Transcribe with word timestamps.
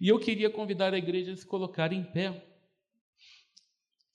E 0.00 0.08
eu 0.08 0.18
queria 0.18 0.50
convidar 0.50 0.92
a 0.92 0.98
igreja 0.98 1.32
a 1.32 1.36
se 1.36 1.46
colocar 1.46 1.92
em 1.92 2.04
pé 2.04 2.44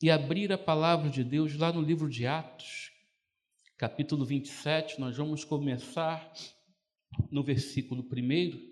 e 0.02 0.12
abrir 0.12 0.52
a 0.52 0.58
palavra 0.58 1.10
de 1.10 1.24
Deus 1.24 1.56
lá 1.56 1.74
no 1.74 1.82
livro 1.82 2.08
de 2.08 2.28
Atos, 2.28 2.92
capítulo 3.78 4.24
27. 4.24 5.00
Nós 5.00 5.18
vamos 5.18 5.44
começar 5.44 6.32
no 7.32 7.44
versículo 7.44 8.04
1 8.04 8.72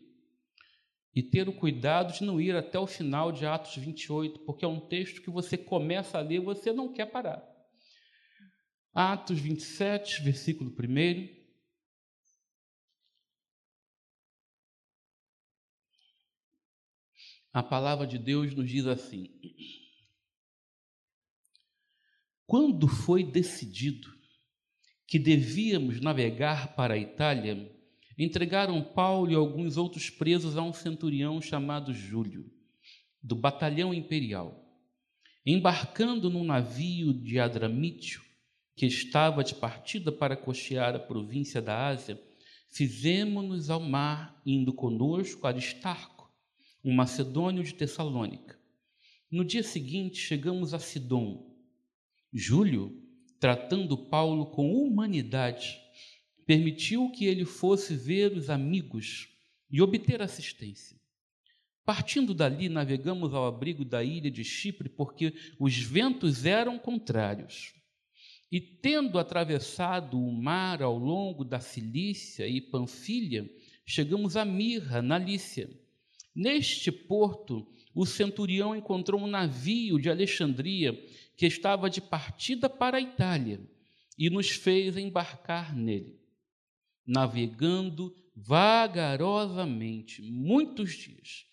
e 1.15 1.23
ter 1.23 1.49
o 1.49 1.53
cuidado 1.53 2.13
de 2.13 2.23
não 2.23 2.39
ir 2.39 2.55
até 2.55 2.77
o 2.77 2.85
final 2.85 3.31
de 3.31 3.43
Atos 3.45 3.75
28, 3.75 4.41
porque 4.41 4.63
é 4.63 4.67
um 4.67 4.79
texto 4.79 5.21
que 5.23 5.31
você 5.31 5.57
começa 5.57 6.19
a 6.19 6.21
ler 6.21 6.35
e 6.35 6.39
você 6.39 6.71
não 6.71 6.93
quer 6.93 7.07
parar. 7.07 7.43
Atos 8.93 9.39
27, 9.39 10.21
versículo 10.21 10.69
1. 10.69 11.38
A 17.51 17.63
palavra 17.63 18.05
de 18.05 18.19
Deus 18.19 18.53
nos 18.53 18.69
diz 18.69 18.85
assim: 18.85 19.27
Quando 22.45 22.87
foi 22.87 23.23
decidido 23.23 24.07
que 25.07 25.17
devíamos 25.17 25.99
navegar 25.99 26.75
para 26.75 26.93
a 26.93 26.97
Itália, 26.97 27.75
entregaram 28.17 28.83
Paulo 28.83 29.31
e 29.31 29.35
alguns 29.35 29.77
outros 29.77 30.11
presos 30.11 30.57
a 30.57 30.61
um 30.61 30.71
centurião 30.71 31.41
chamado 31.41 31.91
Júlio, 31.91 32.45
do 33.21 33.35
batalhão 33.35 33.93
imperial. 33.93 34.63
Embarcando 35.43 36.29
num 36.29 36.43
navio 36.43 37.11
de 37.11 37.39
Adramítio, 37.39 38.21
que 38.75 38.85
estava 38.85 39.43
de 39.43 39.55
partida 39.55 40.11
para 40.11 40.37
cochear 40.37 40.95
a 40.95 40.99
província 40.99 41.59
da 41.59 41.87
Ásia, 41.87 42.21
fizemos-nos 42.69 43.71
ao 43.71 43.79
mar, 43.79 44.39
indo 44.45 44.71
conosco 44.71 45.47
Aristarco 45.47 46.18
um 46.83 46.93
macedônio 46.93 47.63
de 47.63 47.73
Tessalônica. 47.73 48.57
No 49.29 49.43
dia 49.43 49.63
seguinte, 49.63 50.17
chegamos 50.17 50.73
a 50.73 50.79
Sidom. 50.79 51.45
Júlio, 52.33 53.03
tratando 53.39 53.97
Paulo 53.97 54.47
com 54.47 54.73
humanidade, 54.73 55.77
permitiu 56.45 57.11
que 57.11 57.25
ele 57.25 57.45
fosse 57.45 57.95
ver 57.95 58.31
os 58.33 58.49
amigos 58.49 59.27
e 59.69 59.81
obter 59.81 60.21
assistência. 60.21 60.97
Partindo 61.85 62.33
dali, 62.33 62.69
navegamos 62.69 63.33
ao 63.33 63.45
abrigo 63.45 63.83
da 63.83 64.03
ilha 64.03 64.31
de 64.31 64.43
Chipre, 64.43 64.89
porque 64.89 65.33
os 65.59 65.77
ventos 65.77 66.45
eram 66.45 66.77
contrários. 66.79 67.73
E 68.51 68.59
tendo 68.59 69.19
atravessado 69.19 70.19
o 70.19 70.31
mar 70.31 70.81
ao 70.81 70.97
longo 70.97 71.43
da 71.43 71.59
Cilícia 71.59 72.47
e 72.47 72.61
Panfilha, 72.61 73.47
chegamos 73.85 74.35
a 74.35 74.45
Mirra, 74.45 75.01
na 75.01 75.17
Lícia 75.17 75.69
Neste 76.35 76.91
porto, 76.91 77.67
o 77.93 78.05
centurião 78.05 78.75
encontrou 78.75 79.21
um 79.21 79.27
navio 79.27 79.99
de 79.99 80.09
Alexandria 80.09 80.93
que 81.35 81.45
estava 81.45 81.89
de 81.89 82.01
partida 82.01 82.69
para 82.69 82.97
a 82.97 83.01
Itália 83.01 83.59
e 84.17 84.29
nos 84.29 84.49
fez 84.49 84.95
embarcar 84.95 85.75
nele. 85.75 86.19
Navegando 87.05 88.15
vagarosamente 88.35 90.21
muitos 90.21 90.93
dias, 90.93 91.45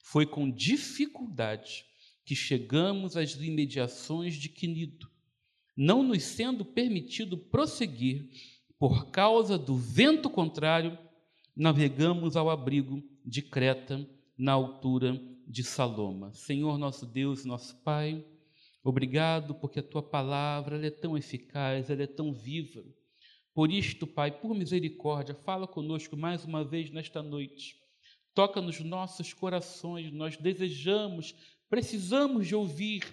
foi 0.00 0.26
com 0.26 0.50
dificuldade 0.50 1.84
que 2.24 2.34
chegamos 2.34 3.16
às 3.16 3.34
imediações 3.34 4.34
de 4.34 4.48
Quinido, 4.48 5.10
não 5.76 6.02
nos 6.02 6.22
sendo 6.22 6.64
permitido 6.64 7.36
prosseguir 7.36 8.28
por 8.78 9.10
causa 9.10 9.56
do 9.56 9.76
vento 9.76 10.28
contrário, 10.28 10.98
navegamos 11.54 12.36
ao 12.36 12.50
abrigo 12.50 13.02
de 13.24 13.40
Creta 13.40 14.08
na 14.42 14.54
altura 14.54 15.22
de 15.46 15.62
Saloma. 15.62 16.32
Senhor 16.34 16.76
nosso 16.76 17.06
Deus, 17.06 17.44
nosso 17.44 17.76
Pai, 17.84 18.26
obrigado 18.82 19.54
porque 19.54 19.78
a 19.78 19.82
tua 19.84 20.02
palavra 20.02 20.84
é 20.84 20.90
tão 20.90 21.16
eficaz, 21.16 21.88
ela 21.88 22.02
é 22.02 22.08
tão 22.08 22.34
viva. 22.34 22.82
Por 23.54 23.70
isto, 23.70 24.04
Pai, 24.04 24.32
por 24.32 24.52
misericórdia, 24.52 25.32
fala 25.32 25.68
conosco 25.68 26.16
mais 26.16 26.44
uma 26.44 26.64
vez 26.64 26.90
nesta 26.90 27.22
noite. 27.22 27.76
Toca 28.34 28.60
nos 28.60 28.80
nossos 28.80 29.32
corações, 29.32 30.10
nós 30.10 30.36
desejamos, 30.36 31.36
precisamos 31.70 32.48
de 32.48 32.56
ouvir, 32.56 33.04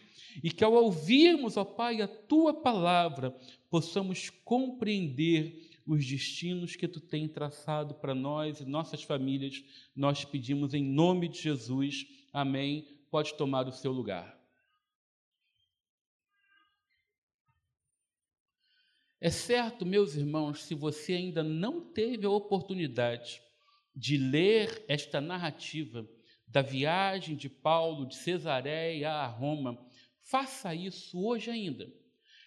e 0.44 0.50
que 0.50 0.64
ao 0.64 0.74
ouvirmos, 0.74 1.58
ó 1.58 1.64
Pai, 1.64 2.02
a 2.02 2.08
tua 2.08 2.56
palavra, 2.56 3.38
possamos 3.70 4.32
compreender 4.44 5.69
os 5.90 6.06
destinos 6.06 6.76
que 6.76 6.88
tu 6.88 7.02
tem 7.02 7.28
traçado 7.28 7.96
para 7.96 8.14
nós 8.14 8.60
e 8.60 8.66
nossas 8.66 9.02
famílias, 9.02 9.64
nós 9.96 10.24
pedimos 10.24 10.76
em 10.76 10.84
nome 10.84 11.28
de 11.28 11.42
Jesus. 11.42 12.06
Amém. 12.32 12.88
Pode 13.10 13.34
tomar 13.34 13.68
o 13.68 13.72
seu 13.72 13.92
lugar. 13.92 14.40
É 19.20 19.32
certo, 19.32 19.84
meus 19.84 20.14
irmãos, 20.14 20.64
se 20.64 20.76
você 20.76 21.14
ainda 21.14 21.44
não 21.44 21.82
teve 21.82 22.24
a 22.24 22.30
oportunidade 22.30 23.42
de 23.96 24.16
ler 24.16 24.86
esta 24.88 25.20
narrativa 25.20 26.08
da 26.48 26.62
viagem 26.62 27.36
de 27.36 27.50
Paulo 27.50 28.06
de 28.06 28.16
Cesareia 28.16 29.12
a 29.12 29.26
Roma, 29.26 29.84
faça 30.20 30.76
isso 30.76 31.20
hoje 31.20 31.50
ainda. 31.50 31.92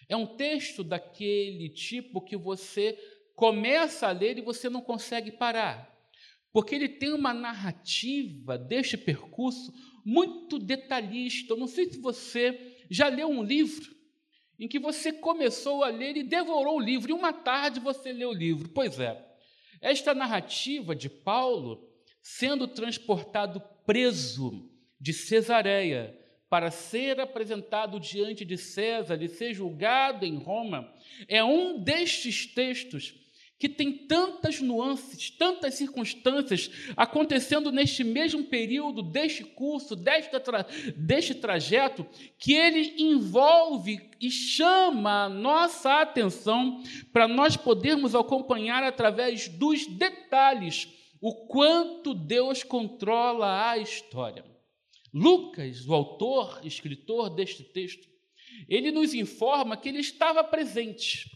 É 0.09 0.15
um 0.15 0.25
texto 0.25 0.83
daquele 0.83 1.69
tipo 1.69 2.21
que 2.21 2.35
você 2.35 2.97
começa 3.35 4.07
a 4.07 4.11
ler 4.11 4.37
e 4.37 4.41
você 4.41 4.69
não 4.69 4.81
consegue 4.81 5.31
parar, 5.31 5.91
porque 6.51 6.75
ele 6.75 6.89
tem 6.89 7.13
uma 7.13 7.33
narrativa 7.33 8.57
deste 8.57 8.97
percurso 8.97 9.73
muito 10.05 10.59
detalhista. 10.59 11.53
Eu 11.53 11.57
não 11.57 11.67
sei 11.67 11.91
se 11.91 11.99
você 11.99 12.77
já 12.89 13.07
leu 13.07 13.27
um 13.27 13.43
livro 13.43 13.93
em 14.59 14.67
que 14.67 14.79
você 14.79 15.11
começou 15.11 15.83
a 15.83 15.89
ler 15.89 16.15
e 16.15 16.23
devorou 16.23 16.77
o 16.77 16.81
livro, 16.81 17.09
e 17.09 17.13
uma 17.13 17.33
tarde 17.33 17.79
você 17.79 18.13
leu 18.13 18.29
o 18.29 18.33
livro. 18.33 18.69
Pois 18.69 18.99
é, 18.99 19.19
esta 19.81 20.13
narrativa 20.13 20.95
de 20.95 21.09
Paulo 21.09 21.89
sendo 22.21 22.67
transportado 22.67 23.61
preso 23.85 24.69
de 24.99 25.11
Cesareia 25.11 26.17
para 26.49 26.71
ser 26.71 27.19
apresentado 27.19 27.99
diante 27.99 28.45
de 28.45 28.57
César 28.57 29.21
e 29.21 29.27
ser 29.27 29.53
julgado 29.53 30.23
em 30.23 30.37
Roma, 30.37 30.93
é 31.27 31.43
um 31.43 31.83
destes 31.83 32.45
textos 32.45 33.22
que 33.63 33.69
tem 33.69 33.93
tantas 33.93 34.59
nuances, 34.59 35.29
tantas 35.29 35.75
circunstâncias 35.75 36.69
acontecendo 36.97 37.71
neste 37.71 38.03
mesmo 38.03 38.43
período, 38.43 39.01
deste 39.01 39.45
curso, 39.45 39.95
desta 39.95 40.37
tra 40.37 40.65
deste 40.97 41.33
trajeto, 41.33 42.05
que 42.37 42.51
ele 42.51 42.93
envolve 43.01 44.01
e 44.19 44.29
chama 44.29 45.23
a 45.23 45.29
nossa 45.29 46.01
atenção 46.01 46.83
para 47.13 47.25
nós 47.25 47.55
podermos 47.55 48.13
acompanhar 48.13 48.83
através 48.83 49.47
dos 49.47 49.87
detalhes 49.87 50.89
o 51.21 51.47
quanto 51.47 52.13
Deus 52.13 52.63
controla 52.63 53.69
a 53.69 53.77
história. 53.77 54.43
Lucas, 55.13 55.87
o 55.87 55.93
autor, 55.93 56.59
escritor 56.65 57.29
deste 57.29 57.63
texto, 57.63 58.09
ele 58.67 58.91
nos 58.91 59.13
informa 59.13 59.77
que 59.77 59.87
ele 59.87 59.99
estava 59.99 60.43
presente 60.43 61.31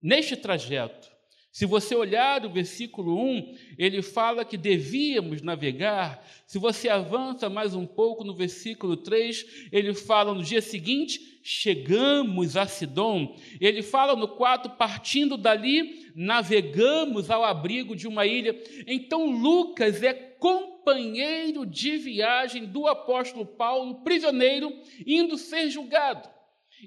neste 0.00 0.34
trajeto 0.34 1.11
se 1.52 1.66
você 1.66 1.94
olhar 1.94 2.46
o 2.46 2.50
versículo 2.50 3.14
1, 3.14 3.54
ele 3.76 4.00
fala 4.00 4.42
que 4.42 4.56
devíamos 4.56 5.42
navegar. 5.42 6.26
Se 6.46 6.58
você 6.58 6.88
avança 6.88 7.50
mais 7.50 7.74
um 7.74 7.86
pouco 7.86 8.24
no 8.24 8.34
versículo 8.34 8.96
3, 8.96 9.68
ele 9.70 9.92
fala 9.92 10.32
no 10.32 10.42
dia 10.42 10.62
seguinte, 10.62 11.40
chegamos 11.42 12.56
a 12.56 12.66
Sidom. 12.66 13.36
Ele 13.60 13.82
fala 13.82 14.16
no 14.16 14.28
4, 14.28 14.78
partindo 14.78 15.36
dali, 15.36 16.10
navegamos 16.16 17.30
ao 17.30 17.44
abrigo 17.44 17.94
de 17.94 18.08
uma 18.08 18.24
ilha. 18.24 18.58
Então 18.86 19.30
Lucas 19.30 20.02
é 20.02 20.14
companheiro 20.14 21.66
de 21.66 21.98
viagem 21.98 22.64
do 22.64 22.86
apóstolo 22.86 23.44
Paulo, 23.44 24.02
prisioneiro, 24.02 24.72
indo 25.06 25.36
ser 25.36 25.68
julgado. 25.68 26.30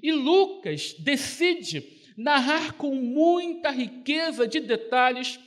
E 0.02 0.10
Lucas 0.10 0.92
decide 0.98 1.95
narrar 2.16 2.72
com 2.74 2.94
muita 2.94 3.70
riqueza 3.70 4.46
de 4.48 4.60
detalhes 4.60 5.38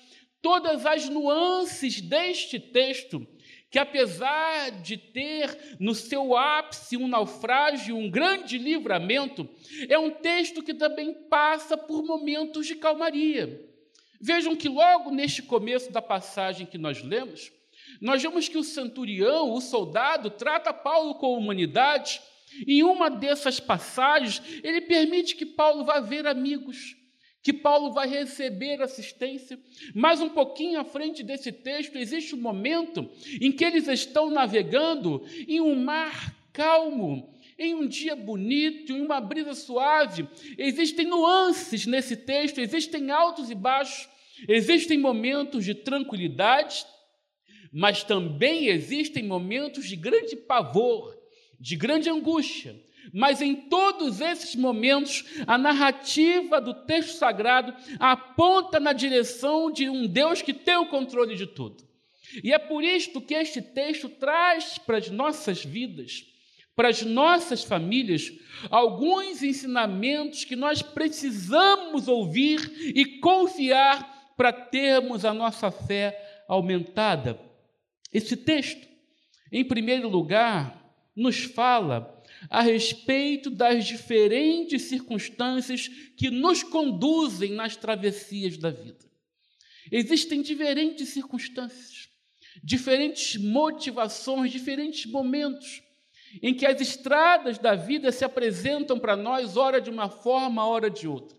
todas 0.42 0.86
as 0.86 1.10
nuances 1.10 2.00
deste 2.00 2.60
texto, 2.60 3.26
que 3.72 3.78
apesar 3.78 4.72
de 4.82 4.98
ter 4.98 5.78
no 5.80 5.94
seu 5.94 6.36
ápice 6.36 6.98
um 6.98 7.08
naufrágio, 7.08 7.96
um 7.96 8.10
grande 8.10 8.58
livramento, 8.58 9.48
é 9.88 9.98
um 9.98 10.10
texto 10.10 10.64
que 10.64 10.74
também 10.74 11.14
passa 11.14 11.78
por 11.78 12.04
momentos 12.04 12.66
de 12.66 12.76
calmaria. 12.76 13.68
Vejam 14.22 14.56
que 14.56 14.68
logo 14.68 15.12
neste 15.12 15.42
começo 15.42 15.92
da 15.92 16.02
passagem 16.02 16.66
que 16.66 16.78
nós 16.78 17.02
lemos, 17.02 17.52
nós 18.02 18.22
vemos 18.22 18.48
que 18.48 18.58
o 18.58 18.64
centurião, 18.64 19.52
o 19.52 19.62
soldado, 19.62 20.30
trata 20.30 20.74
Paulo 20.74 21.16
com 21.16 21.38
humanidade, 21.38 22.22
em 22.68 22.84
uma 22.84 23.10
dessas 23.10 23.60
passagens, 23.60 24.42
ele 24.64 24.82
permite 24.82 25.36
que 25.36 25.46
Paulo 25.46 25.84
vá 25.84 26.00
ver 26.00 26.28
amigos, 26.28 26.96
que 27.42 27.54
Paulo 27.54 27.92
vai 27.92 28.08
receber 28.08 28.82
assistência. 28.82 29.60
Mas 29.94 30.22
um 30.22 30.30
pouquinho 30.30 30.80
à 30.80 30.84
frente 30.84 31.24
desse 31.24 31.52
texto, 31.52 31.98
existe 31.98 32.36
um 32.36 32.42
momento 32.42 33.10
em 33.42 33.52
que 33.52 33.64
eles 33.64 33.88
estão 33.88 34.30
navegando 34.30 35.24
em 35.48 35.62
um 35.62 35.76
mar 35.76 36.36
calmo, 36.52 37.34
em 37.58 37.74
um 37.76 37.88
dia 37.88 38.16
bonito, 38.16 38.94
em 38.94 39.02
uma 39.02 39.20
brisa 39.20 39.54
suave. 39.54 40.28
Existem 40.58 41.06
nuances 41.06 41.86
nesse 41.86 42.16
texto, 42.16 42.60
existem 42.60 43.12
altos 43.12 43.50
e 43.50 43.56
baixos, 43.56 44.10
existem 44.48 44.98
momentos 44.98 45.66
de 45.66 45.76
tranquilidade, 45.76 46.86
mas 47.72 48.04
também 48.04 48.68
existem 48.68 49.24
momentos 49.24 49.88
de 49.88 49.96
grande 49.96 50.36
pavor, 50.36 51.19
de 51.60 51.76
grande 51.76 52.10
angústia. 52.10 52.76
Mas 53.14 53.42
em 53.42 53.56
todos 53.56 54.22
esses 54.22 54.56
momentos, 54.56 55.26
a 55.48 55.58
narrativa 55.58 56.62
do 56.62 56.74
texto 56.74 57.18
sagrado 57.18 57.74
aponta 58.00 58.80
na 58.80 58.94
direção 58.94 59.72
de 59.72 59.90
um 59.90 60.06
Deus 60.06 60.42
que 60.42 60.54
tem 60.54 60.76
o 60.76 60.90
controle 60.90 61.36
de 61.36 61.48
tudo. 61.48 61.88
E 62.44 62.54
é 62.54 62.60
por 62.60 62.84
isto 62.84 63.22
que 63.22 63.34
este 63.34 63.62
texto 63.62 64.08
traz 64.08 64.78
para 64.78 64.98
as 64.98 65.10
nossas 65.10 65.66
vidas, 65.66 66.24
para 66.76 66.90
as 66.90 67.02
nossas 67.02 67.64
famílias, 67.64 68.32
alguns 68.70 69.42
ensinamentos 69.42 70.46
que 70.46 70.56
nós 70.56 70.82
precisamos 70.82 72.08
ouvir 72.08 72.60
e 72.96 73.20
confiar 73.20 74.34
para 74.38 74.54
termos 74.54 75.26
a 75.26 75.34
nossa 75.34 75.72
fé 75.72 76.44
aumentada. 76.48 77.40
Esse 78.14 78.38
texto, 78.38 78.88
em 79.52 79.66
primeiro 79.66 80.08
lugar, 80.08 80.89
nos 81.16 81.44
fala 81.44 82.22
a 82.50 82.62
respeito 82.62 83.50
das 83.50 83.86
diferentes 83.86 84.84
circunstâncias 84.84 85.88
que 86.16 86.30
nos 86.30 86.64
conduzem 86.64 87.52
nas 87.52 87.76
travessias 87.76 88.58
da 88.58 88.70
vida. 88.70 89.10
Existem 89.92 90.42
diferentes 90.42 91.10
circunstâncias, 91.10 92.10
diferentes 92.64 93.36
motivações, 93.36 94.52
diferentes 94.52 95.06
momentos 95.06 95.82
em 96.42 96.54
que 96.54 96.66
as 96.66 96.80
estradas 96.80 97.58
da 97.58 97.76
vida 97.76 98.12
se 98.12 98.24
apresentam 98.24 99.00
para 99.00 99.16
nós, 99.16 99.58
ora 99.58 99.82
de 99.82 99.90
uma 99.90 100.10
forma, 100.10 100.66
ora 100.66 100.90
de 100.90 101.08
outra. 101.08 101.38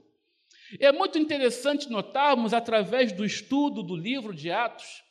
É 0.79 0.93
muito 0.93 1.19
interessante 1.19 1.91
notarmos, 1.91 2.53
através 2.53 3.13
do 3.13 3.25
estudo 3.25 3.83
do 3.83 3.97
livro 3.97 4.35
de 4.35 4.51
Atos, 4.51 5.03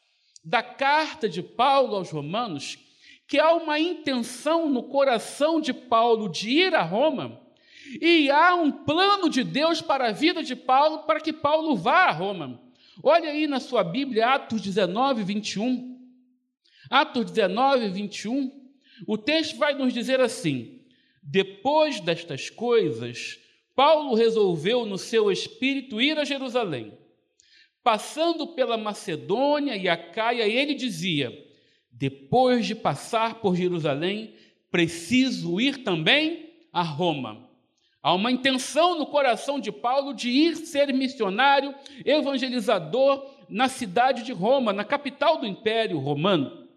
da 0.44 0.64
carta 0.64 1.28
de 1.28 1.42
Paulo 1.42 1.96
aos 1.96 2.12
Romanos, 2.12 2.78
que 3.30 3.38
há 3.40 3.54
uma 3.54 3.80
intenção 3.80 4.68
no 4.68 4.82
coração 4.82 5.62
de 5.62 5.72
Paulo 5.72 6.28
de 6.28 6.50
ir 6.50 6.74
a 6.74 6.82
Roma, 6.82 7.40
e 8.02 8.30
há 8.32 8.56
um 8.56 8.72
plano 8.72 9.30
de 9.30 9.44
Deus 9.44 9.84
para 9.84 10.08
a 10.08 10.12
vida 10.12 10.42
de 10.42 10.56
Paulo, 10.56 11.04
para 11.04 11.20
que 11.20 11.32
Paulo 11.32 11.76
vá 11.76 12.06
a 12.06 12.12
Roma. 12.12 12.60
Olha 13.04 13.30
aí 13.30 13.46
na 13.46 13.60
sua 13.60 13.84
Bíblia, 13.84 14.34
Atos 14.34 14.62
19, 14.62 15.24
21. 15.24 16.00
Atos 16.90 17.26
19, 17.26 17.90
21. 17.90 18.52
O 19.08 19.16
texto 19.16 19.58
vai 19.58 19.76
nos 19.76 19.94
dizer 19.94 20.20
assim: 20.20 20.82
Depois 21.22 22.00
destas 22.00 22.50
coisas, 22.50 23.40
Paulo 23.76 24.16
resolveu 24.16 24.88
no 24.88 24.98
seu 24.98 25.32
espírito 25.32 26.02
ir 26.02 26.18
a 26.18 26.26
Jerusalém. 26.26 26.98
Passando 27.84 28.48
pela 28.48 28.76
Macedônia 28.76 29.78
e 29.78 29.88
a 29.88 29.96
Caia, 29.96 30.48
ele 30.48 30.74
dizia: 30.74 31.49
depois 32.00 32.66
de 32.66 32.74
passar 32.74 33.42
por 33.42 33.58
Jerusalém, 33.58 34.34
preciso 34.72 35.60
ir 35.60 35.84
também 35.84 36.50
a 36.72 36.82
Roma. 36.82 37.46
Há 38.02 38.14
uma 38.14 38.32
intenção 38.32 38.98
no 38.98 39.06
coração 39.06 39.60
de 39.60 39.70
Paulo 39.70 40.14
de 40.14 40.30
ir 40.30 40.56
ser 40.56 40.94
missionário, 40.94 41.76
evangelizador 42.06 43.30
na 43.50 43.68
cidade 43.68 44.24
de 44.24 44.32
Roma, 44.32 44.72
na 44.72 44.86
capital 44.86 45.40
do 45.40 45.46
Império 45.46 46.00
Romano. 46.00 46.70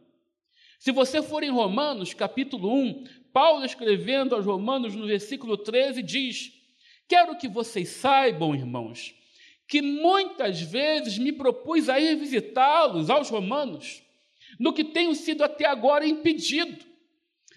Se 0.81 0.91
você 0.91 1.23
for 1.23 1.45
em 1.45 1.51
Romanos, 1.51 2.13
capítulo 2.13 2.75
1, 2.75 3.05
Paulo 3.33 3.65
escrevendo 3.65 4.35
aos 4.35 4.45
Romanos 4.45 4.97
no 4.97 5.07
versículo 5.07 5.57
13 5.57 6.03
diz: 6.03 6.53
Quero 7.07 7.39
que 7.39 7.47
vocês 7.47 7.91
saibam, 7.91 8.57
irmãos, 8.57 9.15
que 9.69 9.81
muitas 9.81 10.61
vezes 10.61 11.17
me 11.17 11.31
propus 11.31 11.89
a 11.89 12.01
ir 12.01 12.17
visitá-los 12.17 13.09
aos 13.09 13.31
Romanos 13.31 14.03
no 14.59 14.73
que 14.73 14.85
tenho 14.85 15.15
sido 15.15 15.45
até 15.45 15.67
agora 15.67 16.07
impedido. 16.07 16.85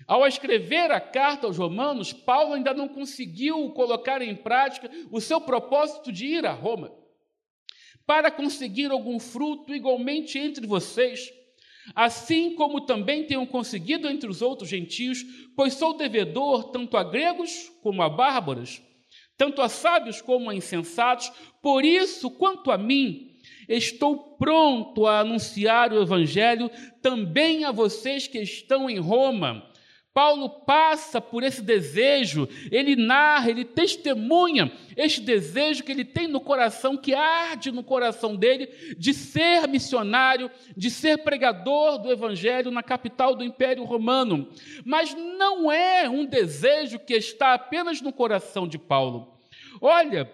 Ao 0.07 0.27
escrever 0.27 0.91
a 0.91 0.99
carta 0.99 1.47
aos 1.47 1.57
Romanos, 1.57 2.13
Paulo 2.13 2.53
ainda 2.53 2.73
não 2.73 2.87
conseguiu 2.87 3.71
colocar 3.71 4.21
em 4.21 4.35
prática 4.35 4.89
o 5.11 5.19
seu 5.19 5.41
propósito 5.41 6.11
de 6.11 6.25
ir 6.27 6.45
a 6.45 6.51
Roma. 6.51 6.93
Para 8.05 8.29
conseguir 8.29 8.91
algum 8.91 9.19
fruto 9.19 9.73
igualmente 9.73 10.37
entre 10.37 10.67
vocês, 10.67 11.31
assim 11.95 12.53
como 12.53 12.85
também 12.85 13.25
tenho 13.25 13.45
conseguido 13.47 14.07
entre 14.07 14.29
os 14.29 14.41
outros 14.41 14.69
gentios, 14.69 15.23
pois 15.55 15.73
sou 15.73 15.97
devedor 15.97 16.71
tanto 16.71 16.97
a 16.97 17.03
gregos 17.03 17.71
como 17.81 18.03
a 18.03 18.09
bárbaros, 18.09 18.81
tanto 19.37 19.61
a 19.61 19.69
sábios 19.69 20.21
como 20.21 20.49
a 20.49 20.55
insensatos, 20.55 21.31
por 21.61 21.83
isso, 21.83 22.29
quanto 22.29 22.71
a 22.71 22.77
mim, 22.77 23.34
Estou 23.67 24.35
pronto 24.37 25.05
a 25.05 25.19
anunciar 25.19 25.91
o 25.91 26.01
Evangelho 26.01 26.69
também 27.01 27.65
a 27.65 27.71
vocês 27.71 28.27
que 28.27 28.39
estão 28.39 28.89
em 28.89 28.99
Roma. 28.99 29.63
Paulo 30.15 30.47
passa 30.47 31.19
por 31.19 31.43
esse 31.43 31.61
desejo, 31.61 32.47
ele 32.71 32.95
narra, 32.95 33.49
ele 33.49 33.65
testemunha 33.65 34.71
este 34.95 35.19
desejo 35.19 35.83
que 35.83 35.91
ele 35.91 36.05
tem 36.05 36.25
no 36.25 36.39
coração, 36.39 36.95
que 36.95 37.13
arde 37.13 37.69
no 37.69 37.83
coração 37.83 38.33
dele, 38.33 38.67
de 38.97 39.13
ser 39.13 39.67
missionário, 39.67 40.49
de 40.77 40.89
ser 40.89 41.17
pregador 41.17 41.97
do 41.97 42.09
Evangelho 42.09 42.71
na 42.71 42.81
capital 42.81 43.35
do 43.35 43.43
Império 43.43 43.83
Romano. 43.83 44.47
Mas 44.85 45.13
não 45.13 45.69
é 45.69 46.09
um 46.09 46.25
desejo 46.25 46.97
que 46.97 47.13
está 47.13 47.53
apenas 47.53 47.99
no 47.99 48.13
coração 48.13 48.65
de 48.65 48.77
Paulo. 48.77 49.37
Olha, 49.81 50.31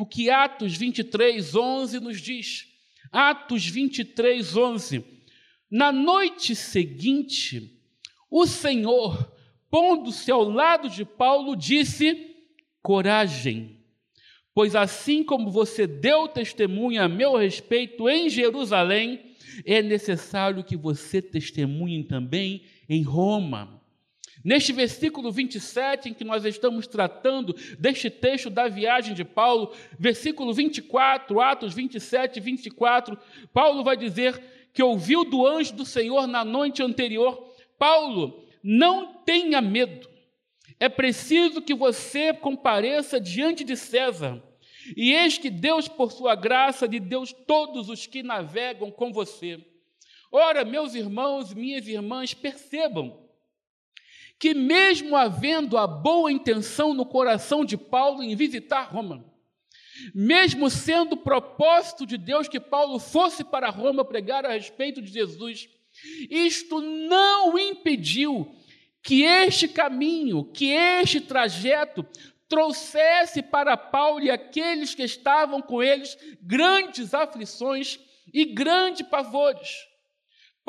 o 0.00 0.06
que 0.06 0.30
Atos 0.30 0.76
23, 0.76 1.54
11 1.54 2.00
nos 2.00 2.20
diz. 2.20 2.66
Atos 3.12 3.66
23, 3.66 4.56
11. 4.56 5.04
Na 5.70 5.92
noite 5.92 6.54
seguinte, 6.56 7.78
o 8.30 8.46
Senhor, 8.46 9.32
pondo-se 9.70 10.30
ao 10.30 10.42
lado 10.42 10.88
de 10.88 11.04
Paulo, 11.04 11.54
disse: 11.54 12.34
Coragem, 12.82 13.78
pois 14.54 14.74
assim 14.74 15.22
como 15.22 15.50
você 15.50 15.86
deu 15.86 16.26
testemunha 16.28 17.04
a 17.04 17.08
meu 17.08 17.36
respeito 17.36 18.08
em 18.08 18.30
Jerusalém, 18.30 19.34
é 19.66 19.82
necessário 19.82 20.64
que 20.64 20.76
você 20.76 21.20
testemunhe 21.20 22.04
também 22.04 22.62
em 22.88 23.02
Roma. 23.02 23.79
Neste 24.42 24.72
versículo 24.72 25.30
27, 25.30 26.08
em 26.08 26.14
que 26.14 26.24
nós 26.24 26.44
estamos 26.44 26.86
tratando 26.86 27.54
deste 27.78 28.08
texto 28.08 28.48
da 28.48 28.68
viagem 28.68 29.14
de 29.14 29.24
Paulo, 29.24 29.74
versículo 29.98 30.54
24, 30.54 31.40
Atos 31.40 31.74
27 31.74 32.38
e 32.38 32.40
24, 32.40 33.18
Paulo 33.52 33.84
vai 33.84 33.96
dizer 33.96 34.42
que 34.72 34.82
ouviu 34.82 35.24
do 35.24 35.46
anjo 35.46 35.74
do 35.74 35.84
Senhor 35.84 36.26
na 36.26 36.44
noite 36.44 36.82
anterior: 36.82 37.54
Paulo, 37.78 38.46
não 38.62 39.14
tenha 39.24 39.60
medo, 39.60 40.08
é 40.78 40.88
preciso 40.88 41.60
que 41.60 41.74
você 41.74 42.32
compareça 42.32 43.20
diante 43.20 43.62
de 43.62 43.76
César. 43.76 44.42
E 44.96 45.12
eis 45.12 45.36
que 45.36 45.50
Deus, 45.50 45.86
por 45.86 46.10
sua 46.10 46.34
graça, 46.34 46.86
lhe 46.86 46.98
deu 46.98 47.22
todos 47.46 47.90
os 47.90 48.06
que 48.06 48.22
navegam 48.22 48.90
com 48.90 49.12
você. 49.12 49.62
Ora, 50.32 50.64
meus 50.64 50.94
irmãos 50.94 51.52
e 51.52 51.54
minhas 51.54 51.86
irmãs, 51.86 52.32
percebam 52.32 53.29
que, 54.40 54.54
mesmo 54.54 55.14
havendo 55.14 55.76
a 55.76 55.86
boa 55.86 56.32
intenção 56.32 56.94
no 56.94 57.04
coração 57.04 57.62
de 57.62 57.76
Paulo 57.76 58.22
em 58.22 58.34
visitar 58.34 58.84
Roma, 58.84 59.22
mesmo 60.14 60.70
sendo 60.70 61.12
o 61.12 61.18
propósito 61.18 62.06
de 62.06 62.16
Deus 62.16 62.48
que 62.48 62.58
Paulo 62.58 62.98
fosse 62.98 63.44
para 63.44 63.68
Roma 63.68 64.02
pregar 64.02 64.46
a 64.46 64.54
respeito 64.54 65.02
de 65.02 65.12
Jesus, 65.12 65.68
isto 66.30 66.80
não 66.80 67.58
impediu 67.58 68.50
que 69.02 69.24
este 69.24 69.68
caminho, 69.68 70.46
que 70.46 70.70
este 70.72 71.20
trajeto 71.20 72.02
trouxesse 72.48 73.42
para 73.42 73.76
Paulo 73.76 74.24
e 74.24 74.30
aqueles 74.30 74.94
que 74.94 75.02
estavam 75.02 75.60
com 75.60 75.82
eles 75.82 76.16
grandes 76.40 77.12
aflições 77.12 78.00
e 78.32 78.46
grandes 78.46 79.06
pavores. 79.06 79.89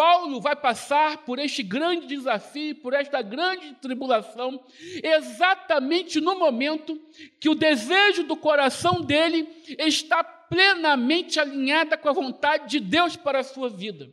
Paulo 0.02 0.42
vai 0.42 0.56
passar 0.56 1.20
por 1.20 1.38
este 1.38 1.62
grande 1.62 2.08
desafio, 2.08 2.74
por 2.78 2.92
esta 2.92 3.22
grande 3.22 3.76
tribulação, 3.76 4.60
exatamente 5.04 6.20
no 6.20 6.40
momento 6.40 7.00
que 7.40 7.48
o 7.48 7.54
desejo 7.54 8.24
do 8.24 8.36
coração 8.36 9.00
dele 9.00 9.48
está 9.78 10.24
plenamente 10.24 11.40
alinhada 11.40 11.96
com 12.00 12.10
a 12.10 12.14
vontade 12.14 12.68
de 12.68 12.80
Deus 12.80 13.16
para 13.16 13.42
a 13.42 13.44
sua 13.44 13.70
vida. 13.70 14.12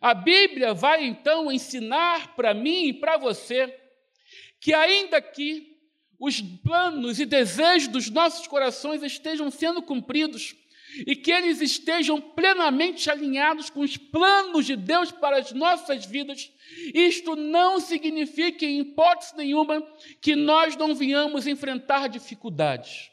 A 0.00 0.14
Bíblia 0.14 0.74
vai 0.74 1.04
então 1.04 1.52
ensinar 1.52 2.34
para 2.34 2.52
mim 2.52 2.86
e 2.88 2.92
para 2.92 3.16
você 3.16 3.72
que, 4.58 4.74
ainda 4.74 5.22
que 5.22 5.78
os 6.18 6.40
planos 6.40 7.20
e 7.20 7.24
desejos 7.24 7.86
dos 7.86 8.10
nossos 8.10 8.48
corações 8.48 9.00
estejam 9.00 9.48
sendo 9.48 9.80
cumpridos 9.80 10.56
e 11.06 11.16
que 11.16 11.30
eles 11.30 11.60
estejam 11.60 12.20
plenamente 12.20 13.10
alinhados 13.10 13.70
com 13.70 13.80
os 13.80 13.96
planos 13.96 14.66
de 14.66 14.76
Deus 14.76 15.10
para 15.10 15.38
as 15.38 15.52
nossas 15.52 16.04
vidas, 16.04 16.50
isto 16.94 17.34
não 17.36 17.80
significa, 17.80 18.64
em 18.64 18.80
hipótese 18.80 19.36
nenhuma, 19.36 19.82
que 20.20 20.36
nós 20.36 20.76
não 20.76 20.94
venhamos 20.94 21.46
enfrentar 21.46 22.08
dificuldades. 22.08 23.10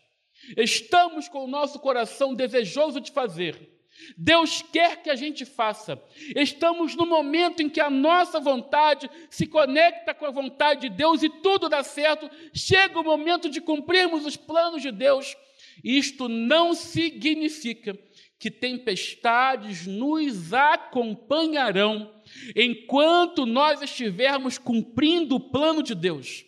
Estamos 0.57 1.27
com 1.27 1.45
o 1.45 1.47
nosso 1.47 1.79
coração 1.79 2.33
desejoso 2.33 2.99
de 2.99 3.11
fazer. 3.11 3.69
Deus 4.17 4.61
quer 4.61 5.01
que 5.01 5.09
a 5.09 5.15
gente 5.15 5.45
faça. 5.45 6.01
Estamos 6.35 6.95
no 6.95 7.05
momento 7.05 7.61
em 7.61 7.69
que 7.69 7.79
a 7.79 7.89
nossa 7.89 8.39
vontade 8.39 9.09
se 9.29 9.45
conecta 9.45 10.13
com 10.13 10.25
a 10.25 10.31
vontade 10.31 10.81
de 10.81 10.89
Deus 10.89 11.21
e 11.21 11.29
tudo 11.29 11.69
dá 11.69 11.83
certo. 11.83 12.29
Chega 12.53 12.99
o 12.99 13.03
momento 13.03 13.49
de 13.49 13.61
cumprirmos 13.61 14.25
os 14.25 14.35
planos 14.35 14.81
de 14.81 14.91
Deus. 14.91 15.35
Isto 15.83 16.27
não 16.27 16.73
significa 16.73 17.97
que 18.41 18.49
tempestades 18.49 19.85
nos 19.85 20.51
acompanharão 20.51 22.11
enquanto 22.55 23.45
nós 23.45 23.83
estivermos 23.83 24.57
cumprindo 24.57 25.35
o 25.35 25.39
plano 25.39 25.83
de 25.83 25.93
Deus, 25.93 26.43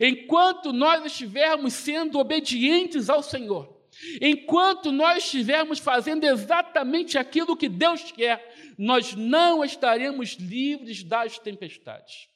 enquanto 0.00 0.72
nós 0.72 1.04
estivermos 1.04 1.72
sendo 1.72 2.20
obedientes 2.20 3.10
ao 3.10 3.20
Senhor, 3.20 3.84
enquanto 4.20 4.92
nós 4.92 5.24
estivermos 5.24 5.80
fazendo 5.80 6.22
exatamente 6.22 7.18
aquilo 7.18 7.56
que 7.56 7.68
Deus 7.68 8.12
quer, 8.12 8.72
nós 8.78 9.14
não 9.14 9.64
estaremos 9.64 10.34
livres 10.34 11.02
das 11.02 11.38
tempestades. 11.38 12.28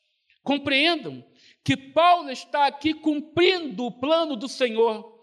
Compreendam 0.43 1.25
que 1.63 1.77
Paulo 1.77 2.31
está 2.31 2.67
aqui 2.67 2.95
cumprindo 2.95 3.85
o 3.85 3.93
plano 3.93 4.35
do 4.35 4.49
Senhor 4.49 5.18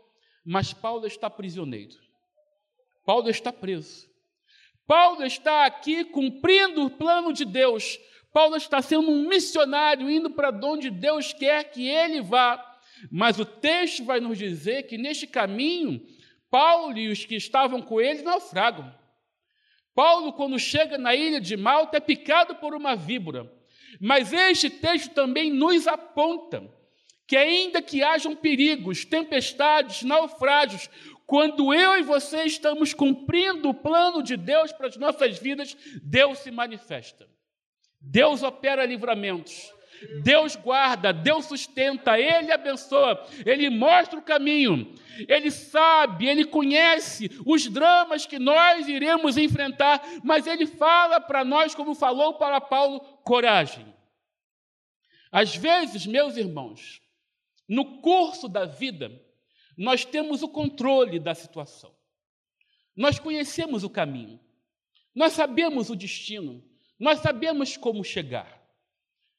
mas 0.45 0.71
Paulo 0.71 1.07
está 1.07 1.27
prisioneiro. 1.27 1.95
Paulo 3.03 3.29
está 3.29 3.51
preso. 3.51 4.07
Paulo 4.85 5.25
está 5.25 5.65
aqui 5.65 6.05
cumprindo 6.05 6.85
o 6.85 6.89
plano 6.91 7.33
de 7.33 7.43
Deus. 7.43 7.97
Paulo 8.31 8.55
está 8.55 8.81
sendo 8.81 9.09
um 9.09 9.27
missionário, 9.27 10.09
indo 10.09 10.29
para 10.29 10.51
onde 10.63 10.91
Deus 10.91 11.33
quer 11.33 11.63
que 11.71 11.87
ele 11.87 12.21
vá. 12.21 12.63
Mas 13.11 13.39
o 13.39 13.45
texto 13.45 14.03
vai 14.03 14.19
nos 14.19 14.37
dizer 14.37 14.83
que 14.83 14.97
neste 14.97 15.25
caminho, 15.25 16.05
Paulo 16.51 16.97
e 16.97 17.07
os 17.07 17.25
que 17.25 17.35
estavam 17.35 17.81
com 17.81 17.99
ele 17.99 18.21
naufragam. 18.21 18.93
Paulo, 19.95 20.33
quando 20.33 20.59
chega 20.59 20.97
na 20.97 21.15
ilha 21.15 21.41
de 21.41 21.57
Malta, 21.57 21.97
é 21.97 22.01
picado 22.01 22.55
por 22.55 22.75
uma 22.75 22.95
víbora. 22.95 23.51
Mas 23.99 24.33
este 24.33 24.69
texto 24.69 25.13
também 25.13 25.51
nos 25.51 25.87
aponta 25.87 26.69
que 27.27 27.35
ainda 27.35 27.81
que 27.81 28.03
hajam 28.03 28.35
perigos, 28.35 29.05
tempestades, 29.05 30.03
naufrágios, 30.03 30.89
quando 31.25 31.73
eu 31.73 31.97
e 31.97 32.03
você 32.03 32.43
estamos 32.43 32.93
cumprindo 32.93 33.69
o 33.69 33.73
plano 33.73 34.21
de 34.21 34.37
Deus 34.37 34.71
para 34.71 34.87
as 34.87 34.97
nossas 34.97 35.39
vidas, 35.39 35.75
Deus 36.03 36.39
se 36.39 36.51
manifesta. 36.51 37.27
Deus 37.99 38.43
opera 38.43 38.85
livramentos. 38.85 39.73
Deus 40.21 40.55
guarda, 40.55 41.13
Deus 41.13 41.45
sustenta, 41.45 42.19
Ele 42.19 42.51
abençoa, 42.51 43.25
Ele 43.45 43.69
mostra 43.69 44.19
o 44.19 44.21
caminho, 44.21 44.93
Ele 45.27 45.49
sabe, 45.49 46.27
Ele 46.27 46.43
conhece 46.43 47.31
os 47.45 47.67
dramas 47.67 48.25
que 48.25 48.37
nós 48.37 48.87
iremos 48.87 49.37
enfrentar, 49.37 50.01
mas 50.21 50.45
Ele 50.45 50.65
fala 50.67 51.19
para 51.21 51.45
nós, 51.45 51.73
como 51.73 51.95
falou 51.95 52.33
para 52.33 52.59
Paulo, 52.59 52.99
coragem. 53.23 53.85
Às 55.31 55.55
vezes, 55.55 56.05
meus 56.05 56.35
irmãos, 56.37 57.01
no 57.67 58.01
curso 58.01 58.47
da 58.47 58.65
vida, 58.65 59.11
nós 59.77 60.05
temos 60.05 60.43
o 60.43 60.49
controle 60.49 61.19
da 61.19 61.33
situação. 61.33 61.95
Nós 62.95 63.19
conhecemos 63.19 63.83
o 63.83 63.89
caminho. 63.89 64.39
Nós 65.13 65.33
sabemos 65.33 65.89
o 65.89 65.95
destino. 65.95 66.63
Nós 66.99 67.19
sabemos 67.19 67.75
como 67.75 68.03
chegar. 68.03 68.63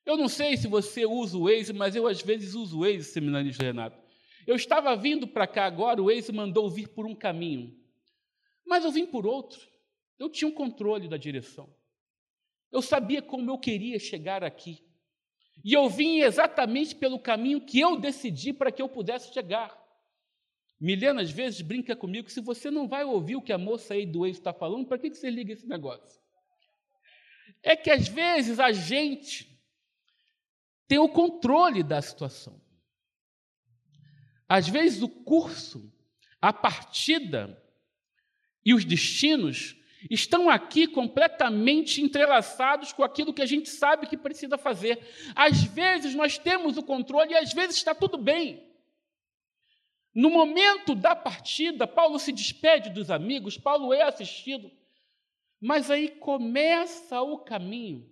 Eu 0.05 0.17
não 0.17 0.29
sei 0.29 0.57
se 0.57 0.69
você 0.69 1.05
usa 1.05 1.37
o 1.37 1.45
Waze, 1.45 1.73
mas 1.73 1.97
eu 1.97 2.07
às 2.07 2.23
vezes 2.23 2.55
uso 2.55 2.79
o 2.79 2.81
Waze, 2.81 3.05
seminarista 3.05 3.65
Renato. 3.65 4.01
Eu 4.47 4.55
estava 4.55 4.95
vindo 4.95 5.27
para 5.27 5.47
cá 5.47 5.65
agora, 5.65 6.01
o 6.01 6.07
Waze 6.07 6.31
mandou 6.33 6.71
vir 6.71 6.89
por 6.89 7.07
um 7.07 7.15
caminho. 7.15 7.77
Mas 8.65 8.85
eu 8.85 8.93
vim 8.93 9.07
por 9.07 9.27
outro. 9.27 9.61
Eu 10.19 10.31
tinha 10.31 10.49
um 10.49 10.53
controle 10.53 11.09
da 11.09 11.17
direção. 11.17 11.75
Eu 12.71 12.83
sabia 12.83 13.21
como 13.21 13.51
eu 13.51 13.59
queria 13.59 13.99
chegar 13.99 14.45
aqui. 14.45 14.86
E 15.65 15.73
eu 15.73 15.89
vim 15.89 16.21
exatamente 16.21 16.95
pelo 16.95 17.19
caminho 17.19 17.61
que 17.61 17.81
eu 17.81 17.99
decidi 17.99 18.53
para 18.53 18.71
que 18.71 18.81
eu 18.81 18.89
pudesse 18.89 19.33
chegar. 19.33 19.77
Milena, 20.79 21.23
às 21.23 21.31
vezes, 21.31 21.61
brinca 21.61 21.97
comigo: 21.97 22.31
se 22.31 22.41
você 22.41 22.71
não 22.71 22.87
vai 22.87 23.05
ouvir 23.05 23.37
o 23.37 23.43
que 23.43 23.53
a 23.53 23.59
moça 23.59 23.95
aí 23.95 24.07
do 24.07 24.27
ex 24.27 24.37
está 24.37 24.53
falando, 24.53 24.87
para 24.87 24.99
que 24.99 25.13
você 25.13 25.31
liga 25.31 25.53
esse 25.53 25.67
negócio? 25.67 26.21
É 27.63 27.75
que 27.75 27.91
às 27.91 28.07
vezes 28.07 28.61
a 28.61 28.71
gente 28.71 29.59
tem 30.87 30.99
o 30.99 31.09
controle 31.09 31.83
da 31.83 32.01
situação. 32.01 32.61
Às 34.49 34.69
vezes 34.69 35.03
o 35.03 35.09
curso, 35.09 35.93
a 36.41 36.53
partida 36.53 37.61
e 38.65 38.73
os 38.73 38.85
destinos 38.85 39.77
estão 40.11 40.49
aqui 40.49 40.87
completamente 40.87 42.03
entrelaçados 42.03 42.93
com 42.93 43.03
aquilo 43.03 43.33
que 43.33 43.43
a 43.43 43.47
gente 43.47 43.69
sabe 43.69 44.07
que 44.07 44.17
precisa 44.17 44.57
fazer. 44.59 44.99
Às 45.35 45.65
vezes 45.65 46.15
nós 46.15 46.39
temos 46.39 46.77
o 46.77 46.83
controle 46.83 47.33
e 47.33 47.37
às 47.37 47.53
vezes 47.53 47.77
está 47.77 47.95
tudo 47.95 48.19
bem. 48.19 48.67
No 50.15 50.31
momento 50.31 50.95
da 50.95 51.15
partida, 51.15 51.87
Paulo 51.87 52.19
se 52.19 52.33
despede 52.33 52.89
dos 52.89 53.11
amigos, 53.11 53.59
Paulo 53.59 53.93
é 53.93 54.03
assistido, 54.03 54.71
mas 55.61 55.91
aí 55.91 56.09
começa 56.09 57.21
o 57.21 57.39
caminho. 57.39 58.09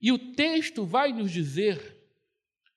E 0.00 0.10
o 0.10 0.32
texto 0.32 0.84
vai 0.84 1.12
nos 1.12 1.30
dizer 1.30 2.01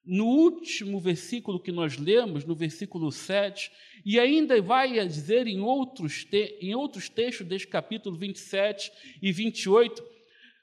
no 0.05 0.25
último 0.25 1.00
versículo 1.00 1.59
que 1.59 1.71
nós 1.71 1.97
lemos, 1.97 2.45
no 2.45 2.53
versículo 2.53 3.12
7, 3.12 3.71
e 4.05 4.19
ainda 4.19 4.62
vai 4.62 5.05
dizer 5.07 5.47
em 5.47 5.59
outros, 5.62 6.27
em 6.62 6.75
outros 6.75 7.09
textos 7.09 7.47
deste 7.47 7.67
capítulo 7.67 8.15
27 8.15 8.91
e 9.21 9.31
28, 9.31 10.03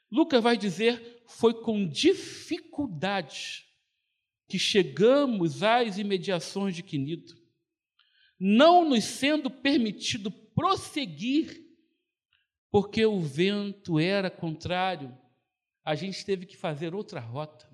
Lucas 0.09 0.41
vai 0.41 0.55
dizer: 0.55 1.23
foi 1.27 1.53
com 1.53 1.85
dificuldade 1.85 3.65
que 4.47 4.57
chegamos 4.57 5.61
às 5.61 5.97
imediações 5.97 6.75
de 6.75 6.83
Quinido, 6.83 7.35
não 8.39 8.87
nos 8.87 9.03
sendo 9.03 9.49
permitido 9.49 10.31
prosseguir, 10.31 11.61
porque 12.71 13.05
o 13.05 13.19
vento 13.19 13.99
era 13.99 14.29
contrário, 14.29 15.17
a 15.83 15.95
gente 15.95 16.25
teve 16.25 16.45
que 16.45 16.55
fazer 16.55 16.95
outra 16.95 17.19
rota 17.19 17.72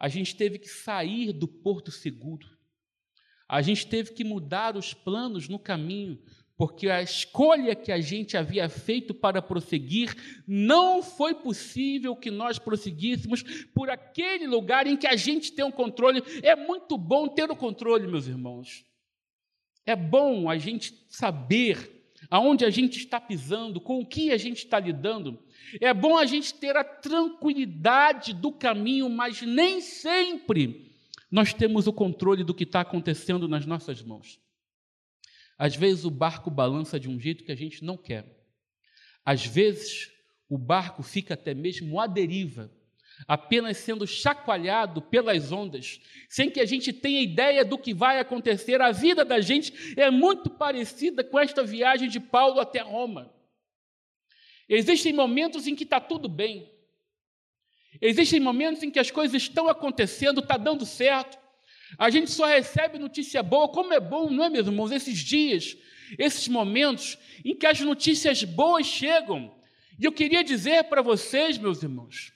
a 0.00 0.08
gente 0.08 0.34
teve 0.34 0.58
que 0.58 0.68
sair 0.68 1.30
do 1.30 1.46
porto 1.46 1.90
seguro. 1.90 2.48
A 3.46 3.60
gente 3.60 3.86
teve 3.86 4.12
que 4.14 4.24
mudar 4.24 4.74
os 4.74 4.94
planos 4.94 5.46
no 5.46 5.58
caminho, 5.58 6.18
porque 6.56 6.88
a 6.88 7.02
escolha 7.02 7.74
que 7.74 7.92
a 7.92 8.00
gente 8.00 8.34
havia 8.34 8.66
feito 8.68 9.12
para 9.12 9.42
prosseguir 9.42 10.14
não 10.46 11.02
foi 11.02 11.34
possível 11.34 12.16
que 12.16 12.30
nós 12.30 12.58
prosseguíssemos 12.58 13.42
por 13.74 13.90
aquele 13.90 14.46
lugar 14.46 14.86
em 14.86 14.96
que 14.96 15.06
a 15.06 15.16
gente 15.16 15.52
tem 15.52 15.64
o 15.64 15.68
um 15.68 15.72
controle. 15.72 16.22
É 16.42 16.56
muito 16.56 16.96
bom 16.96 17.28
ter 17.28 17.50
o 17.50 17.56
controle, 17.56 18.06
meus 18.06 18.26
irmãos. 18.26 18.86
É 19.84 19.94
bom 19.94 20.48
a 20.48 20.56
gente 20.56 20.94
saber 21.08 21.99
aonde 22.28 22.64
a 22.64 22.70
gente 22.70 22.98
está 22.98 23.20
pisando, 23.20 23.80
com 23.80 24.00
o 24.00 24.06
que 24.06 24.32
a 24.32 24.36
gente 24.36 24.58
está 24.58 24.78
lidando. 24.78 25.38
É 25.80 25.94
bom 25.94 26.18
a 26.18 26.26
gente 26.26 26.52
ter 26.54 26.76
a 26.76 26.84
tranquilidade 26.84 28.32
do 28.34 28.52
caminho, 28.52 29.08
mas 29.08 29.42
nem 29.42 29.80
sempre 29.80 30.90
nós 31.30 31.54
temos 31.54 31.86
o 31.86 31.92
controle 31.92 32.42
do 32.42 32.54
que 32.54 32.64
está 32.64 32.80
acontecendo 32.80 33.46
nas 33.46 33.64
nossas 33.64 34.02
mãos. 34.02 34.40
Às 35.56 35.76
vezes 35.76 36.04
o 36.04 36.10
barco 36.10 36.50
balança 36.50 36.98
de 36.98 37.08
um 37.08 37.20
jeito 37.20 37.44
que 37.44 37.52
a 37.52 37.56
gente 37.56 37.84
não 37.84 37.96
quer. 37.96 38.24
Às 39.24 39.46
vezes 39.46 40.10
o 40.48 40.58
barco 40.58 41.02
fica 41.02 41.34
até 41.34 41.54
mesmo 41.54 42.00
à 42.00 42.06
deriva, 42.06 42.72
apenas 43.26 43.76
sendo 43.78 44.06
chacoalhado 44.06 45.02
pelas 45.02 45.52
ondas, 45.52 46.00
sem 46.28 46.50
que 46.50 46.60
a 46.60 46.66
gente 46.66 46.92
tenha 46.92 47.20
ideia 47.20 47.64
do 47.64 47.78
que 47.78 47.94
vai 47.94 48.18
acontecer. 48.18 48.80
A 48.80 48.92
vida 48.92 49.24
da 49.24 49.40
gente 49.40 49.72
é 49.98 50.10
muito 50.10 50.50
parecida 50.50 51.22
com 51.22 51.38
esta 51.38 51.62
viagem 51.62 52.08
de 52.08 52.20
Paulo 52.20 52.60
até 52.60 52.80
Roma. 52.80 53.32
Existem 54.68 55.12
momentos 55.12 55.66
em 55.66 55.74
que 55.74 55.84
está 55.84 56.00
tudo 56.00 56.28
bem. 56.28 56.70
Existem 58.00 58.38
momentos 58.38 58.82
em 58.82 58.90
que 58.90 59.00
as 59.00 59.10
coisas 59.10 59.42
estão 59.42 59.68
acontecendo, 59.68 60.40
está 60.40 60.56
dando 60.56 60.86
certo. 60.86 61.38
A 61.98 62.08
gente 62.08 62.30
só 62.30 62.46
recebe 62.46 62.98
notícia 62.98 63.42
boa. 63.42 63.68
Como 63.68 63.92
é 63.92 63.98
bom, 63.98 64.30
não 64.30 64.44
é, 64.44 64.48
meus 64.50 64.66
irmãos? 64.66 64.92
Esses 64.92 65.18
dias, 65.18 65.76
esses 66.18 66.46
momentos 66.46 67.18
em 67.44 67.54
que 67.54 67.66
as 67.66 67.80
notícias 67.80 68.44
boas 68.44 68.86
chegam. 68.86 69.52
E 69.98 70.04
eu 70.04 70.12
queria 70.12 70.44
dizer 70.44 70.84
para 70.84 71.02
vocês, 71.02 71.58
meus 71.58 71.82
irmãos, 71.82 72.32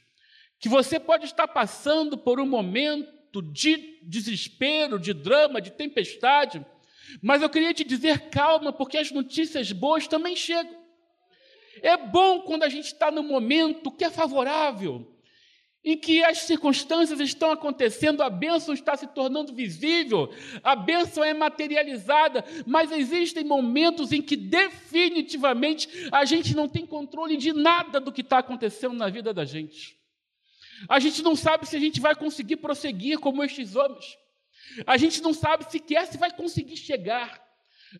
que 0.64 0.68
você 0.70 0.98
pode 0.98 1.26
estar 1.26 1.46
passando 1.46 2.16
por 2.16 2.40
um 2.40 2.46
momento 2.46 3.42
de 3.42 3.98
desespero, 4.02 4.98
de 4.98 5.12
drama, 5.12 5.60
de 5.60 5.70
tempestade, 5.70 6.64
mas 7.20 7.42
eu 7.42 7.50
queria 7.50 7.74
te 7.74 7.84
dizer 7.84 8.30
calma, 8.30 8.72
porque 8.72 8.96
as 8.96 9.10
notícias 9.10 9.70
boas 9.72 10.08
também 10.08 10.34
chegam. 10.34 10.74
É 11.82 11.98
bom 11.98 12.40
quando 12.40 12.62
a 12.62 12.70
gente 12.70 12.86
está 12.86 13.10
no 13.10 13.22
momento 13.22 13.90
que 13.90 14.04
é 14.04 14.10
favorável, 14.10 15.06
em 15.84 15.98
que 15.98 16.24
as 16.24 16.38
circunstâncias 16.38 17.20
estão 17.20 17.50
acontecendo, 17.50 18.22
a 18.22 18.30
bênção 18.30 18.72
está 18.72 18.96
se 18.96 19.08
tornando 19.08 19.52
visível, 19.52 20.30
a 20.62 20.74
bênção 20.74 21.22
é 21.22 21.34
materializada, 21.34 22.42
mas 22.66 22.90
existem 22.90 23.44
momentos 23.44 24.12
em 24.12 24.22
que 24.22 24.34
definitivamente 24.34 26.08
a 26.10 26.24
gente 26.24 26.56
não 26.56 26.66
tem 26.66 26.86
controle 26.86 27.36
de 27.36 27.52
nada 27.52 28.00
do 28.00 28.10
que 28.10 28.22
está 28.22 28.38
acontecendo 28.38 28.94
na 28.94 29.10
vida 29.10 29.34
da 29.34 29.44
gente. 29.44 30.02
A 30.88 30.98
gente 30.98 31.22
não 31.22 31.36
sabe 31.36 31.66
se 31.66 31.76
a 31.76 31.80
gente 31.80 32.00
vai 32.00 32.14
conseguir 32.14 32.56
prosseguir 32.56 33.18
como 33.18 33.42
estes 33.42 33.76
homens. 33.76 34.16
A 34.86 34.96
gente 34.96 35.20
não 35.22 35.32
sabe 35.32 35.70
sequer 35.70 36.06
se 36.06 36.18
vai 36.18 36.30
conseguir 36.30 36.76
chegar. 36.76 37.42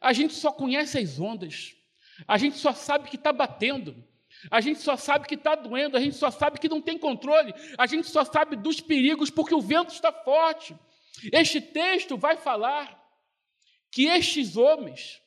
A 0.00 0.12
gente 0.12 0.34
só 0.34 0.50
conhece 0.50 0.98
as 0.98 1.20
ondas. 1.20 1.74
A 2.26 2.36
gente 2.38 2.56
só 2.56 2.72
sabe 2.72 3.08
que 3.08 3.16
está 3.16 3.32
batendo. 3.32 4.04
A 4.50 4.60
gente 4.60 4.80
só 4.80 4.96
sabe 4.96 5.26
que 5.26 5.36
está 5.36 5.54
doendo, 5.54 5.96
a 5.96 6.00
gente 6.00 6.16
só 6.16 6.30
sabe 6.30 6.58
que 6.58 6.68
não 6.68 6.80
tem 6.80 6.98
controle, 6.98 7.54
a 7.78 7.86
gente 7.86 8.08
só 8.08 8.24
sabe 8.24 8.56
dos 8.56 8.78
perigos 8.78 9.30
porque 9.30 9.54
o 9.54 9.60
vento 9.60 9.94
está 9.94 10.12
forte. 10.12 10.76
Este 11.32 11.60
texto 11.60 12.16
vai 12.16 12.36
falar 12.36 13.00
que 13.90 14.04
estes 14.04 14.56
homens 14.56 15.22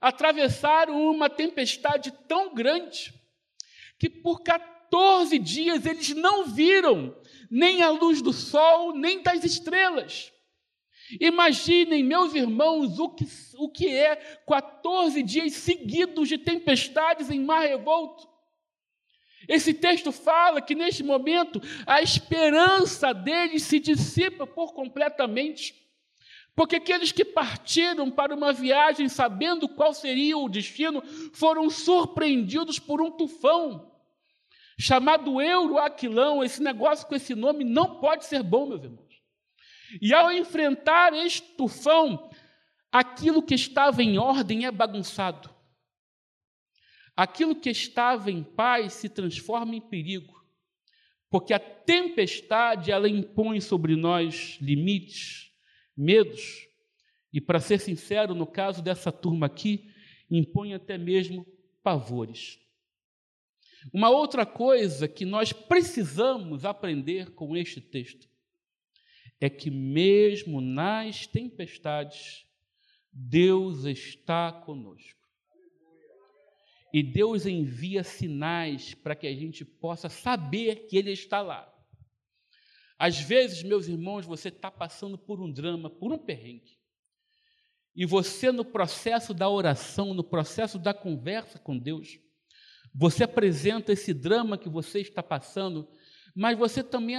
atravessaram 0.00 1.10
uma 1.10 1.30
tempestade 1.30 2.10
tão 2.28 2.54
grande 2.54 3.14
que 3.98 4.10
por 4.10 4.42
14 4.42 4.77
dias 5.40 5.86
eles 5.86 6.14
não 6.14 6.44
viram 6.44 7.14
nem 7.50 7.82
a 7.82 7.90
luz 7.90 8.20
do 8.20 8.32
sol, 8.32 8.94
nem 8.94 9.22
das 9.22 9.44
estrelas. 9.44 10.32
Imaginem, 11.20 12.02
meus 12.02 12.34
irmãos, 12.34 12.98
o 12.98 13.08
que, 13.08 13.26
o 13.56 13.70
que 13.70 13.88
é 13.88 14.16
14 14.46 15.22
dias 15.22 15.54
seguidos 15.54 16.28
de 16.28 16.36
tempestades 16.36 17.30
em 17.30 17.40
mar 17.40 17.62
revolto. 17.62 18.28
Esse 19.48 19.72
texto 19.72 20.12
fala 20.12 20.60
que 20.60 20.74
neste 20.74 21.02
momento 21.02 21.60
a 21.86 22.02
esperança 22.02 23.14
deles 23.14 23.62
se 23.62 23.80
dissipa 23.80 24.46
por 24.46 24.74
completamente. 24.74 25.74
Porque 26.54 26.76
aqueles 26.76 27.12
que 27.12 27.24
partiram 27.24 28.10
para 28.10 28.34
uma 28.34 28.52
viagem 28.52 29.08
sabendo 29.08 29.68
qual 29.68 29.94
seria 29.94 30.36
o 30.36 30.48
destino 30.48 31.02
foram 31.32 31.70
surpreendidos 31.70 32.78
por 32.78 33.00
um 33.00 33.10
tufão 33.10 33.97
chamado 34.78 35.40
Euroaquilão. 35.40 36.44
Esse 36.44 36.62
negócio 36.62 37.06
com 37.06 37.14
esse 37.14 37.34
nome 37.34 37.64
não 37.64 38.00
pode 38.00 38.24
ser 38.24 38.42
bom, 38.42 38.66
meus 38.66 38.82
irmãos. 38.82 39.22
E 40.00 40.14
ao 40.14 40.30
enfrentar 40.30 41.12
este 41.14 41.42
tufão, 41.56 42.30
aquilo 42.92 43.42
que 43.42 43.54
estava 43.54 44.02
em 44.02 44.18
ordem 44.18 44.66
é 44.66 44.70
bagunçado. 44.70 45.50
Aquilo 47.16 47.56
que 47.56 47.70
estava 47.70 48.30
em 48.30 48.44
paz 48.44 48.92
se 48.92 49.08
transforma 49.08 49.74
em 49.74 49.80
perigo, 49.80 50.40
porque 51.28 51.52
a 51.52 51.58
tempestade 51.58 52.92
ela 52.92 53.08
impõe 53.08 53.60
sobre 53.60 53.96
nós 53.96 54.56
limites, 54.60 55.50
medos, 55.96 56.68
e 57.32 57.40
para 57.40 57.58
ser 57.58 57.80
sincero, 57.80 58.36
no 58.36 58.46
caso 58.46 58.80
dessa 58.82 59.10
turma 59.10 59.46
aqui, 59.46 59.92
impõe 60.30 60.74
até 60.74 60.96
mesmo 60.96 61.44
pavores. 61.82 62.60
Uma 63.92 64.10
outra 64.10 64.44
coisa 64.44 65.08
que 65.08 65.24
nós 65.24 65.52
precisamos 65.52 66.64
aprender 66.64 67.30
com 67.34 67.56
este 67.56 67.80
texto 67.80 68.28
é 69.40 69.48
que, 69.48 69.70
mesmo 69.70 70.60
nas 70.60 71.26
tempestades, 71.26 72.44
Deus 73.12 73.84
está 73.84 74.52
conosco. 74.52 75.18
E 76.92 77.02
Deus 77.02 77.46
envia 77.46 78.02
sinais 78.02 78.94
para 78.94 79.14
que 79.14 79.26
a 79.26 79.34
gente 79.34 79.64
possa 79.64 80.08
saber 80.08 80.86
que 80.86 80.96
Ele 80.96 81.12
está 81.12 81.40
lá. 81.40 81.72
Às 82.98 83.20
vezes, 83.20 83.62
meus 83.62 83.86
irmãos, 83.86 84.26
você 84.26 84.48
está 84.48 84.70
passando 84.70 85.16
por 85.16 85.40
um 85.40 85.50
drama, 85.50 85.88
por 85.88 86.12
um 86.12 86.18
perrengue. 86.18 86.78
E 87.94 88.04
você, 88.04 88.50
no 88.50 88.64
processo 88.64 89.32
da 89.32 89.48
oração, 89.48 90.14
no 90.14 90.24
processo 90.24 90.78
da 90.78 90.94
conversa 90.94 91.58
com 91.58 91.78
Deus, 91.78 92.18
você 92.94 93.24
apresenta 93.24 93.92
esse 93.92 94.12
drama 94.12 94.58
que 94.58 94.68
você 94.68 95.00
está 95.00 95.22
passando, 95.22 95.88
mas 96.34 96.56
você 96.56 96.82
também 96.82 97.16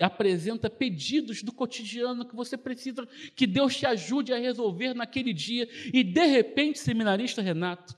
apresenta 0.00 0.70
pedidos 0.70 1.42
do 1.42 1.52
cotidiano 1.52 2.24
que 2.24 2.34
você 2.34 2.56
precisa 2.56 3.06
que 3.36 3.46
Deus 3.46 3.76
te 3.76 3.84
ajude 3.84 4.32
a 4.32 4.38
resolver 4.38 4.94
naquele 4.94 5.34
dia. 5.34 5.68
E 5.92 6.02
de 6.02 6.24
repente, 6.26 6.78
seminarista 6.78 7.42
Renato, 7.42 7.94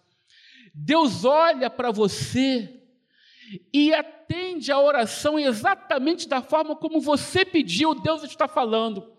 Deus 0.75 1.25
olha 1.25 1.71
para 1.71 1.91
você 1.91 2.83
e 3.73 3.93
atende 3.93 4.71
a 4.71 4.81
oração 4.81 5.39
exatamente 5.39 6.29
da 6.29 6.43
forma 6.43 6.77
como 6.77 7.01
você 7.01 7.45
pediu, 7.45 7.95
Deus 7.95 8.23
está 8.23 8.47
falando. 8.49 9.13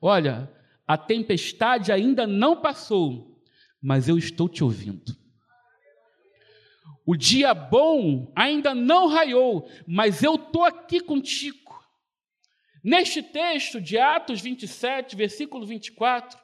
Olha, 0.00 0.52
a 0.86 0.96
tempestade 0.96 1.90
ainda 1.90 2.26
não 2.26 2.60
passou, 2.60 3.40
mas 3.80 4.08
eu 4.08 4.18
estou 4.18 4.48
te 4.48 4.62
ouvindo. 4.62 5.16
O 7.06 7.16
dia 7.16 7.54
bom 7.54 8.32
ainda 8.34 8.74
não 8.74 9.06
raiou, 9.06 9.70
mas 9.86 10.24
eu 10.24 10.34
estou 10.34 10.64
aqui 10.64 10.98
contigo. 10.98 11.80
Neste 12.82 13.22
texto 13.22 13.80
de 13.80 13.96
Atos 13.96 14.40
27, 14.40 15.14
versículo 15.14 15.64
24, 15.64 16.38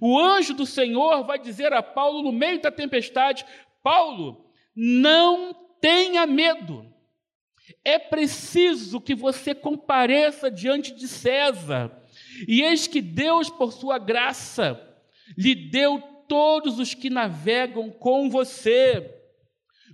o 0.00 0.18
anjo 0.18 0.54
do 0.54 0.64
Senhor 0.64 1.24
vai 1.24 1.38
dizer 1.38 1.72
a 1.72 1.82
Paulo 1.82 2.22
no 2.22 2.32
meio 2.32 2.60
da 2.60 2.70
tempestade: 2.70 3.44
Paulo, 3.82 4.46
não 4.74 5.52
tenha 5.80 6.24
medo. 6.24 6.86
É 7.84 7.98
preciso 7.98 9.00
que 9.00 9.14
você 9.14 9.54
compareça 9.54 10.50
diante 10.50 10.94
de 10.94 11.08
César. 11.08 11.90
E 12.46 12.62
eis 12.62 12.86
que 12.86 13.00
Deus, 13.00 13.50
por 13.50 13.72
sua 13.72 13.98
graça, 13.98 14.80
lhe 15.36 15.54
deu 15.54 16.00
todos 16.28 16.78
os 16.78 16.94
que 16.94 17.10
navegam 17.10 17.90
com 17.90 18.30
você. 18.30 19.12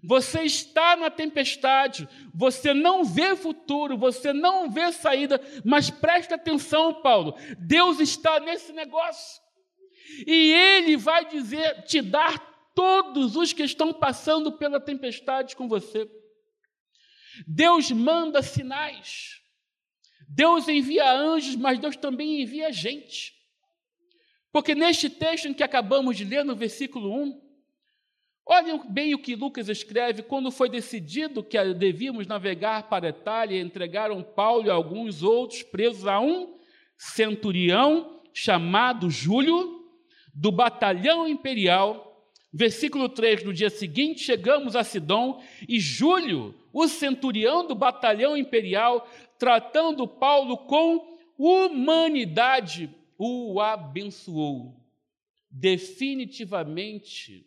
Você 0.05 0.43
está 0.43 0.97
na 0.97 1.11
tempestade, 1.11 2.09
você 2.35 2.75
não 2.75 3.05
vê 3.05 3.37
futuro, 3.37 3.97
você 3.97 4.33
não 4.33 4.69
vê 4.69 4.91
saída, 4.91 5.41
mas 5.65 5.91
presta 5.91 6.35
atenção, 6.35 7.01
Paulo. 7.03 7.37
Deus 7.59 8.01
está 8.01 8.41
nesse 8.41 8.73
negócio. 8.73 9.41
E 10.27 10.53
ele 10.53 10.97
vai 10.97 11.25
dizer, 11.27 11.85
te 11.85 12.03
dar 12.03 12.39
todos 12.75 13.37
os 13.37 13.53
que 13.53 13.63
estão 13.63 13.93
passando 13.93 14.53
pela 14.53 14.81
tempestade 14.81 15.55
com 15.55 15.69
você. 15.69 16.11
Deus 17.47 17.91
manda 17.91 18.43
sinais. 18.43 19.41
Deus 20.29 20.69
envia 20.69 21.11
anjos, 21.13 21.55
mas 21.57 21.79
Deus 21.79 21.97
também 21.97 22.43
envia 22.43 22.73
gente. 22.73 23.33
Porque 24.51 24.75
neste 24.75 25.09
texto 25.09 25.47
em 25.47 25.55
que 25.55 25.63
acabamos 25.63 26.17
de 26.17 26.25
ler, 26.25 26.45
no 26.45 26.57
versículo 26.57 27.13
1, 27.23 27.42
olhem 28.47 28.81
bem 28.89 29.15
o 29.15 29.19
que 29.19 29.35
Lucas 29.35 29.69
escreve: 29.69 30.23
quando 30.23 30.51
foi 30.51 30.69
decidido 30.69 31.43
que 31.43 31.63
devíamos 31.75 32.27
navegar 32.27 32.89
para 32.89 33.07
a 33.07 33.11
Itália, 33.11 33.61
entregaram 33.61 34.23
Paulo 34.23 34.67
e 34.67 34.71
alguns 34.71 35.23
outros 35.23 35.63
presos 35.63 36.07
a 36.07 36.21
um 36.21 36.57
centurião 36.97 38.21
chamado 38.33 39.11
Júlio, 39.11 39.83
do 40.35 40.51
batalhão 40.51 41.29
imperial 41.29 42.13
Versículo 42.53 43.09
3: 43.09 43.45
No 43.45 43.55
dia 43.55 43.71
seguinte, 43.71 44.21
chegamos 44.21 44.77
a 44.77 44.85
Sidom 44.85 45.43
e 45.67 45.81
Júlio, 45.81 46.55
o 46.73 46.87
centurião 46.87 47.67
do 47.67 47.75
batalhão 47.75 48.37
imperial, 48.37 49.09
tratando 49.39 50.07
Paulo 50.07 50.59
com 50.59 51.17
humanidade, 51.39 52.95
o 53.17 53.59
abençoou. 53.59 54.77
Definitivamente, 55.51 57.47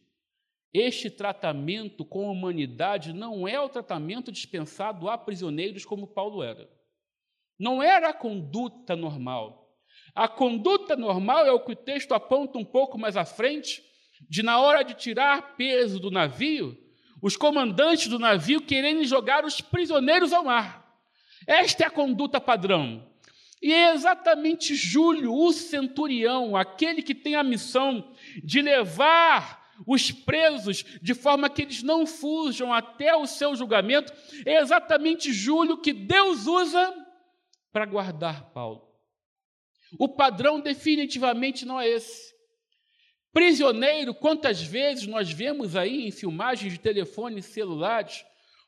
este 0.78 1.10
tratamento 1.10 2.04
com 2.04 2.30
humanidade 2.30 3.14
não 3.14 3.48
é 3.48 3.58
o 3.60 3.70
tratamento 3.70 4.32
dispensado 4.32 5.10
a 5.10 5.18
prisioneiros 5.18 5.86
como 5.86 6.06
Paulo 6.06 6.44
era. 6.44 6.70
Não 7.58 7.82
era 7.82 8.10
a 8.10 8.14
conduta 8.14 8.94
normal. 8.94 9.74
A 10.14 10.28
conduta 10.28 10.98
normal 10.98 11.46
é 11.46 11.52
o 11.52 11.62
que 11.62 11.72
o 11.72 11.76
texto 11.76 12.14
aponta 12.14 12.58
um 12.58 12.66
pouco 12.66 12.98
mais 12.98 13.16
à 13.16 13.24
frente 13.24 13.82
de 14.30 14.44
na 14.44 14.60
hora 14.60 14.84
de 14.84 14.94
tirar 14.94 15.56
peso 15.56 15.98
do 15.98 16.12
navio, 16.12 16.78
os 17.22 17.38
comandantes 17.38 18.08
do 18.08 18.20
navio 18.20 18.62
querendo 18.62 19.04
jogar 19.06 19.46
os 19.46 19.62
prisioneiros 19.62 20.34
ao 20.34 20.44
mar. 20.44 20.86
Esta 21.48 21.84
é 21.84 21.88
a 21.88 21.92
conduta 21.92 22.42
padrão. 22.42 23.10
E 23.62 23.72
é 23.72 23.94
exatamente 23.94 24.76
Júlio, 24.76 25.34
o 25.34 25.54
centurião, 25.54 26.56
aquele 26.56 27.02
que 27.02 27.16
tem 27.16 27.36
a 27.36 27.44
missão 27.44 28.14
de 28.44 28.62
levar 28.62 29.65
os 29.86 30.12
presos 30.12 30.84
de 31.02 31.14
forma 31.14 31.50
que 31.50 31.64
eles 31.64 31.82
não 31.84 32.06
fujam 32.06 32.74
até 32.74 33.16
o 33.16 33.26
seu 33.26 33.56
julgamento, 33.56 34.14
é 34.46 34.60
exatamente 34.60 35.34
Júlio 35.34 35.82
que 35.82 35.94
Deus 35.94 36.48
usa 36.48 36.94
para 37.72 37.86
guardar 37.86 38.52
Paulo. 38.52 38.88
O 40.00 40.10
padrão 40.10 40.60
definitivamente 40.60 41.66
não 41.66 41.80
é 41.80 41.88
esse. 41.88 42.34
Prisioneiro, 43.34 44.14
quantas 44.14 44.62
vezes 44.62 45.08
nós 45.08 45.32
vemos 45.32 45.76
aí 45.76 46.08
em 46.08 46.12
filmagens 46.12 46.74
de 46.74 46.80
telefones 46.80 47.46
celulares 47.46 48.24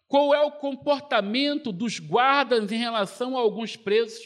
qual 0.08 0.34
é 0.34 0.42
o 0.42 0.52
comportamento 0.52 1.72
dos 1.72 2.00
guardas 2.00 2.72
em 2.72 2.78
relação 2.78 3.38
a 3.38 3.42
alguns 3.42 3.76
presos? 3.76 4.20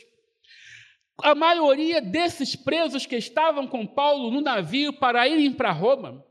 A 1.24 1.34
maioria 1.34 2.00
desses 2.00 2.56
presos 2.56 3.06
que 3.06 3.16
estavam 3.16 3.68
com 3.68 3.86
Paulo 3.86 4.30
no 4.30 4.42
navio 4.42 4.94
para 4.94 5.28
irem 5.28 5.52
para 5.52 5.72
Roma, 5.72 6.24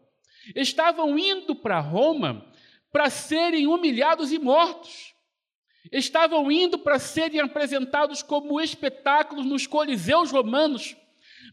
estavam 0.55 1.19
indo 1.19 1.55
para 1.55 1.81
Roma 1.81 2.51
para 2.93 3.09
serem 3.09 3.67
humilhados 3.67 4.33
e 4.33 4.39
mortos. 4.39 5.15
Estavam 5.91 6.51
indo 6.51 6.79
para 6.79 6.99
serem 6.99 7.41
apresentados 7.41 8.23
como 8.23 8.61
espetáculos 8.61 9.47
nos 9.47 9.67
coliseus 9.67 10.31
romanos, 10.31 10.97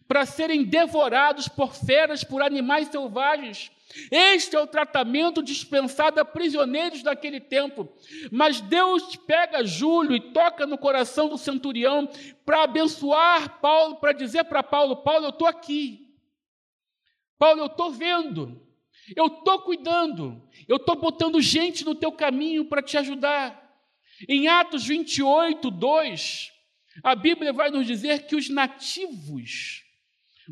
para 0.07 0.25
serem 0.25 0.63
devorados 0.63 1.47
por 1.47 1.73
feras, 1.73 2.23
por 2.23 2.41
animais 2.41 2.89
selvagens. 2.89 3.71
Este 4.11 4.55
é 4.55 4.59
o 4.59 4.67
tratamento 4.67 5.41
dispensado 5.41 6.19
a 6.19 6.25
prisioneiros 6.25 7.01
daquele 7.01 7.39
tempo. 7.39 7.87
Mas 8.31 8.59
Deus 8.59 9.15
pega 9.15 9.65
Júlio 9.65 10.15
e 10.15 10.33
toca 10.33 10.67
no 10.67 10.77
coração 10.77 11.29
do 11.29 11.37
centurião 11.37 12.09
para 12.45 12.63
abençoar 12.63 13.59
Paulo, 13.61 13.95
para 13.95 14.11
dizer 14.11 14.43
para 14.43 14.61
Paulo: 14.61 14.97
Paulo, 14.97 15.27
eu 15.27 15.29
estou 15.29 15.47
aqui. 15.47 16.13
Paulo, 17.39 17.61
eu 17.61 17.67
estou 17.67 17.91
vendo. 17.91 18.66
Eu 19.15 19.27
estou 19.27 19.61
cuidando. 19.61 20.41
Eu 20.67 20.77
estou 20.77 20.95
botando 20.95 21.41
gente 21.41 21.85
no 21.85 21.95
teu 21.95 22.11
caminho 22.11 22.65
para 22.65 22.81
te 22.81 22.97
ajudar. 22.97 23.63
Em 24.27 24.47
Atos 24.47 24.85
28, 24.85 25.69
2, 25.69 26.51
a 27.03 27.15
Bíblia 27.15 27.53
vai 27.53 27.69
nos 27.69 27.85
dizer 27.85 28.25
que 28.25 28.35
os 28.35 28.49
nativos, 28.49 29.83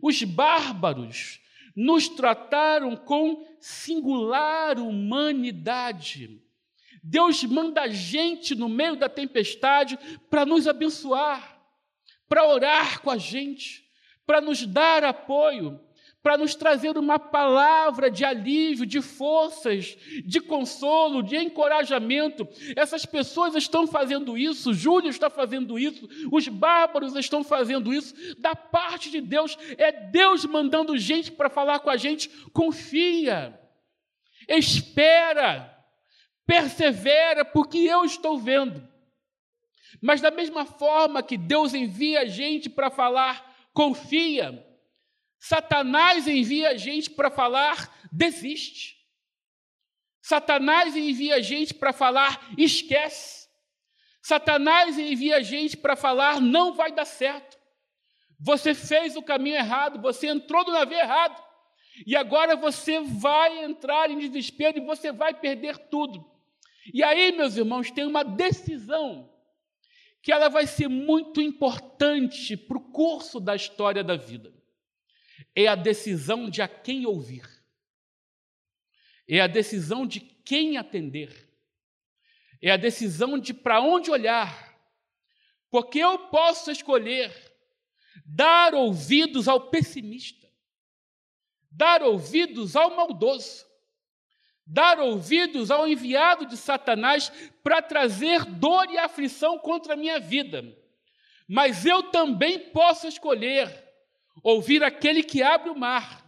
os 0.02 0.22
bárbaros, 0.24 1.40
nos 1.76 2.08
trataram 2.08 2.96
com 2.96 3.46
singular 3.60 4.78
humanidade. 4.80 6.42
Deus 7.04 7.44
manda 7.44 7.88
gente 7.90 8.56
no 8.56 8.70
meio 8.70 8.96
da 8.96 9.10
tempestade 9.10 9.98
para 10.30 10.46
nos 10.46 10.68
abençoar, 10.68 11.60
para 12.28 12.48
orar 12.48 13.02
com 13.02 13.12
a 13.12 13.18
gente, 13.18 13.86
para 14.26 14.40
nos 14.40 14.66
dar 14.66 15.04
apoio, 15.04 15.80
para 16.26 16.40
nos 16.40 16.56
trazer 16.56 16.98
uma 16.98 17.20
palavra 17.20 18.10
de 18.10 18.26
alívio, 18.26 18.84
de 18.84 19.00
forças, 19.00 19.96
de 20.26 20.42
consolo, 20.42 21.22
de 21.22 21.38
encorajamento. 21.38 22.48
Essas 22.76 23.06
pessoas 23.06 23.54
estão 23.54 23.86
fazendo 23.86 24.36
isso, 24.36 24.74
Júlio 24.74 25.12
está 25.12 25.30
fazendo 25.30 25.78
isso, 25.78 26.10
os 26.32 26.48
bárbaros 26.48 27.16
estão 27.16 27.44
fazendo 27.44 27.94
isso, 27.94 28.16
da 28.42 28.56
parte 28.56 29.12
de 29.12 29.22
Deus. 29.22 29.56
É 29.78 29.92
Deus 29.92 30.44
mandando 30.46 30.98
gente 30.98 31.32
para 31.32 31.48
falar 31.48 31.78
com 31.78 31.92
a 31.92 31.96
gente. 31.96 32.28
Confia, 32.52 33.60
espera, 34.50 35.78
persevera, 36.44 37.46
porque 37.46 37.78
eu 37.78 38.04
estou 38.04 38.40
vendo. 38.40 38.82
Mas 40.02 40.22
da 40.22 40.32
mesma 40.32 40.66
forma 40.66 41.22
que 41.22 41.38
Deus 41.38 41.76
envia 41.76 42.22
a 42.22 42.26
gente 42.26 42.68
para 42.68 42.90
falar, 42.90 43.56
confia 43.72 44.65
Satanás 45.48 46.28
envia 46.28 46.76
gente 46.76 47.12
para 47.12 47.30
falar, 47.30 47.96
desiste. 48.12 48.98
Satanás 50.20 50.96
envia 50.96 51.40
gente 51.40 51.72
para 51.72 51.94
falar, 51.94 52.50
esquece. 52.58 53.48
Satanás 54.24 54.98
envia 54.98 55.44
gente 55.44 55.78
para 55.78 55.96
falar, 55.96 56.42
não 56.42 56.74
vai 56.74 56.92
dar 56.92 57.06
certo. 57.06 57.60
Você 58.40 58.74
fez 58.74 59.16
o 59.16 59.22
caminho 59.22 59.58
errado, 59.58 60.02
você 60.02 60.30
entrou 60.30 60.66
no 60.66 60.72
navio 60.72 60.98
errado. 60.98 61.40
E 62.08 62.16
agora 62.16 62.56
você 62.56 63.02
vai 63.02 63.66
entrar 63.66 64.10
em 64.10 64.18
desespero 64.18 64.80
e 64.80 64.82
você 64.82 65.12
vai 65.12 65.36
perder 65.36 65.78
tudo. 65.90 66.26
E 66.92 67.04
aí, 67.04 67.32
meus 67.34 67.56
irmãos, 67.56 67.92
tem 67.92 68.08
uma 68.08 68.24
decisão 68.24 69.32
que 70.24 70.32
ela 70.32 70.50
vai 70.50 70.66
ser 70.66 70.88
muito 70.88 71.40
importante 71.40 72.58
para 72.58 72.80
o 72.80 72.92
curso 72.92 73.40
da 73.40 73.56
história 73.56 74.04
da 74.04 74.16
vida 74.16 74.55
é 75.56 75.68
a 75.68 75.76
decisão 75.76 76.50
de 76.50 76.62
a 76.62 76.68
quem 76.68 77.06
ouvir, 77.06 77.48
é 79.28 79.40
a 79.40 79.48
decisão 79.48 80.06
de 80.06 80.20
quem 80.20 80.78
atender, 80.78 81.50
é 82.62 82.72
a 82.72 82.78
decisão 82.78 83.40
de 83.40 83.54
para 83.54 83.80
onde 83.80 84.12
olhar, 84.12 84.78
porque 85.70 86.00
eu 86.00 86.20
posso 86.28 86.70
escolher 86.70 87.34
dar 88.26 88.74
ouvidos 88.74 89.48
ao 89.48 89.70
pessimista, 89.70 90.48
dar 91.72 92.04
ouvidos 92.04 92.76
ao 92.76 92.96
maldoso, 92.96 93.66
dar 94.66 95.00
ouvidos 95.00 95.70
ao 95.70 95.88
enviado 95.88 96.46
de 96.46 96.58
Satanás 96.58 97.32
para 97.64 97.82
trazer 97.82 98.44
dor 98.46 98.90
e 98.90 98.98
aflição 98.98 99.60
contra 99.60 99.94
a 99.94 99.98
minha 99.98 100.20
vida. 100.20 100.64
Mas 101.48 101.86
eu 101.86 102.04
também 102.04 102.72
posso 102.72 103.08
escolher 103.08 103.85
ouvir 104.44 104.84
aquele 104.84 105.24
que 105.24 105.42
abre 105.42 105.70
o 105.70 105.78
mar, 105.78 106.24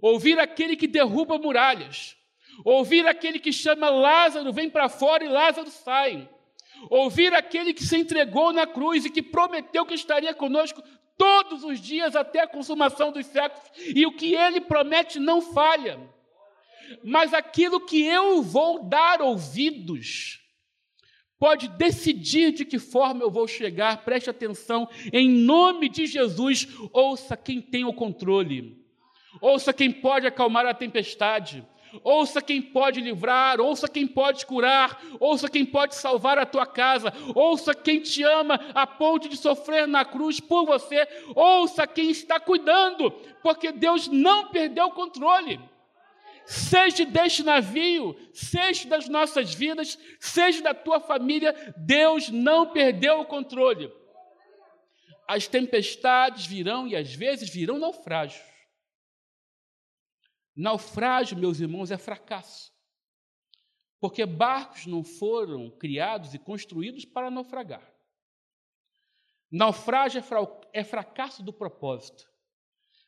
ouvir 0.00 0.38
aquele 0.38 0.76
que 0.76 0.86
derruba 0.86 1.38
muralhas, 1.38 2.16
ouvir 2.64 3.06
aquele 3.06 3.38
que 3.38 3.52
chama 3.52 3.90
Lázaro, 3.90 4.52
vem 4.52 4.70
para 4.70 4.88
fora 4.88 5.24
e 5.24 5.28
Lázaro 5.28 5.70
sai, 5.70 6.28
ouvir 6.90 7.34
aquele 7.34 7.72
que 7.72 7.84
se 7.84 7.96
entregou 7.96 8.52
na 8.52 8.66
cruz 8.66 9.04
e 9.04 9.10
que 9.10 9.22
prometeu 9.22 9.86
que 9.86 9.94
estaria 9.94 10.34
conosco 10.34 10.82
todos 11.16 11.64
os 11.64 11.80
dias 11.80 12.16
até 12.16 12.40
a 12.40 12.46
consumação 12.46 13.12
dos 13.12 13.26
séculos, 13.26 13.70
e 13.78 14.04
o 14.06 14.16
que 14.16 14.34
ele 14.34 14.60
promete 14.60 15.18
não 15.18 15.40
falha. 15.40 15.98
Mas 17.02 17.32
aquilo 17.32 17.80
que 17.80 18.04
eu 18.04 18.42
vou 18.42 18.84
dar 18.84 19.22
ouvidos, 19.22 20.43
pode 21.44 21.68
decidir 21.68 22.52
de 22.52 22.64
que 22.64 22.78
forma 22.78 23.22
eu 23.22 23.30
vou 23.30 23.46
chegar, 23.46 24.02
preste 24.02 24.30
atenção, 24.30 24.88
em 25.12 25.28
nome 25.28 25.90
de 25.90 26.06
Jesus, 26.06 26.66
ouça 26.90 27.36
quem 27.36 27.60
tem 27.60 27.84
o 27.84 27.92
controle, 27.92 28.82
ouça 29.42 29.70
quem 29.70 29.92
pode 29.92 30.26
acalmar 30.26 30.64
a 30.64 30.72
tempestade, 30.72 31.62
ouça 32.02 32.40
quem 32.40 32.62
pode 32.62 33.02
livrar, 33.02 33.60
ouça 33.60 33.86
quem 33.86 34.06
pode 34.06 34.46
curar, 34.46 34.98
ouça 35.20 35.46
quem 35.46 35.66
pode 35.66 35.96
salvar 35.96 36.38
a 36.38 36.46
tua 36.46 36.64
casa, 36.64 37.12
ouça 37.34 37.74
quem 37.74 38.00
te 38.00 38.22
ama 38.22 38.58
a 38.74 38.86
ponto 38.86 39.28
de 39.28 39.36
sofrer 39.36 39.86
na 39.86 40.02
cruz 40.02 40.40
por 40.40 40.64
você, 40.64 41.06
ouça 41.34 41.86
quem 41.86 42.10
está 42.10 42.40
cuidando, 42.40 43.10
porque 43.42 43.70
Deus 43.70 44.08
não 44.08 44.48
perdeu 44.48 44.86
o 44.86 44.92
controle 44.92 45.60
seja 46.46 47.04
deste 47.04 47.42
navio, 47.42 48.14
seja 48.32 48.88
das 48.88 49.08
nossas 49.08 49.54
vidas, 49.54 49.98
seja 50.20 50.62
da 50.62 50.74
tua 50.74 51.00
família, 51.00 51.52
Deus 51.76 52.28
não 52.28 52.72
perdeu 52.72 53.20
o 53.20 53.26
controle. 53.26 53.92
As 55.26 55.46
tempestades 55.46 56.46
virão 56.46 56.86
e 56.86 56.94
às 56.94 57.14
vezes 57.14 57.48
virão 57.48 57.78
naufrágios. 57.78 58.44
Naufrágio, 60.54 61.36
meus 61.36 61.60
irmãos, 61.60 61.90
é 61.90 61.98
fracasso. 61.98 62.72
Porque 63.98 64.26
barcos 64.26 64.86
não 64.86 65.02
foram 65.02 65.70
criados 65.78 66.34
e 66.34 66.38
construídos 66.38 67.04
para 67.04 67.30
naufragar. 67.30 67.90
Naufrágio 69.50 70.22
é 70.72 70.84
fracasso 70.84 71.42
do 71.42 71.52
propósito. 71.52 72.28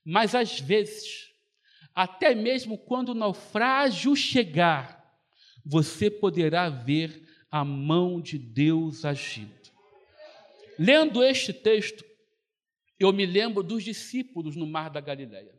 Mas 0.04 0.34
às 0.34 0.58
vezes 0.60 1.35
até 1.96 2.34
mesmo 2.34 2.76
quando 2.76 3.08
o 3.08 3.14
naufrágio 3.14 4.14
chegar, 4.14 5.18
você 5.64 6.10
poderá 6.10 6.68
ver 6.68 7.26
a 7.50 7.64
mão 7.64 8.20
de 8.20 8.38
Deus 8.38 9.06
agindo. 9.06 9.72
Lendo 10.78 11.24
este 11.24 11.54
texto, 11.54 12.04
eu 13.00 13.14
me 13.14 13.24
lembro 13.24 13.62
dos 13.62 13.82
discípulos 13.82 14.54
no 14.54 14.66
mar 14.66 14.90
da 14.90 15.00
Galileia. 15.00 15.58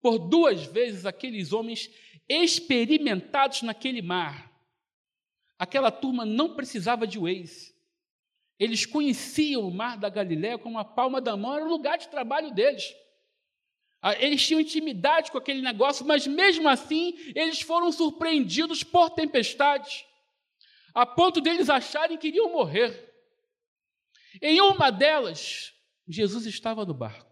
Por 0.00 0.16
duas 0.16 0.64
vezes 0.66 1.04
aqueles 1.04 1.52
homens 1.52 1.90
experimentados 2.28 3.62
naquele 3.62 4.00
mar, 4.00 4.48
aquela 5.58 5.90
turma 5.90 6.24
não 6.24 6.54
precisava 6.54 7.04
de 7.04 7.18
Waze. 7.18 7.74
Eles 8.60 8.86
conheciam 8.86 9.66
o 9.66 9.74
mar 9.74 9.98
da 9.98 10.08
Galileia 10.08 10.56
como 10.56 10.78
a 10.78 10.84
palma 10.84 11.20
da 11.20 11.36
mão, 11.36 11.56
era 11.56 11.64
o 11.64 11.68
lugar 11.68 11.98
de 11.98 12.08
trabalho 12.08 12.54
deles. 12.54 12.94
Ah, 14.02 14.14
eles 14.14 14.44
tinham 14.46 14.60
intimidade 14.60 15.30
com 15.30 15.38
aquele 15.38 15.60
negócio, 15.60 16.06
mas 16.06 16.26
mesmo 16.26 16.68
assim 16.68 17.14
eles 17.34 17.60
foram 17.60 17.92
surpreendidos 17.92 18.82
por 18.82 19.10
tempestades, 19.10 20.04
a 20.94 21.04
ponto 21.04 21.40
deles 21.40 21.68
acharem 21.68 22.16
que 22.16 22.28
iriam 22.28 22.50
morrer. 22.50 23.08
Em 24.40 24.60
uma 24.60 24.90
delas, 24.90 25.74
Jesus 26.08 26.46
estava 26.46 26.84
no 26.84 26.94
barco. 26.94 27.30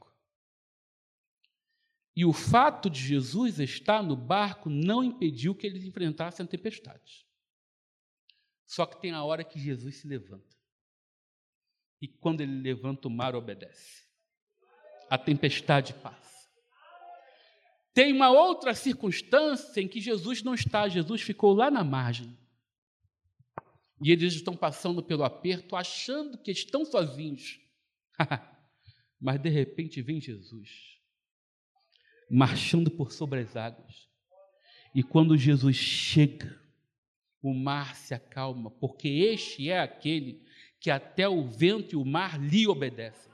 E 2.15 2.25
o 2.25 2.33
fato 2.33 2.91
de 2.91 3.01
Jesus 3.01 3.61
estar 3.61 4.03
no 4.03 4.17
barco 4.17 4.69
não 4.69 5.05
impediu 5.05 5.55
que 5.55 5.67
eles 5.67 5.85
enfrentassem 5.85 6.45
a 6.45 6.49
tempestade. 6.49 7.25
Só 8.67 8.85
que 8.85 9.01
tem 9.01 9.13
a 9.13 9.23
hora 9.23 9.45
que 9.45 9.59
Jesus 9.59 9.99
se 9.99 10.09
levanta. 10.09 10.57
E 12.01 12.09
quando 12.09 12.41
ele 12.41 12.61
levanta, 12.61 13.09
o 13.09 13.11
mar 13.11 13.35
obedece. 13.35 14.07
a 15.09 15.17
tempestade 15.17 15.95
passa. 15.95 16.28
Tem 17.95 18.13
uma 18.13 18.31
outra 18.31 18.75
circunstância 18.75 19.81
em 19.81 19.89
que 19.89 20.01
Jesus 20.01 20.43
não 20.43 20.55
está, 20.55 20.89
Jesus 20.89 21.23
ficou 21.23 21.53
lá 21.53 21.71
na 21.71 21.83
margem. 21.83 22.37
E 24.03 24.13
eles 24.13 24.35
estão 24.35 24.57
passando 24.57 25.03
pelo 25.03 25.25
aperto, 25.25 25.75
achando 25.75 26.39
que 26.39 26.51
estão 26.51 26.85
sozinhos. 26.85 27.61
Mas 29.21 29.41
de 29.41 29.49
repente 29.49 30.01
vem 30.01 30.21
Jesus, 30.21 30.99
marchando 32.31 32.91
por 32.91 33.11
sobre 33.11 33.41
as 33.41 33.57
águas. 33.57 34.09
E 34.95 35.03
quando 35.03 35.37
Jesus 35.37 35.77
chega, 35.77 36.57
o 37.43 37.53
mar 37.53 37.97
se 37.97 38.15
acalma, 38.15 38.71
porque 38.71 39.09
este 39.09 39.71
é 39.71 39.81
aquele 39.81 40.43
que 40.81 40.91
até 40.91 41.29
o 41.29 41.47
vento 41.47 41.95
e 41.95 41.97
o 41.97 42.05
mar 42.05 42.41
lhe 42.41 42.67
obedecem. 42.67 43.33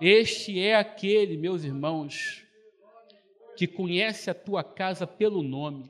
Este 0.00 0.58
é 0.58 0.74
aquele, 0.74 1.36
meus 1.36 1.64
irmãos, 1.64 2.44
que 3.62 3.68
conhece 3.68 4.28
a 4.28 4.34
tua 4.34 4.64
casa 4.64 5.06
pelo 5.06 5.40
nome. 5.40 5.88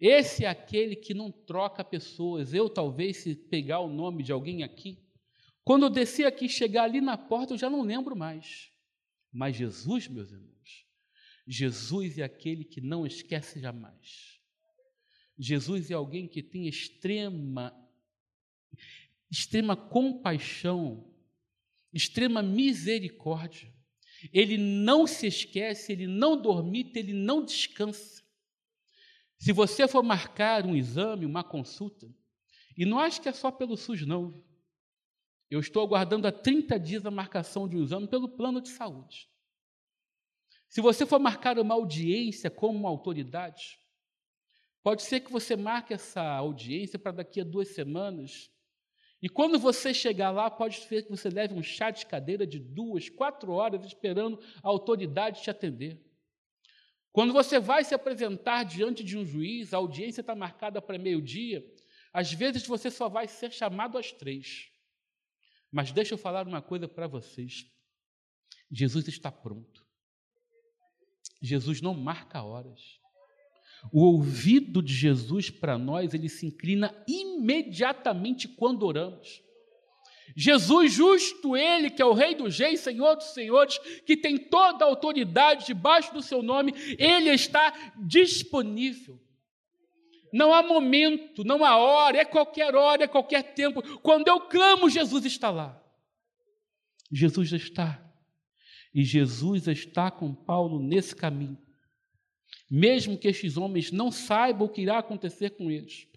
Esse 0.00 0.46
é 0.46 0.48
aquele 0.48 0.96
que 0.96 1.12
não 1.12 1.30
troca 1.30 1.84
pessoas. 1.84 2.54
Eu, 2.54 2.70
talvez, 2.70 3.18
se 3.18 3.34
pegar 3.34 3.80
o 3.80 3.88
nome 3.90 4.22
de 4.22 4.32
alguém 4.32 4.62
aqui, 4.62 4.98
quando 5.62 5.82
eu 5.82 5.90
descer 5.90 6.24
aqui 6.24 6.48
chegar 6.48 6.84
ali 6.84 7.02
na 7.02 7.18
porta, 7.18 7.52
eu 7.52 7.58
já 7.58 7.68
não 7.68 7.82
lembro 7.82 8.16
mais. 8.16 8.72
Mas 9.30 9.56
Jesus, 9.56 10.08
meus 10.08 10.32
irmãos, 10.32 10.86
Jesus 11.46 12.16
é 12.16 12.22
aquele 12.22 12.64
que 12.64 12.80
não 12.80 13.06
esquece 13.06 13.60
jamais. 13.60 14.40
Jesus 15.38 15.90
é 15.90 15.94
alguém 15.94 16.26
que 16.26 16.42
tem 16.42 16.66
extrema 16.66 17.78
extrema 19.30 19.76
compaixão, 19.76 21.14
extrema 21.92 22.42
misericórdia. 22.42 23.75
Ele 24.32 24.56
não 24.56 25.06
se 25.06 25.26
esquece, 25.26 25.92
ele 25.92 26.06
não 26.06 26.40
dormita, 26.40 26.98
ele 26.98 27.12
não 27.12 27.44
descansa. 27.44 28.22
Se 29.38 29.52
você 29.52 29.86
for 29.86 30.02
marcar 30.02 30.64
um 30.64 30.74
exame, 30.74 31.26
uma 31.26 31.44
consulta, 31.44 32.08
e 32.76 32.84
não 32.84 32.98
acho 32.98 33.20
que 33.20 33.28
é 33.28 33.32
só 33.32 33.50
pelo 33.50 33.76
SUS, 33.76 34.06
não. 34.06 34.42
Eu 35.50 35.60
estou 35.60 35.82
aguardando 35.82 36.26
há 36.26 36.32
30 36.32 36.78
dias 36.78 37.06
a 37.06 37.10
marcação 37.10 37.68
de 37.68 37.76
um 37.76 37.82
exame 37.82 38.08
pelo 38.08 38.28
plano 38.28 38.60
de 38.60 38.68
saúde. 38.68 39.28
Se 40.68 40.80
você 40.80 41.06
for 41.06 41.20
marcar 41.20 41.58
uma 41.58 41.74
audiência 41.74 42.50
como 42.50 42.78
uma 42.78 42.88
autoridade, 42.88 43.78
pode 44.82 45.02
ser 45.02 45.20
que 45.20 45.30
você 45.30 45.56
marque 45.56 45.94
essa 45.94 46.22
audiência 46.22 46.98
para 46.98 47.12
daqui 47.12 47.40
a 47.40 47.44
duas 47.44 47.68
semanas. 47.68 48.50
E 49.22 49.28
quando 49.28 49.58
você 49.58 49.94
chegar 49.94 50.30
lá, 50.30 50.50
pode 50.50 50.76
ser 50.82 51.04
que 51.04 51.10
você 51.10 51.28
leve 51.28 51.54
um 51.54 51.62
chá 51.62 51.90
de 51.90 52.04
cadeira 52.06 52.46
de 52.46 52.58
duas, 52.58 53.08
quatro 53.08 53.52
horas 53.52 53.84
esperando 53.84 54.38
a 54.62 54.68
autoridade 54.68 55.42
te 55.42 55.50
atender. 55.50 56.04
Quando 57.12 57.32
você 57.32 57.58
vai 57.58 57.82
se 57.82 57.94
apresentar 57.94 58.64
diante 58.64 59.02
de 59.02 59.16
um 59.16 59.24
juiz, 59.24 59.72
a 59.72 59.78
audiência 59.78 60.20
está 60.20 60.34
marcada 60.34 60.82
para 60.82 60.98
meio-dia, 60.98 61.64
às 62.12 62.32
vezes 62.32 62.66
você 62.66 62.90
só 62.90 63.08
vai 63.08 63.26
ser 63.26 63.50
chamado 63.52 63.96
às 63.96 64.12
três. 64.12 64.70
Mas 65.72 65.92
deixa 65.92 66.14
eu 66.14 66.18
falar 66.18 66.46
uma 66.46 66.60
coisa 66.60 66.86
para 66.86 67.06
vocês. 67.06 67.66
Jesus 68.70 69.08
está 69.08 69.32
pronto. 69.32 69.86
Jesus 71.40 71.80
não 71.80 71.94
marca 71.94 72.42
horas. 72.42 73.00
O 73.92 74.02
ouvido 74.04 74.82
de 74.82 74.92
Jesus 74.92 75.50
para 75.50 75.78
nós, 75.78 76.12
ele 76.14 76.28
se 76.28 76.46
inclina 76.46 76.94
imediatamente 77.06 78.48
quando 78.48 78.84
oramos. 78.84 79.42
Jesus 80.34 80.92
justo, 80.92 81.56
ele 81.56 81.90
que 81.90 82.02
é 82.02 82.04
o 82.04 82.12
Rei 82.12 82.34
dos 82.34 82.58
Reis, 82.58 82.80
Senhor 82.80 83.14
dos 83.16 83.32
Senhores, 83.32 83.78
que 84.04 84.16
tem 84.16 84.36
toda 84.36 84.84
a 84.84 84.88
autoridade 84.88 85.66
debaixo 85.66 86.12
do 86.12 86.20
seu 86.20 86.42
nome, 86.42 86.74
ele 86.98 87.30
está 87.30 87.72
disponível. 88.06 89.20
Não 90.32 90.52
há 90.52 90.62
momento, 90.62 91.44
não 91.44 91.64
há 91.64 91.76
hora, 91.76 92.18
é 92.18 92.24
qualquer 92.24 92.74
hora, 92.74 93.04
é 93.04 93.08
qualquer 93.08 93.54
tempo. 93.54 93.80
Quando 94.00 94.28
eu 94.28 94.40
clamo, 94.40 94.90
Jesus 94.90 95.24
está 95.24 95.50
lá. 95.50 95.80
Jesus 97.10 97.52
está. 97.52 98.02
E 98.92 99.04
Jesus 99.04 99.68
está 99.68 100.10
com 100.10 100.34
Paulo 100.34 100.82
nesse 100.82 101.14
caminho. 101.14 101.58
Mesmo 102.70 103.16
que 103.16 103.28
estes 103.28 103.56
homens 103.56 103.92
não 103.92 104.10
saibam 104.10 104.66
o 104.66 104.68
que 104.68 104.82
irá 104.82 104.98
acontecer 104.98 105.50
com 105.50 105.70
eles, 105.70 106.08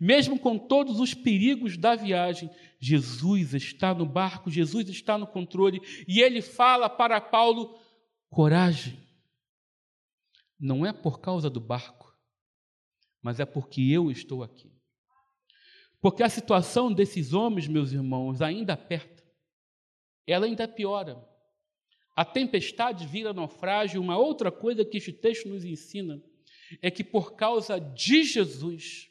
mesmo 0.00 0.38
com 0.38 0.58
todos 0.58 0.98
os 0.98 1.12
perigos 1.12 1.76
da 1.76 1.94
viagem, 1.94 2.50
Jesus 2.78 3.52
está 3.54 3.94
no 3.94 4.06
barco, 4.06 4.50
Jesus 4.50 4.88
está 4.88 5.18
no 5.18 5.26
controle, 5.26 5.80
e 6.08 6.20
ele 6.20 6.40
fala 6.40 6.88
para 6.88 7.20
Paulo: 7.20 7.78
coragem. 8.28 8.98
Não 10.58 10.84
é 10.84 10.92
por 10.92 11.20
causa 11.20 11.48
do 11.48 11.60
barco 11.60 12.00
mas 13.22 13.38
é 13.38 13.44
porque 13.44 13.82
eu 13.82 14.10
estou 14.10 14.42
aqui. 14.42 14.72
Porque 16.00 16.22
a 16.22 16.28
situação 16.28 16.92
desses 16.92 17.32
homens, 17.32 17.68
meus 17.68 17.92
irmãos, 17.92 18.40
ainda 18.40 18.72
aperta, 18.72 19.22
ela 20.26 20.46
ainda 20.46 20.66
piora. 20.66 21.28
A 22.20 22.24
tempestade 22.26 23.06
vira 23.06 23.32
naufrágio. 23.32 23.98
Uma 23.98 24.18
outra 24.18 24.52
coisa 24.52 24.84
que 24.84 24.98
este 24.98 25.10
texto 25.10 25.48
nos 25.48 25.64
ensina 25.64 26.22
é 26.82 26.90
que 26.90 27.02
por 27.02 27.34
causa 27.34 27.80
de 27.80 28.24
Jesus, 28.24 29.10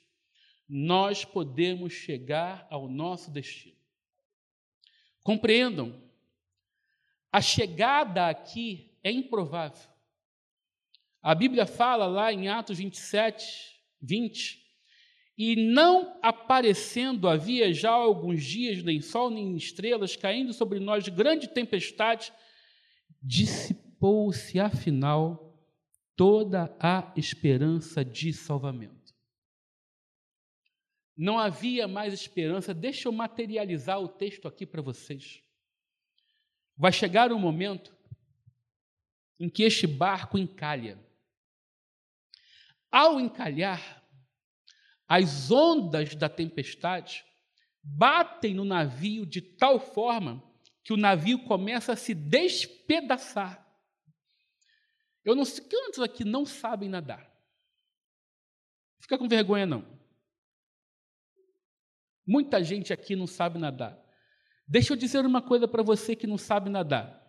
nós 0.69 1.25
podemos 1.25 1.91
chegar 1.91 2.67
ao 2.69 2.87
nosso 2.87 3.31
destino. 3.31 3.75
Compreendam, 5.23 5.99
a 7.31 7.41
chegada 7.41 8.27
aqui 8.29 8.91
é 9.03 9.09
improvável. 9.09 9.89
A 11.19 11.33
Bíblia 11.33 11.65
fala 11.65 12.05
lá 12.05 12.31
em 12.31 12.47
Atos 12.47 12.77
27, 12.77 13.81
20. 13.99 14.63
E 15.35 15.55
não 15.55 16.15
aparecendo 16.21 17.27
havia 17.27 17.73
já 17.73 17.89
alguns 17.89 18.45
dias, 18.45 18.83
nem 18.83 19.01
sol 19.01 19.31
nem 19.31 19.57
estrelas, 19.57 20.15
caindo 20.15 20.53
sobre 20.53 20.79
nós 20.79 21.07
grande 21.07 21.47
tempestade, 21.47 22.31
dissipou-se 23.21 24.59
afinal 24.59 25.57
toda 26.15 26.75
a 26.79 27.13
esperança 27.15 28.03
de 28.03 28.33
salvamento. 28.33 29.15
Não 31.15 31.37
havia 31.37 31.87
mais 31.87 32.13
esperança. 32.13 32.73
Deixa 32.73 33.07
eu 33.07 33.11
materializar 33.11 33.99
o 33.99 34.07
texto 34.07 34.47
aqui 34.47 34.65
para 34.65 34.81
vocês. 34.81 35.43
Vai 36.77 36.93
chegar 36.93 37.31
um 37.31 37.39
momento 37.39 37.93
em 39.39 39.49
que 39.49 39.63
este 39.63 39.85
barco 39.85 40.37
encalha. 40.37 40.97
Ao 42.91 43.19
encalhar, 43.19 44.01
as 45.07 45.51
ondas 45.51 46.15
da 46.15 46.29
tempestade 46.29 47.25
batem 47.81 48.53
no 48.53 48.63
navio 48.63 49.25
de 49.25 49.41
tal 49.41 49.79
forma 49.79 50.48
que 50.89 50.93
o 50.93 50.97
navio 50.97 51.43
começa 51.43 51.93
a 51.93 51.95
se 51.95 52.15
despedaçar. 52.15 53.63
Eu 55.23 55.35
não 55.35 55.45
sei 55.45 55.63
quantos 55.69 55.99
aqui 55.99 56.25
não 56.25 56.47
sabem 56.47 56.89
nadar. 56.89 57.31
Fica 58.99 59.15
com 59.15 59.27
vergonha, 59.27 59.67
não. 59.67 59.85
Muita 62.25 62.63
gente 62.63 62.91
aqui 62.91 63.15
não 63.15 63.27
sabe 63.27 63.59
nadar. 63.59 64.03
Deixa 64.67 64.93
eu 64.93 64.97
dizer 64.97 65.23
uma 65.27 65.43
coisa 65.43 65.67
para 65.67 65.83
você 65.83 66.15
que 66.15 66.25
não 66.25 66.39
sabe 66.39 66.71
nadar. 66.71 67.23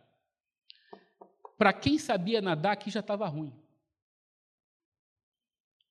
Para 1.59 1.75
quem 1.75 1.99
sabia 1.99 2.41
nadar, 2.41 2.73
aqui 2.73 2.91
já 2.91 3.01
estava 3.01 3.29
ruim. 3.29 3.53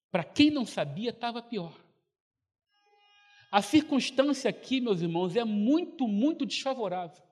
Para 0.09 0.23
quem 0.23 0.49
não 0.49 0.65
sabia, 0.65 1.11
estava 1.11 1.39
pior. 1.39 1.79
A 3.51 3.61
circunstância 3.61 4.49
aqui, 4.49 4.81
meus 4.81 5.01
irmãos, 5.01 5.35
é 5.35 5.43
muito, 5.43 6.07
muito 6.07 6.47
desfavorável. 6.47 7.28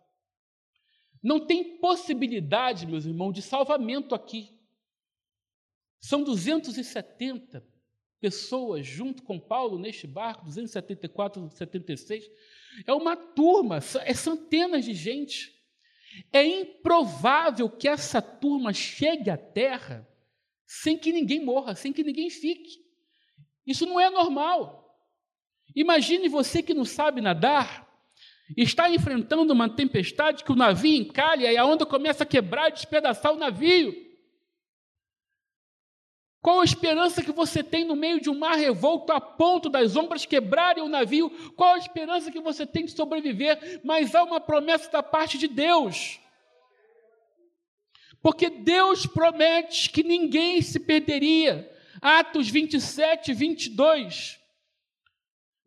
Não 1.23 1.45
tem 1.45 1.77
possibilidade, 1.77 2.86
meus 2.86 3.06
irmãos, 3.06 3.34
de 3.34 3.41
salvamento 3.41 4.13
aqui. 4.13 4.58
São 5.99 6.23
270 6.23 7.65
pessoas 8.19 8.86
junto 8.86 9.23
com 9.23 9.39
Paulo 9.39 9.77
neste 9.80 10.08
barco, 10.08 10.45
274, 10.45 11.49
76. 11.49 12.30
É 12.86 12.93
uma 12.93 13.15
turma, 13.15 13.77
é 13.77 14.13
centenas 14.13 14.86
de 14.86 14.93
gente. 14.93 15.56
É 16.32 16.43
improvável 16.43 17.69
que 17.69 17.88
essa 17.88 18.21
turma 18.21 18.73
chegue 18.73 19.30
à 19.30 19.38
terra 19.38 20.08
sem 20.65 20.97
que 20.97 21.13
ninguém 21.13 21.43
morra, 21.43 21.75
sem 21.75 21.93
que 21.93 22.03
ninguém 22.03 22.30
fique. 22.30 22.86
Isso 23.65 23.86
não 23.86 23.99
é 23.99 24.10
normal. 24.10 24.99
Imagine 25.75 26.27
você 26.27 26.63
que 26.63 26.73
não 26.73 26.86
sabe 26.86 27.21
nadar, 27.21 27.87
está 28.55 28.89
enfrentando 28.89 29.51
uma 29.51 29.69
tempestade 29.69 30.43
que 30.43 30.51
o 30.51 30.55
navio 30.55 30.95
encalha 30.95 31.51
e 31.51 31.57
a 31.57 31.65
onda 31.65 31.86
começa 31.86 32.23
a 32.23 32.27
quebrar 32.27 32.69
e 32.69 32.73
despedaçar 32.73 33.33
o 33.33 33.38
navio. 33.38 34.07
Qual 36.41 36.62
a 36.62 36.63
esperança 36.63 37.21
que 37.21 37.31
você 37.31 37.62
tem 37.62 37.83
no 37.83 37.95
meio 37.95 38.21
de 38.21 38.29
um 38.29 38.38
mar 38.38 38.55
revolto 38.55 39.12
a 39.12 39.19
ponto 39.19 39.69
das 39.69 39.97
ombras 39.97 40.25
quebrarem 40.25 40.83
o 40.83 40.88
navio? 40.88 41.29
Qual 41.57 41.73
a 41.73 41.77
esperança 41.77 42.31
que 42.31 42.39
você 42.39 42.65
tem 42.65 42.86
de 42.86 42.91
sobreviver? 42.91 43.81
Mas 43.83 44.15
há 44.15 44.23
uma 44.23 44.39
promessa 44.39 44.89
da 44.89 45.03
parte 45.03 45.38
de 45.38 45.47
Deus. 45.47 46.19
Porque 48.21 48.49
Deus 48.49 49.05
promete 49.05 49.89
que 49.89 50.03
ninguém 50.03 50.62
se 50.62 50.79
perderia. 50.79 51.69
Atos 52.01 52.49
27, 52.49 53.33
22. 53.33 54.37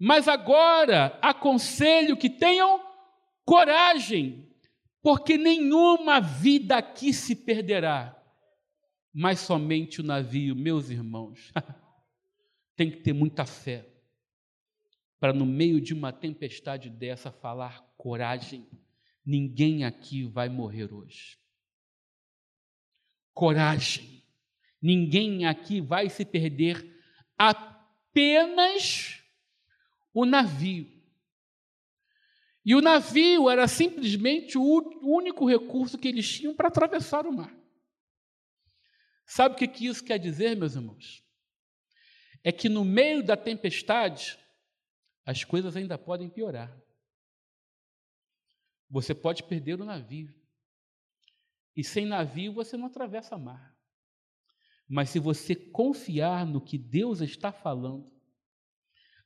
Mas 0.02 0.26
agora 0.26 1.18
aconselho 1.20 2.16
que 2.16 2.30
tenham 2.30 2.82
coragem, 3.44 4.50
porque 5.02 5.36
nenhuma 5.36 6.20
vida 6.20 6.78
aqui 6.78 7.12
se 7.12 7.36
perderá, 7.36 8.16
mas 9.12 9.40
somente 9.40 10.00
o 10.00 10.04
navio, 10.04 10.56
meus 10.56 10.88
irmãos. 10.88 11.52
Tem 12.74 12.90
que 12.90 13.02
ter 13.02 13.12
muita 13.12 13.44
fé 13.44 13.86
para, 15.18 15.34
no 15.34 15.44
meio 15.44 15.78
de 15.78 15.92
uma 15.92 16.10
tempestade 16.14 16.88
dessa, 16.88 17.30
falar 17.30 17.82
coragem. 17.98 18.66
Ninguém 19.22 19.84
aqui 19.84 20.24
vai 20.24 20.48
morrer 20.48 20.94
hoje. 20.94 21.38
Coragem. 23.34 24.24
Ninguém 24.80 25.44
aqui 25.44 25.78
vai 25.78 26.08
se 26.08 26.24
perder. 26.24 26.98
Apenas 27.36 29.19
o 30.12 30.24
navio. 30.24 30.90
E 32.64 32.74
o 32.74 32.80
navio 32.80 33.48
era 33.48 33.66
simplesmente 33.66 34.58
o 34.58 34.64
único 35.02 35.48
recurso 35.48 35.98
que 35.98 36.08
eles 36.08 36.28
tinham 36.28 36.54
para 36.54 36.68
atravessar 36.68 37.26
o 37.26 37.32
mar. 37.32 37.54
Sabe 39.26 39.54
o 39.54 39.58
que 39.58 39.86
isso 39.86 40.04
quer 40.04 40.18
dizer, 40.18 40.56
meus 40.56 40.74
irmãos? 40.74 41.24
É 42.42 42.50
que 42.50 42.68
no 42.68 42.84
meio 42.84 43.22
da 43.22 43.36
tempestade, 43.36 44.38
as 45.24 45.44
coisas 45.44 45.76
ainda 45.76 45.96
podem 45.96 46.28
piorar. 46.28 46.76
Você 48.88 49.14
pode 49.14 49.44
perder 49.44 49.80
o 49.80 49.84
navio. 49.84 50.34
E 51.76 51.84
sem 51.84 52.04
navio 52.04 52.52
você 52.52 52.76
não 52.76 52.86
atravessa 52.86 53.38
mar. 53.38 53.78
Mas 54.88 55.10
se 55.10 55.20
você 55.20 55.54
confiar 55.54 56.44
no 56.44 56.60
que 56.60 56.76
Deus 56.76 57.20
está 57.20 57.52
falando, 57.52 58.12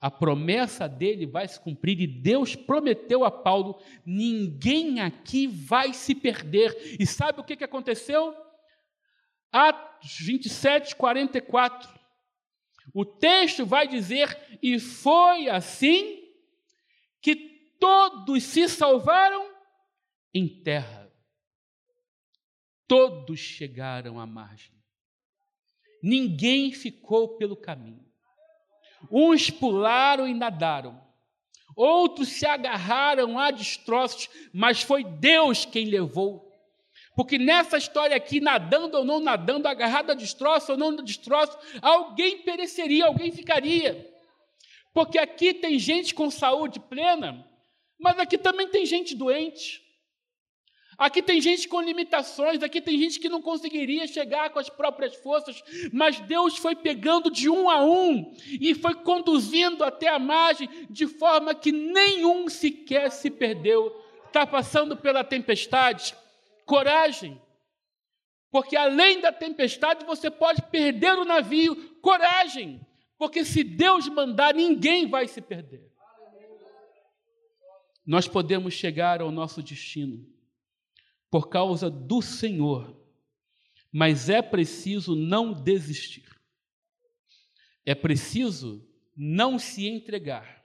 a 0.04 0.10
promessa 0.10 0.86
dele 0.86 1.24
vai 1.24 1.48
se 1.48 1.58
cumprir 1.58 1.98
e 1.98 2.06
Deus 2.06 2.54
prometeu 2.54 3.24
a 3.24 3.30
Paulo: 3.30 3.82
ninguém 4.04 5.00
aqui 5.00 5.46
vai 5.46 5.94
se 5.94 6.14
perder. 6.14 6.98
E 7.00 7.06
sabe 7.06 7.40
o 7.40 7.42
que, 7.42 7.56
que 7.56 7.64
aconteceu? 7.64 8.36
Atos 9.50 10.18
27, 10.18 10.94
44. 10.94 11.88
O 12.92 13.02
texto 13.06 13.64
vai 13.64 13.88
dizer: 13.88 14.58
e 14.62 14.78
foi 14.78 15.48
assim 15.48 16.22
que 17.22 17.72
todos 17.80 18.42
se 18.42 18.68
salvaram 18.68 19.54
em 20.34 20.62
terra. 20.62 21.10
Todos 22.86 23.40
chegaram 23.40 24.20
à 24.20 24.26
margem. 24.26 24.76
Ninguém 26.02 26.72
ficou 26.72 27.38
pelo 27.38 27.56
caminho. 27.56 28.03
Uns 29.10 29.50
pularam 29.50 30.26
e 30.26 30.34
nadaram, 30.34 31.00
outros 31.76 32.28
se 32.28 32.46
agarraram 32.46 33.38
a 33.38 33.50
destroços, 33.50 34.28
mas 34.52 34.82
foi 34.82 35.04
Deus 35.04 35.64
quem 35.64 35.86
levou. 35.86 36.44
Porque 37.14 37.38
nessa 37.38 37.78
história 37.78 38.16
aqui, 38.16 38.40
nadando 38.40 38.98
ou 38.98 39.04
não 39.04 39.20
nadando, 39.20 39.68
agarrado 39.68 40.10
a 40.10 40.14
destroço 40.14 40.72
ou 40.72 40.78
não 40.78 40.96
destroço, 40.96 41.56
alguém 41.80 42.38
pereceria, 42.38 43.06
alguém 43.06 43.30
ficaria. 43.30 44.12
Porque 44.92 45.18
aqui 45.18 45.54
tem 45.54 45.78
gente 45.78 46.14
com 46.14 46.30
saúde 46.30 46.80
plena, 46.80 47.46
mas 47.98 48.18
aqui 48.18 48.36
também 48.36 48.68
tem 48.68 48.84
gente 48.84 49.14
doente. 49.14 49.83
Aqui 50.96 51.22
tem 51.22 51.40
gente 51.40 51.68
com 51.68 51.80
limitações, 51.80 52.62
aqui 52.62 52.80
tem 52.80 52.98
gente 52.98 53.18
que 53.18 53.28
não 53.28 53.42
conseguiria 53.42 54.06
chegar 54.06 54.50
com 54.50 54.58
as 54.58 54.68
próprias 54.68 55.14
forças, 55.16 55.62
mas 55.92 56.20
Deus 56.20 56.56
foi 56.56 56.76
pegando 56.76 57.30
de 57.30 57.48
um 57.48 57.68
a 57.68 57.84
um 57.84 58.32
e 58.48 58.74
foi 58.74 58.94
conduzindo 58.94 59.82
até 59.82 60.08
a 60.08 60.18
margem, 60.18 60.68
de 60.88 61.06
forma 61.06 61.54
que 61.54 61.72
nenhum 61.72 62.48
sequer 62.48 63.10
se 63.10 63.30
perdeu. 63.30 63.94
Está 64.26 64.46
passando 64.46 64.96
pela 64.96 65.24
tempestade? 65.24 66.14
Coragem, 66.64 67.40
porque 68.50 68.76
além 68.76 69.20
da 69.20 69.32
tempestade 69.32 70.04
você 70.04 70.30
pode 70.30 70.62
perder 70.62 71.18
o 71.18 71.24
navio. 71.24 71.74
Coragem, 72.00 72.80
porque 73.18 73.44
se 73.44 73.64
Deus 73.64 74.08
mandar, 74.08 74.54
ninguém 74.54 75.08
vai 75.08 75.26
se 75.26 75.40
perder. 75.40 75.90
Nós 78.06 78.28
podemos 78.28 78.74
chegar 78.74 79.20
ao 79.20 79.30
nosso 79.30 79.62
destino 79.62 80.33
por 81.34 81.48
causa 81.48 81.90
do 81.90 82.22
Senhor, 82.22 82.96
mas 83.90 84.30
é 84.30 84.40
preciso 84.40 85.16
não 85.16 85.52
desistir. 85.52 86.24
É 87.84 87.92
preciso 87.92 88.88
não 89.16 89.58
se 89.58 89.84
entregar. 89.84 90.64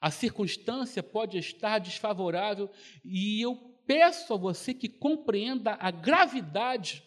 A 0.00 0.10
circunstância 0.10 1.00
pode 1.00 1.38
estar 1.38 1.78
desfavorável 1.78 2.68
e 3.04 3.40
eu 3.40 3.54
peço 3.86 4.34
a 4.34 4.36
você 4.36 4.74
que 4.74 4.88
compreenda 4.88 5.74
a 5.74 5.92
gravidade 5.92 7.04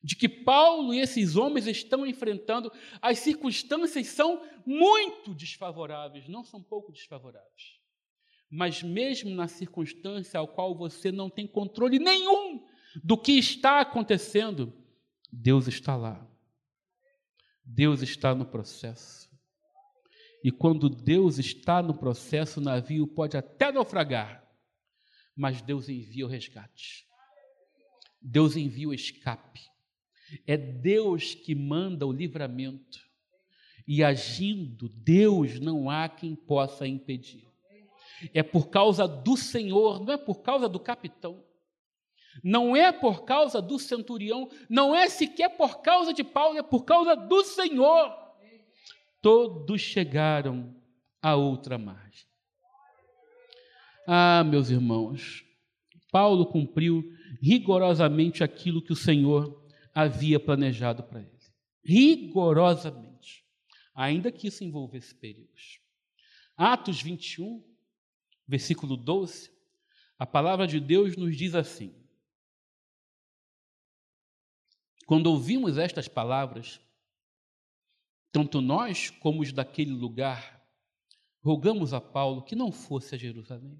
de 0.00 0.14
que 0.14 0.28
Paulo 0.28 0.94
e 0.94 1.00
esses 1.00 1.34
homens 1.34 1.66
estão 1.66 2.06
enfrentando. 2.06 2.70
As 3.02 3.18
circunstâncias 3.18 4.06
são 4.06 4.40
muito 4.64 5.34
desfavoráveis, 5.34 6.28
não 6.28 6.44
são 6.44 6.62
pouco 6.62 6.92
desfavoráveis. 6.92 7.75
Mas 8.56 8.82
mesmo 8.82 9.28
na 9.28 9.48
circunstância 9.48 10.40
ao 10.40 10.48
qual 10.48 10.74
você 10.74 11.12
não 11.12 11.28
tem 11.28 11.46
controle 11.46 11.98
nenhum 11.98 12.66
do 13.04 13.18
que 13.18 13.32
está 13.32 13.82
acontecendo, 13.82 14.72
Deus 15.30 15.68
está 15.68 15.94
lá. 15.94 16.26
Deus 17.62 18.00
está 18.00 18.34
no 18.34 18.46
processo. 18.46 19.28
E 20.42 20.50
quando 20.50 20.88
Deus 20.88 21.38
está 21.38 21.82
no 21.82 21.92
processo, 21.98 22.58
o 22.58 22.62
navio 22.62 23.06
pode 23.06 23.36
até 23.36 23.70
naufragar, 23.70 24.42
mas 25.36 25.60
Deus 25.60 25.90
envia 25.90 26.24
o 26.24 26.28
resgate. 26.28 27.06
Deus 28.22 28.56
envia 28.56 28.88
o 28.88 28.94
escape. 28.94 29.60
É 30.46 30.56
Deus 30.56 31.34
que 31.34 31.54
manda 31.54 32.06
o 32.06 32.12
livramento. 32.12 33.04
E 33.86 34.02
agindo, 34.02 34.88
Deus 34.88 35.60
não 35.60 35.90
há 35.90 36.08
quem 36.08 36.34
possa 36.34 36.86
impedir 36.86 37.45
é 38.32 38.42
por 38.42 38.68
causa 38.68 39.06
do 39.06 39.36
Senhor, 39.36 40.04
não 40.04 40.12
é 40.12 40.16
por 40.16 40.42
causa 40.42 40.68
do 40.68 40.80
capitão, 40.80 41.44
não 42.42 42.76
é 42.76 42.92
por 42.92 43.24
causa 43.24 43.62
do 43.62 43.78
centurião, 43.78 44.48
não 44.68 44.94
é 44.94 45.08
sequer 45.08 45.56
por 45.56 45.80
causa 45.80 46.12
de 46.12 46.22
Paulo, 46.22 46.58
é 46.58 46.62
por 46.62 46.84
causa 46.84 47.14
do 47.14 47.44
Senhor. 47.44 48.12
Todos 49.22 49.80
chegaram 49.80 50.74
à 51.20 51.34
outra 51.34 51.78
margem. 51.78 52.26
Ah, 54.06 54.44
meus 54.44 54.70
irmãos, 54.70 55.44
Paulo 56.12 56.46
cumpriu 56.46 57.04
rigorosamente 57.42 58.44
aquilo 58.44 58.80
que 58.80 58.92
o 58.92 58.96
Senhor 58.96 59.66
havia 59.92 60.38
planejado 60.38 61.02
para 61.02 61.20
ele. 61.20 61.30
Rigorosamente. 61.84 63.44
Ainda 63.94 64.30
que 64.30 64.46
isso 64.46 64.62
envolvesse 64.62 65.14
perigos. 65.14 65.80
Atos 66.56 67.02
21, 67.02 67.62
versículo 68.46 68.96
12, 68.96 69.50
a 70.18 70.26
palavra 70.26 70.66
de 70.66 70.80
Deus 70.80 71.16
nos 71.16 71.36
diz 71.36 71.54
assim: 71.54 71.94
Quando 75.06 75.26
ouvimos 75.26 75.78
estas 75.78 76.08
palavras, 76.08 76.80
tanto 78.32 78.60
nós 78.60 79.10
como 79.10 79.42
os 79.42 79.52
daquele 79.52 79.92
lugar, 79.92 80.56
rogamos 81.40 81.94
a 81.94 82.00
Paulo 82.00 82.42
que 82.42 82.56
não 82.56 82.72
fosse 82.72 83.14
a 83.14 83.18
Jerusalém. 83.18 83.78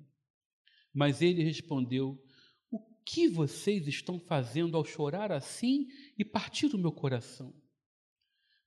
Mas 0.95 1.21
ele 1.21 1.43
respondeu: 1.43 2.23
O 2.71 2.79
que 3.05 3.29
vocês 3.29 3.89
estão 3.89 4.21
fazendo 4.21 4.77
ao 4.77 4.85
chorar 4.85 5.33
assim 5.33 5.89
e 6.17 6.25
partir 6.25 6.75
o 6.75 6.79
meu 6.79 6.93
coração? 6.93 7.55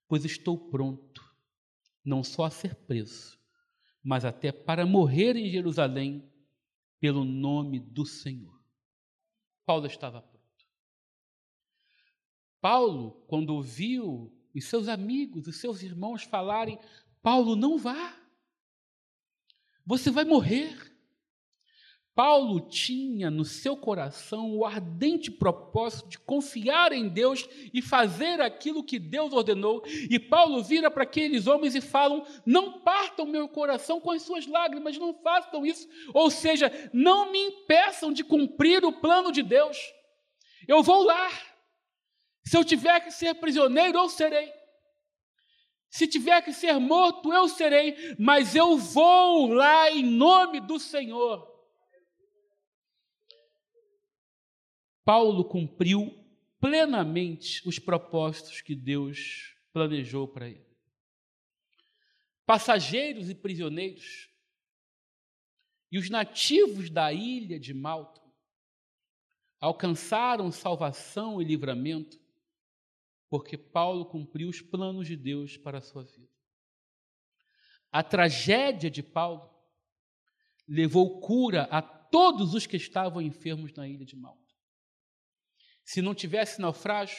Pois 0.08 0.26
estou 0.26 0.70
pronto, 0.70 1.24
não 2.04 2.24
só 2.24 2.43
a 2.43 2.50
ser 2.50 2.76
preso, 2.76 3.39
mas 4.04 4.26
até 4.26 4.52
para 4.52 4.86
morrer 4.86 5.36
em 5.36 5.50
Jerusalém 5.50 6.30
pelo 7.00 7.24
nome 7.24 7.80
do 7.80 8.06
Senhor. 8.06 8.60
Paulo 9.66 9.86
estava 9.86 10.22
pronto. 10.22 10.39
Paulo, 12.60 13.24
quando 13.28 13.52
ouviu 13.52 14.34
os 14.54 14.66
seus 14.66 14.88
amigos, 14.88 15.47
os 15.47 15.58
seus 15.60 15.82
irmãos 15.82 16.24
falarem: 16.24 16.80
Paulo, 17.22 17.56
não 17.56 17.78
vá, 17.78 18.18
você 19.86 20.12
vai 20.12 20.26
morrer. 20.26 20.89
Paulo 22.20 22.59
tinha 22.59 23.32
no 23.32 23.45
seu 23.45 23.78
coração 23.78 24.53
o 24.53 24.65
ardente 24.65 25.32
propósito 25.32 26.09
de 26.09 26.20
confiar 26.20 26.91
em 26.91 27.07
Deus 27.07 27.47
e 27.74 27.82
fazer 27.82 28.41
aquilo 28.41 28.84
que 28.84 28.99
Deus 28.99 29.32
ordenou. 29.32 29.82
E 29.88 30.20
Paulo 30.20 30.61
vira 30.61 30.91
para 30.91 31.03
aqueles 31.03 31.47
homens 31.47 31.76
e 31.76 31.80
falam: 31.80 32.26
Não 32.45 32.82
partam 32.82 33.26
meu 33.26 33.47
coração 33.47 34.01
com 34.01 34.11
as 34.11 34.22
suas 34.22 34.45
lágrimas, 34.47 34.97
não 34.97 35.13
façam 35.13 35.65
isso. 35.65 35.88
Ou 36.13 36.30
seja, 36.30 36.70
não 36.91 37.32
me 37.32 37.39
impeçam 37.39 38.11
de 38.11 38.22
cumprir 38.22 38.84
o 38.84 38.91
plano 38.91 39.32
de 39.32 39.41
Deus. 39.41 39.78
Eu 40.67 40.84
vou 40.84 41.03
lá. 41.03 41.32
Se 42.43 42.57
eu 42.57 42.65
tiver 42.65 42.99
que 42.99 43.11
ser 43.11 43.36
prisioneiro, 43.36 43.97
eu 43.97 44.09
serei. 44.09 44.51
Se 45.89 46.05
tiver 46.05 46.41
que 46.41 46.51
ser 46.51 46.78
morto, 46.82 47.32
eu 47.32 47.47
serei, 47.47 47.95
mas 48.20 48.57
eu 48.57 48.78
vou 48.78 49.53
lá 49.53 49.89
em 49.89 50.03
nome 50.03 50.59
do 50.59 50.78
Senhor. 50.78 51.49
Paulo 55.10 55.43
cumpriu 55.43 56.16
plenamente 56.60 57.68
os 57.68 57.80
propósitos 57.80 58.62
que 58.62 58.76
Deus 58.76 59.55
planejou 59.74 60.28
para 60.28 60.47
ele. 60.47 60.70
Passageiros 62.45 63.28
e 63.28 63.34
prisioneiros, 63.34 64.30
e 65.91 65.97
os 65.97 66.12
nativos 66.12 66.91
da 66.91 67.12
ilha 67.12 67.60
de 67.60 67.74
Malta 67.74 68.22
alcançaram 69.60 70.51
salvação 70.51 71.41
e 71.41 71.43
livramento 71.43 72.22
porque 73.32 73.57
Paulo 73.57 74.05
cumpriu 74.05 74.47
os 74.47 74.62
planos 74.62 75.07
de 75.07 75.16
Deus 75.16 75.57
para 75.57 75.80
a 75.80 75.82
sua 75.82 76.03
vida. 76.03 76.30
A 77.91 78.03
tragédia 78.03 78.91
de 78.91 79.01
Paulo 79.01 79.49
levou 80.68 81.20
cura 81.20 81.64
a 81.64 81.82
todos 81.82 82.53
os 82.53 82.68
que 82.68 82.78
estavam 82.78 83.20
enfermos 83.20 83.74
na 83.74 83.88
ilha 83.88 84.05
de 84.05 84.16
Malta. 84.16 84.49
Se 85.90 86.04
não 86.04 86.14
tivesse 86.14 86.62
naufrágio, 86.62 87.18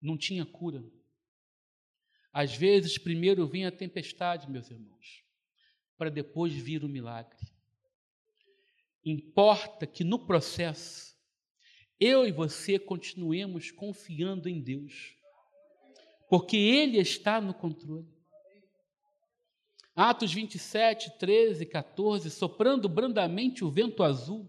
não 0.00 0.16
tinha 0.16 0.46
cura. 0.46 0.84
Às 2.32 2.54
vezes, 2.54 2.96
primeiro 2.96 3.44
vem 3.44 3.66
a 3.66 3.72
tempestade, 3.72 4.48
meus 4.48 4.70
irmãos, 4.70 5.24
para 5.98 6.10
depois 6.10 6.52
vir 6.52 6.84
o 6.84 6.88
milagre. 6.88 7.44
Importa 9.04 9.84
que 9.84 10.04
no 10.04 10.28
processo 10.28 11.18
eu 11.98 12.24
e 12.24 12.30
você 12.30 12.78
continuemos 12.78 13.72
confiando 13.72 14.48
em 14.48 14.62
Deus, 14.62 15.16
porque 16.28 16.56
Ele 16.56 16.98
está 16.98 17.40
no 17.40 17.52
controle. 17.52 18.06
Atos 19.96 20.32
27, 20.32 21.18
13, 21.18 21.66
14, 21.66 22.30
soprando 22.30 22.88
brandamente 22.88 23.64
o 23.64 23.70
vento 23.72 24.04
azul, 24.04 24.48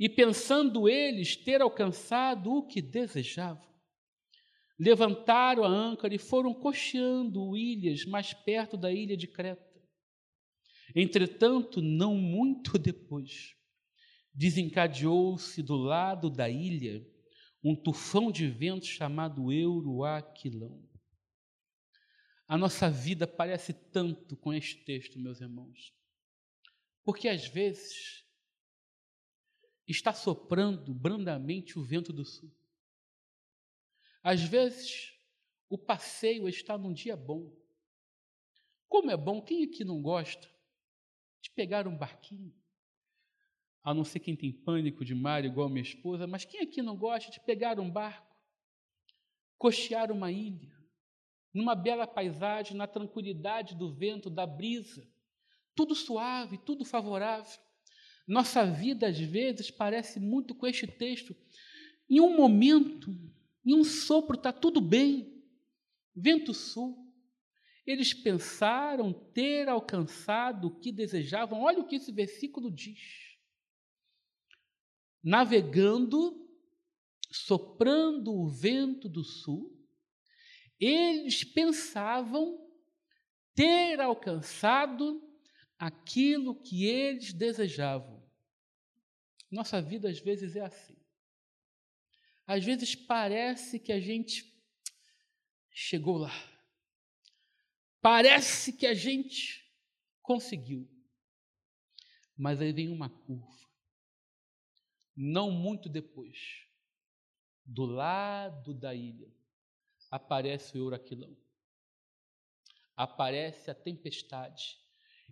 e 0.00 0.08
pensando 0.08 0.88
eles 0.88 1.36
ter 1.36 1.60
alcançado 1.60 2.50
o 2.50 2.66
que 2.66 2.80
desejavam, 2.80 3.68
levantaram 4.78 5.62
a 5.62 5.68
âncora 5.68 6.14
e 6.14 6.18
foram 6.18 6.54
cocheando 6.54 7.54
ilhas 7.54 8.06
mais 8.06 8.32
perto 8.32 8.78
da 8.78 8.90
ilha 8.90 9.14
de 9.14 9.26
Creta. 9.26 9.78
Entretanto, 10.96 11.82
não 11.82 12.14
muito 12.14 12.78
depois, 12.78 13.54
desencadeou-se 14.32 15.62
do 15.62 15.76
lado 15.76 16.30
da 16.30 16.48
ilha 16.48 17.06
um 17.62 17.76
tufão 17.76 18.32
de 18.32 18.48
vento 18.48 18.86
chamado 18.86 19.52
Euroaquilão. 19.52 20.82
A 22.48 22.56
nossa 22.56 22.88
vida 22.88 23.26
parece 23.26 23.74
tanto 23.74 24.34
com 24.34 24.54
este 24.54 24.82
texto, 24.82 25.20
meus 25.20 25.42
irmãos, 25.42 25.92
porque 27.04 27.28
às 27.28 27.46
vezes 27.46 28.24
está 29.92 30.12
soprando 30.12 30.94
brandamente 30.94 31.78
o 31.78 31.82
vento 31.82 32.12
do 32.12 32.24
sul. 32.24 32.50
Às 34.22 34.42
vezes 34.42 35.14
o 35.68 35.78
passeio 35.78 36.48
está 36.48 36.76
num 36.76 36.92
dia 36.92 37.16
bom. 37.16 37.52
Como 38.88 39.10
é 39.10 39.16
bom, 39.16 39.40
quem 39.40 39.64
aqui 39.64 39.84
não 39.84 40.02
gosta 40.02 40.48
de 41.40 41.50
pegar 41.50 41.86
um 41.86 41.96
barquinho? 41.96 42.54
a 43.82 43.94
não 43.94 44.04
ser 44.04 44.20
quem 44.20 44.36
tem 44.36 44.52
pânico 44.52 45.04
de 45.04 45.14
mar, 45.14 45.44
igual 45.44 45.68
minha 45.68 45.82
esposa, 45.82 46.26
mas 46.26 46.44
quem 46.44 46.60
aqui 46.60 46.82
não 46.82 46.96
gosta 46.96 47.30
de 47.30 47.40
pegar 47.40 47.80
um 47.80 47.90
barco, 47.90 48.36
cochear 49.56 50.12
uma 50.12 50.30
ilha, 50.30 50.72
numa 51.52 51.74
bela 51.74 52.06
paisagem, 52.06 52.76
na 52.76 52.86
tranquilidade 52.86 53.74
do 53.74 53.92
vento, 53.92 54.28
da 54.28 54.46
brisa, 54.46 55.06
tudo 55.74 55.94
suave, 55.94 56.58
tudo 56.58 56.84
favorável. 56.84 57.58
Nossa 58.26 58.64
vida, 58.64 59.08
às 59.08 59.18
vezes, 59.18 59.70
parece 59.70 60.20
muito 60.20 60.54
com 60.54 60.66
este 60.66 60.86
texto. 60.86 61.34
Em 62.08 62.20
um 62.20 62.36
momento, 62.36 63.16
em 63.64 63.74
um 63.74 63.84
sopro, 63.84 64.36
está 64.36 64.52
tudo 64.52 64.80
bem. 64.80 65.42
Vento 66.14 66.54
sul. 66.54 67.06
Eles 67.86 68.14
pensaram 68.14 69.12
ter 69.12 69.68
alcançado 69.68 70.68
o 70.68 70.80
que 70.80 70.92
desejavam. 70.92 71.62
Olha 71.62 71.80
o 71.80 71.86
que 71.86 71.96
esse 71.96 72.12
versículo 72.12 72.70
diz 72.70 73.30
navegando, 75.22 76.48
soprando 77.30 78.32
o 78.32 78.48
vento 78.48 79.08
do 79.08 79.22
sul, 79.22 79.76
eles 80.78 81.44
pensavam 81.44 82.58
ter 83.54 84.00
alcançado 84.00 85.22
aquilo 85.80 86.54
que 86.54 86.84
eles 86.84 87.32
desejavam. 87.32 88.22
Nossa 89.50 89.82
vida 89.82 90.08
às 90.08 90.20
vezes 90.20 90.54
é 90.54 90.60
assim. 90.60 90.96
Às 92.46 92.64
vezes 92.64 92.94
parece 92.94 93.80
que 93.80 93.92
a 93.92 93.98
gente 93.98 94.54
chegou 95.72 96.18
lá. 96.18 96.32
Parece 98.00 98.72
que 98.72 98.86
a 98.86 98.94
gente 98.94 99.68
conseguiu. 100.22 100.88
Mas 102.36 102.60
aí 102.60 102.72
vem 102.72 102.88
uma 102.88 103.08
curva 103.08 103.60
não 105.22 105.50
muito 105.50 105.86
depois, 105.86 106.66
do 107.62 107.84
lado 107.84 108.72
da 108.72 108.94
ilha, 108.94 109.30
aparece 110.10 110.78
o 110.78 110.80
Euraquilão. 110.80 111.36
Aparece 112.96 113.70
a 113.70 113.74
tempestade. 113.74 114.78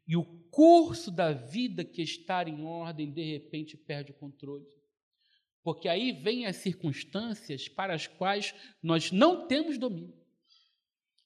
E 0.08 0.16
o 0.16 0.24
curso 0.50 1.10
da 1.10 1.32
vida 1.32 1.84
que 1.84 2.02
está 2.02 2.42
em 2.42 2.64
ordem, 2.64 3.12
de 3.12 3.22
repente, 3.22 3.76
perde 3.76 4.10
o 4.10 4.14
controle. 4.14 4.66
Porque 5.62 5.88
aí 5.88 6.10
vem 6.10 6.46
as 6.46 6.56
circunstâncias 6.56 7.68
para 7.68 7.94
as 7.94 8.06
quais 8.06 8.54
nós 8.82 9.12
não 9.12 9.46
temos 9.46 9.78
domínio. 9.78 10.16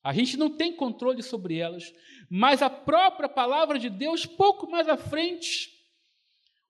A 0.03 0.13
gente 0.13 0.37
não 0.37 0.51
tem 0.51 0.75
controle 0.75 1.23
sobre 1.23 1.59
elas, 1.59 1.95
mas 2.29 2.61
a 2.61 2.69
própria 2.69 3.29
palavra 3.29 3.79
de 3.79 3.89
Deus, 3.89 4.27
pouco 4.27 4.69
mais 4.69 4.89
à 4.89 4.97
frente, 4.97 5.71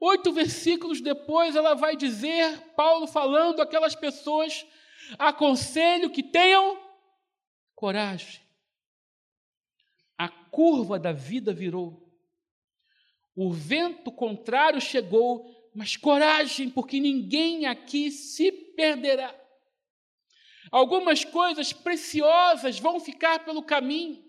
Oito 0.04 0.32
versículos 0.32 1.00
depois, 1.00 1.54
ela 1.54 1.74
vai 1.74 1.96
dizer, 1.96 2.58
Paulo 2.74 3.06
falando 3.06 3.62
aquelas 3.62 3.94
pessoas, 3.94 4.66
aconselho 5.16 6.10
que 6.10 6.24
tenham 6.24 6.76
coragem. 7.72 8.40
A 10.22 10.28
curva 10.28 11.00
da 11.00 11.10
vida 11.10 11.52
virou. 11.52 12.08
O 13.34 13.52
vento 13.52 14.12
contrário 14.12 14.80
chegou, 14.80 15.44
mas 15.74 15.96
coragem, 15.96 16.70
porque 16.70 17.00
ninguém 17.00 17.66
aqui 17.66 18.08
se 18.08 18.52
perderá. 18.52 19.34
Algumas 20.70 21.24
coisas 21.24 21.72
preciosas 21.72 22.78
vão 22.78 23.00
ficar 23.00 23.44
pelo 23.44 23.64
caminho. 23.64 24.24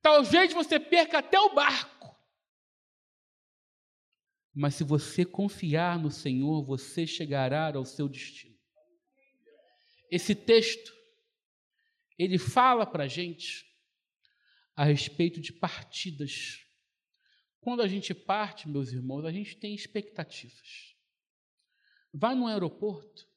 Talvez 0.00 0.52
você 0.52 0.80
perca 0.80 1.18
até 1.18 1.38
o 1.38 1.54
barco. 1.54 2.16
Mas 4.52 4.74
se 4.74 4.82
você 4.82 5.24
confiar 5.24 6.00
no 6.00 6.10
Senhor, 6.10 6.64
você 6.64 7.06
chegará 7.06 7.72
ao 7.72 7.84
seu 7.84 8.08
destino. 8.08 8.58
Esse 10.10 10.34
texto, 10.34 10.92
ele 12.18 12.38
fala 12.38 12.84
para 12.84 13.04
a 13.04 13.08
gente 13.08 13.71
a 14.74 14.84
respeito 14.84 15.40
de 15.40 15.52
partidas. 15.52 16.60
Quando 17.60 17.82
a 17.82 17.88
gente 17.88 18.14
parte, 18.14 18.68
meus 18.68 18.92
irmãos, 18.92 19.24
a 19.24 19.32
gente 19.32 19.56
tem 19.56 19.74
expectativas. 19.74 20.96
Vai 22.12 22.34
no 22.34 22.46
aeroporto 22.46 23.28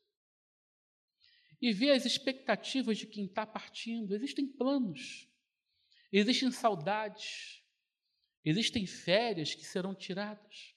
e 1.62 1.72
vê 1.72 1.92
as 1.92 2.06
expectativas 2.06 2.98
de 2.98 3.08
quem 3.08 3.26
está 3.26 3.46
partindo. 3.46 4.16
Existem 4.16 4.48
planos, 4.48 5.30
existem 6.12 6.52
saudades, 6.52 7.64
existem 8.44 8.86
férias 8.86 9.54
que 9.54 9.66
serão 9.66 9.94
tiradas. 9.96 10.76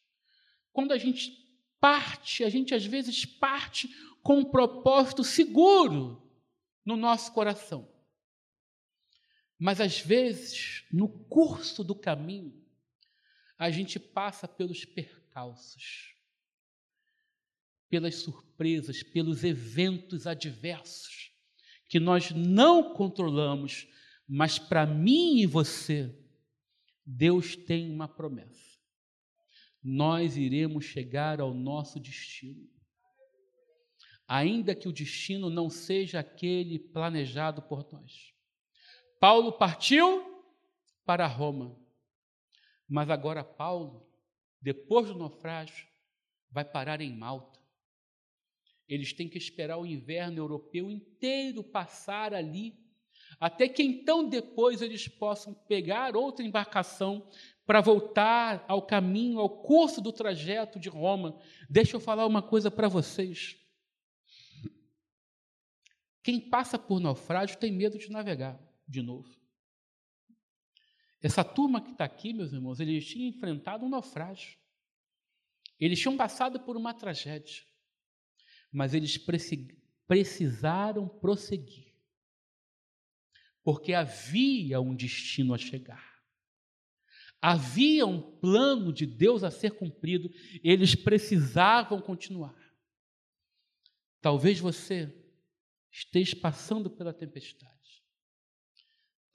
Quando 0.73 0.93
a 0.93 0.99
gente 0.99 1.33
parte, 1.81 2.45
a 2.45 2.49
gente 2.49 2.75
às 2.75 2.85
vezes 2.85 3.25
parte 3.25 3.89
com 4.23 4.39
um 4.39 4.51
propósito 4.51 5.25
seguro 5.25 6.31
no 6.85 6.97
nosso 6.97 7.33
coração. 7.33 7.98
Mas 9.59 9.81
às 9.81 10.01
vezes, 10.01 10.85
no 10.91 11.09
curso 11.09 11.83
do 11.83 11.95
caminho, 11.95 12.55
a 13.59 13.71
gente 13.71 13.99
passa 13.99 14.47
pelos 14.47 14.85
percalços, 14.85 16.15
pelas 17.89 18.17
surpresas, 18.17 19.03
pelos 19.03 19.43
eventos 19.43 20.27
adversos 20.27 21.33
que 21.89 21.99
nós 21.99 22.31
não 22.31 22.95
controlamos, 22.95 23.89
mas 24.29 24.59
para 24.59 24.87
mim 24.87 25.41
e 25.41 25.47
você, 25.47 26.15
Deus 27.05 27.57
tem 27.57 27.91
uma 27.91 28.07
promessa 28.07 28.69
nós 29.83 30.37
iremos 30.37 30.85
chegar 30.85 31.41
ao 31.41 31.55
nosso 31.55 31.99
destino. 31.99 32.69
ainda 34.31 34.75
que 34.75 34.87
o 34.87 34.93
destino 34.93 35.49
não 35.49 35.71
seja 35.71 36.21
aquele 36.21 36.79
planejado 36.79 37.63
por 37.63 37.91
nós. 37.91 38.35
Paulo 39.21 39.53
partiu 39.53 40.45
para 41.05 41.27
Roma, 41.27 41.77
mas 42.89 43.11
agora 43.11 43.43
Paulo, 43.43 44.07
depois 44.61 45.09
do 45.09 45.19
naufrágio, 45.19 45.87
vai 46.51 46.65
parar 46.65 47.01
em 47.01 47.13
Malta. 47.17 47.59
Eles 48.89 49.13
têm 49.13 49.29
que 49.29 49.37
esperar 49.37 49.77
o 49.77 49.87
inverno 49.87 50.39
europeu 50.39 50.89
inteiro 50.89 51.65
passar 51.65 52.33
ali, 52.33 52.79
até 53.41 53.69
que 53.69 53.83
então 53.83 54.29
depois 54.29 54.81
eles 54.81 55.09
possam 55.09 55.53
pegar 55.53 56.17
outra 56.17 56.45
embarcação 56.45 57.29
para 57.67 57.81
voltar 57.81 58.65
ao 58.69 58.83
caminho, 58.83 59.41
ao 59.41 59.63
curso 59.63 60.01
do 60.01 60.13
trajeto 60.13 60.79
de 60.79 60.89
Roma. 60.89 61.39
Deixa 61.69 61.97
eu 61.97 62.01
falar 62.01 62.25
uma 62.25 62.41
coisa 62.41 62.71
para 62.71 62.89
vocês. 62.89 63.57
Quem 66.23 66.41
passa 66.41 66.79
por 66.79 67.01
naufrágio 67.01 67.59
tem 67.59 67.73
medo 67.73 67.99
de 67.99 68.11
navegar 68.11 68.68
de 68.89 69.03
novo. 69.03 69.39
Essa 71.21 71.45
turma 71.45 71.83
que 71.83 71.91
está 71.91 72.05
aqui, 72.05 72.33
meus 72.33 72.53
irmãos, 72.53 72.81
eles 72.81 73.07
tinham 73.07 73.29
enfrentado 73.29 73.85
um 73.85 73.89
naufrágio. 73.89 74.57
Eles 75.79 75.99
tinham 75.99 76.17
passado 76.17 76.61
por 76.61 76.77
uma 76.77 76.95
tragédia. 76.95 77.63
Mas 78.73 78.95
eles 78.95 79.19
precisaram 80.07 81.09
prosseguir. 81.09 81.95
Porque 83.63 83.93
havia 83.93 84.81
um 84.81 84.95
destino 84.95 85.53
a 85.55 85.59
chegar. 85.59 86.09
Havia 87.41 88.07
um 88.07 88.21
plano 88.21 88.93
de 88.93 89.07
Deus 89.07 89.45
a 89.45 89.51
ser 89.51 89.73
cumprido, 89.73 90.29
eles 90.63 90.95
precisavam 90.97 92.01
continuar. 92.01 92.57
Talvez 94.21 94.59
você 94.59 95.15
esteja 95.91 96.35
passando 96.35 96.91
pela 96.91 97.15
tempestade. 97.15 97.78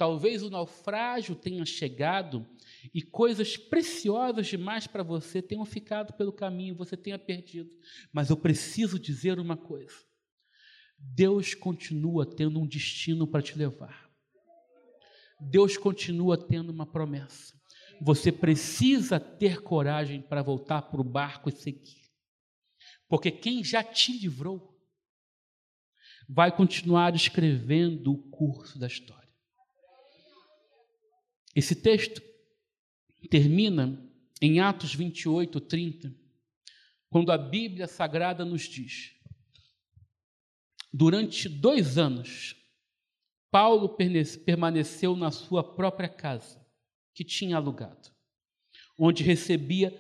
Talvez 0.04 0.43
o 0.43 0.49
naufrágio 0.49 1.34
tenha 1.34 1.64
chegado 1.64 2.45
e 2.93 3.01
coisas 3.01 3.56
preciosas 3.56 4.47
demais 4.47 4.86
para 4.86 5.01
você 5.01 5.41
tenham 5.41 5.64
ficado 5.64 6.12
pelo 6.12 6.34
caminho, 6.34 6.76
você 6.76 6.97
tenha 6.97 7.18
perdido. 7.18 7.72
Mas 8.12 8.30
eu 8.30 8.36
preciso 8.36 8.99
dizer 8.99 9.39
uma 9.39 9.56
coisa: 9.56 9.95
Deus 10.97 11.56
continua 11.56 12.26
tendo 12.26 12.60
um 12.60 12.68
destino 12.68 13.26
para 13.26 13.41
te 13.41 13.58
levar. 13.58 14.12
Deus 15.39 15.78
continua 15.78 16.38
tendo 16.38 16.70
uma 16.70 16.86
promessa. 16.86 17.58
Você 18.01 18.30
precisa 18.30 19.22
ter 19.22 19.62
coragem 19.62 20.22
para 20.22 20.43
voltar 20.43 20.82
para 20.82 20.99
o 20.99 21.06
barco 21.06 21.47
e 21.47 21.54
seguir. 21.54 22.12
Porque 23.08 23.32
quem 23.32 23.64
já 23.64 23.82
te 23.82 24.12
livrou 24.20 24.78
vai 26.28 26.54
continuar 26.54 27.16
escrevendo 27.16 28.12
o 28.12 28.18
curso 28.30 28.78
da 28.78 28.88
história. 28.88 29.22
Esse 31.56 31.76
texto 31.76 32.22
termina 33.30 34.01
em 34.41 34.60
Atos 34.60 34.93
28, 34.93 35.60
30, 35.62 36.14
quando 37.10 37.32
a 37.32 37.38
Bíblia 37.38 37.88
Sagrada 37.88 38.43
nos 38.43 38.64
diz: 38.64 39.14
durante 40.91 41.47
dois 41.47 41.97
anos, 41.97 42.56
Paulo 43.51 43.95
permaneceu 44.45 45.16
na 45.16 45.32
sua 45.32 45.64
própria 45.64 46.10
casa, 46.10 46.60
que 47.14 47.24
tinha 47.24 47.58
alugado, 47.58 48.10
onde 48.97 49.24
recebia 49.24 49.91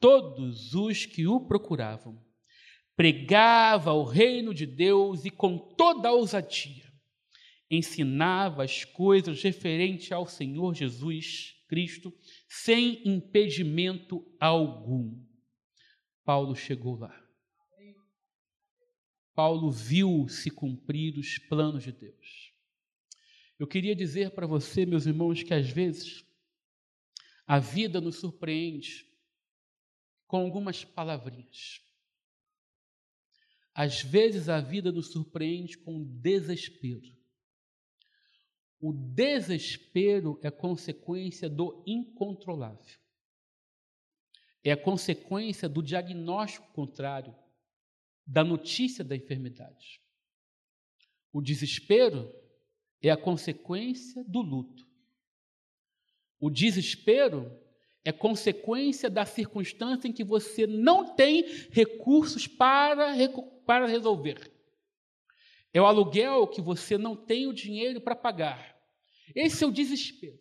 todos 0.00 0.74
os 0.74 1.06
que 1.06 1.26
o 1.26 1.40
procuravam 1.40 2.22
pregava 2.96 3.92
o 3.92 4.04
reino 4.04 4.54
de 4.54 4.66
Deus 4.66 5.24
e 5.24 5.30
com 5.30 5.58
toda 5.58 6.08
a 6.08 6.12
ousadia 6.12 6.83
ensinava 7.70 8.64
as 8.64 8.84
coisas 8.84 9.42
referentes 9.42 10.10
ao 10.12 10.26
Senhor 10.26 10.74
Jesus 10.74 11.54
Cristo 11.66 12.12
sem 12.48 13.06
impedimento 13.08 14.24
algum. 14.38 15.22
Paulo 16.24 16.54
chegou 16.54 16.96
lá. 16.96 17.20
Paulo 19.34 19.70
viu 19.70 20.28
se 20.28 20.50
cumprir 20.50 21.18
os 21.18 21.38
planos 21.38 21.82
de 21.82 21.92
Deus. 21.92 22.52
Eu 23.58 23.66
queria 23.66 23.94
dizer 23.94 24.30
para 24.30 24.46
você, 24.46 24.86
meus 24.86 25.06
irmãos, 25.06 25.42
que 25.42 25.52
às 25.52 25.68
vezes 25.68 26.24
a 27.46 27.58
vida 27.58 28.00
nos 28.00 28.16
surpreende 28.16 29.06
com 30.26 30.38
algumas 30.38 30.84
palavrinhas. 30.84 31.80
Às 33.74 34.02
vezes 34.02 34.48
a 34.48 34.60
vida 34.60 34.92
nos 34.92 35.10
surpreende 35.10 35.76
com 35.78 36.04
desespero. 36.04 37.13
O 38.86 38.92
desespero 38.92 40.38
é 40.42 40.50
consequência 40.50 41.48
do 41.48 41.82
incontrolável. 41.86 42.98
É 44.62 44.72
a 44.72 44.76
consequência 44.76 45.66
do 45.70 45.82
diagnóstico 45.82 46.70
contrário, 46.74 47.34
da 48.26 48.44
notícia 48.44 49.02
da 49.02 49.16
enfermidade. 49.16 50.02
O 51.32 51.40
desespero 51.40 52.30
é 53.00 53.08
a 53.08 53.16
consequência 53.16 54.22
do 54.24 54.42
luto. 54.42 54.86
O 56.38 56.50
desespero 56.50 57.58
é 58.04 58.12
consequência 58.12 59.08
da 59.08 59.24
circunstância 59.24 60.08
em 60.08 60.12
que 60.12 60.22
você 60.22 60.66
não 60.66 61.14
tem 61.14 61.46
recursos 61.70 62.46
para, 62.46 63.14
para 63.64 63.86
resolver. 63.86 64.52
É 65.72 65.80
o 65.80 65.86
aluguel 65.86 66.46
que 66.46 66.60
você 66.60 66.98
não 66.98 67.16
tem 67.16 67.46
o 67.46 67.54
dinheiro 67.54 67.98
para 67.98 68.14
pagar. 68.14 68.73
Esse 69.34 69.64
é 69.64 69.66
o 69.66 69.72
desespero. 69.72 70.38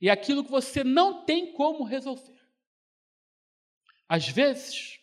É 0.00 0.10
aquilo 0.10 0.44
que 0.44 0.50
você 0.50 0.84
não 0.84 1.24
tem 1.24 1.52
como 1.52 1.84
resolver. 1.84 2.38
Às 4.08 4.28
vezes, 4.28 5.00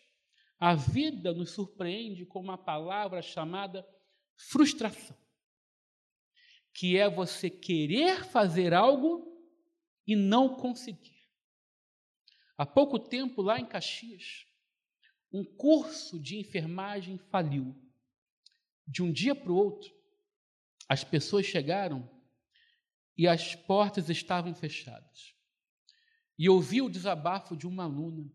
a 0.58 0.74
vida 0.74 1.32
nos 1.32 1.50
surpreende 1.50 2.24
com 2.24 2.40
uma 2.40 2.56
palavra 2.56 3.20
chamada 3.20 3.86
frustração, 4.36 5.16
que 6.72 6.96
é 6.96 7.08
você 7.08 7.50
querer 7.50 8.24
fazer 8.24 8.72
algo 8.72 9.30
e 10.06 10.16
não 10.16 10.56
conseguir. 10.56 11.14
Há 12.56 12.64
pouco 12.64 12.98
tempo, 12.98 13.42
lá 13.42 13.58
em 13.58 13.66
Caxias, 13.66 14.46
um 15.32 15.44
curso 15.44 16.20
de 16.20 16.38
enfermagem 16.38 17.18
faliu. 17.18 17.74
De 18.86 19.02
um 19.02 19.12
dia 19.12 19.34
para 19.34 19.50
o 19.50 19.56
outro, 19.56 19.92
as 20.88 21.02
pessoas 21.02 21.46
chegaram 21.46 22.08
e 23.16 23.28
as 23.28 23.54
portas 23.54 24.10
estavam 24.10 24.54
fechadas. 24.54 25.34
E 26.38 26.48
ouvi 26.48 26.82
o 26.82 26.88
desabafo 26.88 27.56
de 27.56 27.66
uma 27.66 27.84
aluna. 27.84 28.30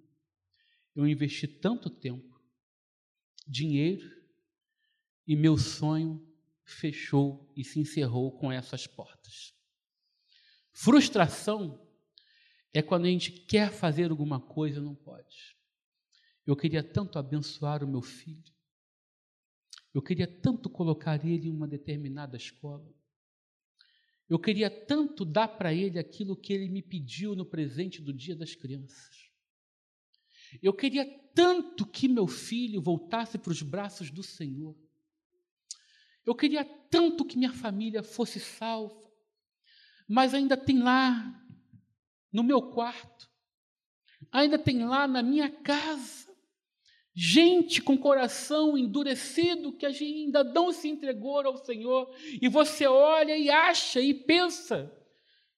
Eu 0.95 1.07
investi 1.07 1.47
tanto 1.47 1.89
tempo, 1.89 2.41
dinheiro, 3.47 4.09
e 5.27 5.35
meu 5.35 5.57
sonho 5.57 6.25
fechou 6.63 7.51
e 7.55 7.63
se 7.63 7.79
encerrou 7.79 8.31
com 8.31 8.51
essas 8.51 8.87
portas. 8.87 9.53
Frustração 10.71 11.85
é 12.73 12.81
quando 12.81 13.05
a 13.05 13.09
gente 13.09 13.31
quer 13.31 13.71
fazer 13.71 14.11
alguma 14.11 14.39
coisa 14.39 14.79
e 14.79 14.83
não 14.83 14.95
pode. 14.95 15.57
Eu 16.45 16.55
queria 16.55 16.83
tanto 16.83 17.19
abençoar 17.19 17.83
o 17.83 17.87
meu 17.87 18.01
filho. 18.01 18.53
Eu 19.93 20.01
queria 20.01 20.27
tanto 20.27 20.69
colocar 20.69 21.23
ele 21.25 21.47
em 21.47 21.51
uma 21.51 21.67
determinada 21.67 22.37
escola. 22.37 22.91
Eu 24.29 24.37
queria 24.37 24.69
tanto 24.69 25.25
dar 25.25 25.47
para 25.47 25.73
ele 25.73 25.97
aquilo 25.97 26.35
que 26.35 26.53
ele 26.53 26.69
me 26.69 26.83
pediu 26.83 27.35
no 27.35 27.45
presente 27.45 28.01
do 28.01 28.13
Dia 28.13 28.35
das 28.35 28.53
Crianças. 28.53 29.31
Eu 30.61 30.73
queria 30.73 31.05
tanto 31.33 31.85
que 31.85 32.07
meu 32.07 32.27
filho 32.27 32.81
voltasse 32.81 33.37
para 33.37 33.51
os 33.51 33.61
braços 33.61 34.11
do 34.11 34.21
Senhor. 34.21 34.75
Eu 36.25 36.35
queria 36.35 36.63
tanto 36.63 37.25
que 37.25 37.37
minha 37.37 37.53
família 37.53 38.03
fosse 38.03 38.39
salva. 38.39 39.09
Mas 40.07 40.33
ainda 40.33 40.55
tem 40.55 40.79
lá 40.79 41.43
no 42.31 42.43
meu 42.43 42.61
quarto, 42.61 43.29
ainda 44.31 44.57
tem 44.57 44.85
lá 44.85 45.07
na 45.07 45.21
minha 45.21 45.49
casa, 45.49 46.28
gente 47.21 47.81
com 47.81 47.97
coração 47.97 48.77
endurecido 48.77 49.73
que 49.73 49.85
ainda 49.85 50.41
não 50.41 50.71
se 50.71 50.87
entregou 50.87 51.45
ao 51.45 51.57
Senhor, 51.57 52.15
e 52.41 52.47
você 52.47 52.87
olha 52.87 53.37
e 53.37 53.49
acha 53.49 53.99
e 53.99 54.13
pensa 54.13 54.89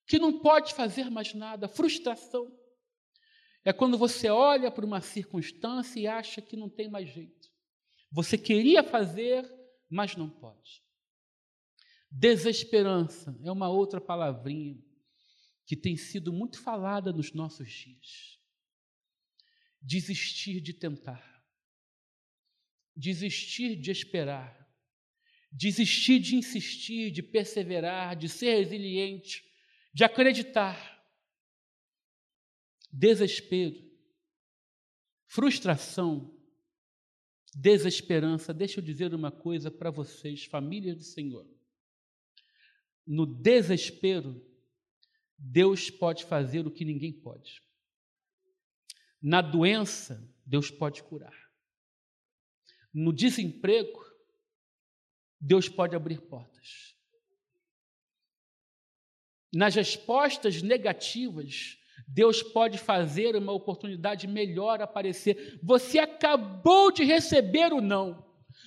que 0.08 0.18
não 0.18 0.40
pode 0.40 0.74
fazer 0.74 1.12
mais 1.12 1.36
nada, 1.36 1.68
frustração. 1.68 2.52
É 3.64 3.72
quando 3.72 3.96
você 3.96 4.28
olha 4.28 4.72
para 4.72 4.84
uma 4.84 5.02
circunstância 5.02 6.00
e 6.00 6.08
acha 6.08 6.42
que 6.42 6.58
não 6.58 6.68
tem 6.68 6.90
mais 6.90 7.08
jeito. 7.08 7.48
Você 8.12 8.40
queria 8.40 8.82
fazer, 8.82 9.48
mas 9.88 10.16
não 10.16 10.28
pode. 10.28 10.84
Desesperança 12.10 13.40
é 13.44 13.52
uma 13.52 13.70
outra 13.70 14.02
palavrinha 14.02 14.84
que 15.68 15.76
tem 15.76 15.96
sido 15.96 16.34
muito 16.34 16.60
falada 16.60 17.14
nos 17.14 17.34
nossos 17.34 17.72
dias. 17.72 18.40
Desistir 19.80 20.60
de 20.60 20.74
tentar. 20.74 21.31
Desistir 23.02 23.76
de 23.76 23.90
esperar, 23.90 24.56
desistir 25.52 26.20
de 26.20 26.36
insistir, 26.36 27.10
de 27.10 27.24
perseverar, 27.24 28.16
de 28.16 28.30
ser 28.30 28.58
resiliente, 28.58 29.44
de 29.92 30.04
acreditar. 30.04 31.02
Desespero, 32.94 33.82
frustração, 35.26 36.32
desesperança. 37.56 38.54
Deixa 38.54 38.80
eu 38.80 38.84
dizer 38.84 39.14
uma 39.16 39.32
coisa 39.32 39.72
para 39.72 39.90
vocês, 39.90 40.46
família 40.46 40.94
do 40.94 41.04
Senhor. 41.04 41.50
No 43.08 43.26
desespero, 43.26 44.46
Deus 45.38 45.90
pode 45.90 46.24
fazer 46.26 46.68
o 46.68 46.72
que 46.72 46.86
ninguém 46.86 47.12
pode. 47.12 47.64
Na 49.20 49.42
doença, 49.42 50.32
Deus 50.46 50.70
pode 50.70 51.02
curar. 51.02 51.41
No 52.94 53.14
desemprego, 53.14 54.04
Deus 55.40 55.68
pode 55.68 55.96
abrir 55.96 56.22
portas. 56.22 56.96
Nas 59.54 59.76
respostas 59.76 60.62
negativas, 60.62 61.78
Deus 62.08 62.42
pode 62.42 62.78
fazer 62.78 63.36
uma 63.36 63.52
oportunidade 63.52 64.28
melhor 64.28 64.82
aparecer. 64.82 65.60
Você 65.64 66.00
acabou 66.00 66.92
de 66.92 67.04
receber 67.04 67.74
o 67.74 67.82
não. 67.82 68.26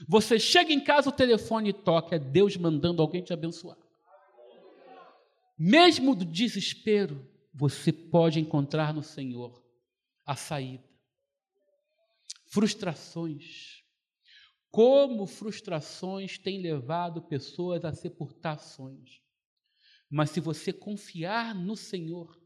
Você 0.09 0.39
chega 0.39 0.73
em 0.73 0.81
casa, 0.83 1.11
o 1.11 1.13
telefone 1.13 1.73
toca, 1.73 2.17
é 2.17 2.19
Deus 2.19 2.57
mandando 2.57 3.01
alguém 3.01 3.23
te 3.23 3.33
abençoar. 3.33 3.79
Mesmo 5.59 6.15
do 6.15 6.25
desespero, 6.25 7.31
você 7.53 7.93
pode 7.93 8.41
encontrar 8.41 8.93
no 8.93 9.03
Senhor 9.03 9.63
a 10.27 10.35
saída. 10.35 10.85
Frustrações. 12.47 13.84
Como 14.75 15.25
frustrações 15.25 16.37
têm 16.37 16.61
levado 16.61 17.23
pessoas 17.23 17.85
a 17.85 17.93
sepultar 17.93 18.59
sonhos. 18.59 19.23
Mas 20.11 20.31
se 20.31 20.41
você 20.41 20.73
confiar 20.73 21.55
no 21.55 21.77
Senhor, 21.77 22.37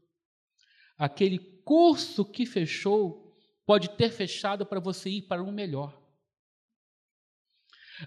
aquele 0.95 1.39
curso 1.65 2.23
que 2.23 2.45
fechou 2.45 3.35
pode 3.65 3.89
ter 3.97 4.11
fechado 4.11 4.63
para 4.63 4.79
você 4.79 5.09
ir 5.09 5.23
para 5.23 5.41
um 5.41 5.51
melhor. 5.51 5.99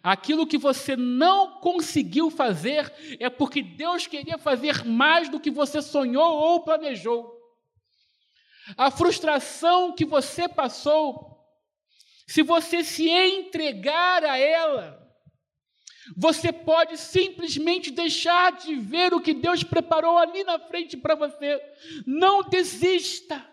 Aquilo 0.01 0.47
que 0.47 0.57
você 0.57 0.95
não 0.95 1.59
conseguiu 1.59 2.31
fazer 2.31 2.95
é 3.18 3.29
porque 3.29 3.61
Deus 3.61 4.07
queria 4.07 4.39
fazer 4.39 4.85
mais 4.85 5.29
do 5.29 5.41
que 5.41 5.51
você 5.51 5.83
sonhou 5.83 6.33
ou 6.33 6.62
planejou. 6.62 7.29
A 8.77 8.89
frustração 8.89 9.93
que 9.93 10.05
você 10.05 10.49
passou, 10.49 11.32
se 12.27 12.43
você 12.43 12.83
se 12.85 13.09
entregar 13.09 14.25
a 14.25 14.39
ela, 14.39 15.03
você 16.16 16.53
pode 16.53 16.97
simplesmente 16.97 17.91
deixar 17.91 18.53
de 18.53 18.75
ver 18.75 19.14
o 19.14 19.20
que 19.20 19.33
Deus 19.33 19.62
preparou 19.62 20.18
ali 20.18 20.43
na 20.45 20.59
frente 20.59 20.97
para 20.97 21.14
você. 21.14 21.61
Não 22.07 22.43
desista. 22.43 23.49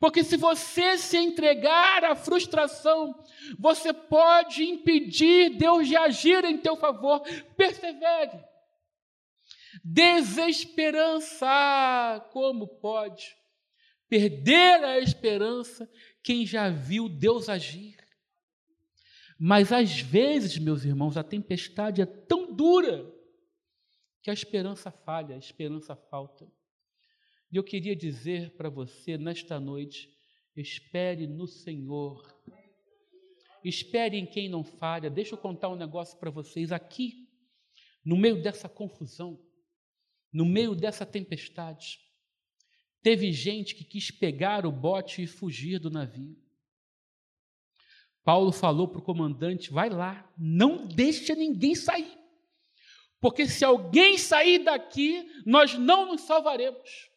Porque 0.00 0.22
se 0.22 0.36
você 0.36 0.96
se 0.96 1.16
entregar 1.16 2.04
à 2.04 2.14
frustração, 2.14 3.14
você 3.58 3.92
pode 3.92 4.62
impedir 4.62 5.56
Deus 5.56 5.88
de 5.88 5.96
agir 5.96 6.44
em 6.44 6.56
teu 6.56 6.76
favor. 6.76 7.20
Persevere. 7.56 8.44
Desesperança, 9.84 11.46
ah, 11.48 12.20
como 12.32 12.66
pode 12.80 13.36
perder 14.08 14.82
a 14.84 14.98
esperança 14.98 15.88
quem 16.28 16.44
já 16.44 16.68
viu 16.68 17.08
Deus 17.08 17.48
agir? 17.48 17.96
Mas 19.40 19.72
às 19.72 19.98
vezes, 19.98 20.58
meus 20.58 20.84
irmãos, 20.84 21.16
a 21.16 21.24
tempestade 21.24 22.02
é 22.02 22.04
tão 22.04 22.54
dura 22.54 23.10
que 24.22 24.28
a 24.28 24.34
esperança 24.34 24.90
falha, 24.90 25.36
a 25.36 25.38
esperança 25.38 25.96
falta. 25.96 26.46
E 27.50 27.56
eu 27.56 27.64
queria 27.64 27.96
dizer 27.96 28.54
para 28.58 28.68
você 28.68 29.16
nesta 29.16 29.58
noite: 29.58 30.14
espere 30.54 31.26
no 31.26 31.46
Senhor. 31.46 32.22
Espere 33.64 34.18
em 34.18 34.26
quem 34.26 34.50
não 34.50 34.62
falha. 34.62 35.08
Deixa 35.08 35.34
eu 35.34 35.38
contar 35.38 35.70
um 35.70 35.76
negócio 35.76 36.18
para 36.18 36.30
vocês. 36.30 36.72
Aqui, 36.72 37.26
no 38.04 38.18
meio 38.18 38.42
dessa 38.42 38.68
confusão, 38.68 39.42
no 40.30 40.44
meio 40.44 40.74
dessa 40.74 41.06
tempestade, 41.06 41.98
teve 43.02 43.32
gente 43.32 43.74
que 43.74 43.84
quis 43.84 44.10
pegar 44.10 44.66
o 44.66 44.72
bote 44.72 45.22
e 45.22 45.26
fugir 45.26 45.78
do 45.78 45.90
navio. 45.90 46.36
Paulo 48.24 48.52
falou 48.52 48.88
para 48.88 48.98
o 48.98 49.04
comandante: 49.04 49.70
vai 49.70 49.88
lá, 49.88 50.30
não 50.36 50.86
deixa 50.86 51.34
ninguém 51.34 51.74
sair. 51.74 52.18
Porque 53.20 53.46
se 53.46 53.64
alguém 53.64 54.16
sair 54.16 54.58
daqui, 54.60 55.28
nós 55.44 55.74
não 55.74 56.06
nos 56.06 56.20
salvaremos. 56.20 57.08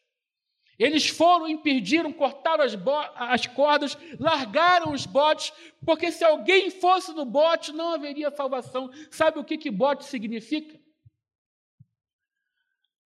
Eles 0.79 1.07
foram, 1.07 1.47
impediram, 1.47 2.11
cortaram 2.11 2.63
as, 2.63 2.73
as 3.15 3.45
cordas, 3.45 3.95
largaram 4.19 4.93
os 4.93 5.05
botes, 5.05 5.53
porque 5.85 6.11
se 6.11 6.23
alguém 6.23 6.71
fosse 6.71 7.13
no 7.13 7.23
bote, 7.23 7.71
não 7.71 7.93
haveria 7.93 8.31
salvação. 8.31 8.89
Sabe 9.11 9.37
o 9.37 9.43
que, 9.43 9.59
que 9.59 9.69
bote 9.69 10.05
significa? 10.05 10.80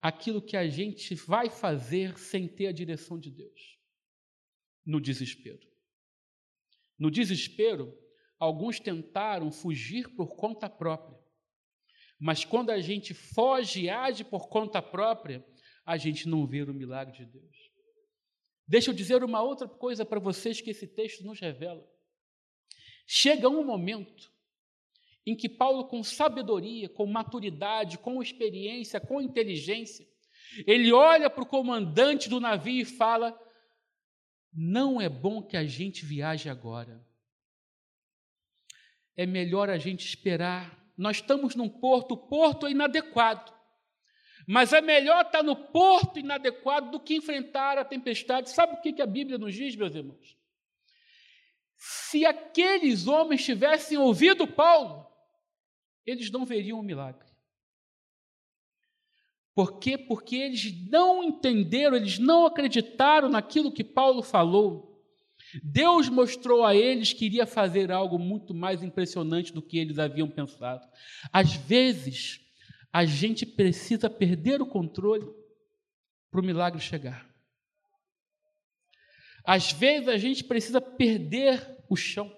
Aquilo 0.00 0.42
que 0.42 0.56
a 0.56 0.68
gente 0.68 1.14
vai 1.14 1.50
fazer 1.50 2.18
sem 2.18 2.46
ter 2.46 2.68
a 2.68 2.72
direção 2.72 3.18
de 3.18 3.30
Deus, 3.30 3.78
no 4.84 5.00
desespero. 5.00 5.66
No 6.98 7.10
desespero, 7.10 7.96
alguns 8.38 8.78
tentaram 8.78 9.50
fugir 9.50 10.14
por 10.14 10.36
conta 10.36 10.68
própria. 10.68 11.18
Mas 12.18 12.44
quando 12.44 12.70
a 12.70 12.80
gente 12.80 13.12
foge 13.12 13.82
e 13.82 13.90
age 13.90 14.24
por 14.24 14.48
conta 14.48 14.80
própria, 14.80 15.44
a 15.84 15.96
gente 15.96 16.28
não 16.28 16.46
vê 16.46 16.62
o 16.62 16.74
milagre 16.74 17.16
de 17.16 17.26
Deus. 17.26 17.56
Deixa 18.66 18.90
eu 18.90 18.94
dizer 18.94 19.22
uma 19.22 19.42
outra 19.42 19.68
coisa 19.68 20.04
para 20.04 20.18
vocês 20.18 20.60
que 20.60 20.70
esse 20.70 20.86
texto 20.86 21.24
nos 21.24 21.38
revela. 21.38 21.86
Chega 23.06 23.48
um 23.48 23.64
momento 23.64 24.32
em 25.26 25.34
que 25.34 25.48
Paulo, 25.48 25.88
com 25.88 26.04
sabedoria, 26.04 26.88
com 26.88 27.04
maturidade, 27.04 27.98
com 27.98 28.22
experiência, 28.22 29.00
com 29.00 29.20
inteligência, 29.20 30.06
ele 30.64 30.92
olha 30.92 31.28
para 31.28 31.42
o 31.42 31.46
comandante 31.46 32.28
do 32.28 32.38
navio 32.38 32.82
e 32.82 32.84
fala: 32.84 33.36
Não 34.52 35.00
é 35.00 35.08
bom 35.08 35.42
que 35.42 35.56
a 35.56 35.64
gente 35.64 36.06
viaje 36.06 36.48
agora. 36.48 37.04
É 39.16 39.26
melhor 39.26 39.68
a 39.68 39.78
gente 39.78 40.06
esperar. 40.06 40.78
Nós 40.96 41.16
estamos 41.16 41.56
num 41.56 41.68
porto, 41.68 42.12
o 42.12 42.28
porto 42.28 42.66
é 42.66 42.70
inadequado. 42.70 43.52
Mas 44.46 44.72
é 44.72 44.80
melhor 44.80 45.24
estar 45.24 45.42
no 45.42 45.56
porto 45.56 46.20
inadequado 46.20 46.92
do 46.92 47.00
que 47.00 47.16
enfrentar 47.16 47.78
a 47.78 47.84
tempestade. 47.84 48.50
Sabe 48.50 48.74
o 48.74 48.80
que 48.80 49.02
a 49.02 49.06
Bíblia 49.06 49.36
nos 49.36 49.54
diz, 49.54 49.74
meus 49.74 49.94
irmãos? 49.94 50.36
Se 51.76 52.24
aqueles 52.24 53.06
homens 53.06 53.44
tivessem 53.44 53.98
ouvido 53.98 54.46
Paulo, 54.46 55.05
eles 56.06 56.30
não 56.30 56.44
veriam 56.44 56.78
o 56.78 56.82
milagre. 56.82 57.26
Por 59.54 59.78
quê? 59.78 59.96
Porque 59.96 60.36
eles 60.36 60.88
não 60.88 61.24
entenderam, 61.24 61.96
eles 61.96 62.18
não 62.18 62.44
acreditaram 62.44 63.28
naquilo 63.28 63.72
que 63.72 63.82
Paulo 63.82 64.22
falou. 64.22 65.02
Deus 65.62 66.08
mostrou 66.08 66.64
a 66.64 66.74
eles 66.74 67.12
que 67.12 67.24
iria 67.24 67.46
fazer 67.46 67.90
algo 67.90 68.18
muito 68.18 68.52
mais 68.52 68.82
impressionante 68.82 69.52
do 69.52 69.62
que 69.62 69.78
eles 69.78 69.98
haviam 69.98 70.28
pensado. 70.28 70.86
Às 71.32 71.54
vezes, 71.54 72.40
a 72.92 73.04
gente 73.04 73.46
precisa 73.46 74.10
perder 74.10 74.60
o 74.60 74.66
controle 74.66 75.26
para 76.30 76.40
o 76.40 76.44
milagre 76.44 76.80
chegar. 76.80 77.26
Às 79.44 79.72
vezes 79.72 80.08
a 80.08 80.18
gente 80.18 80.44
precisa 80.44 80.80
perder 80.80 81.78
o 81.88 81.96
chão. 81.96 82.35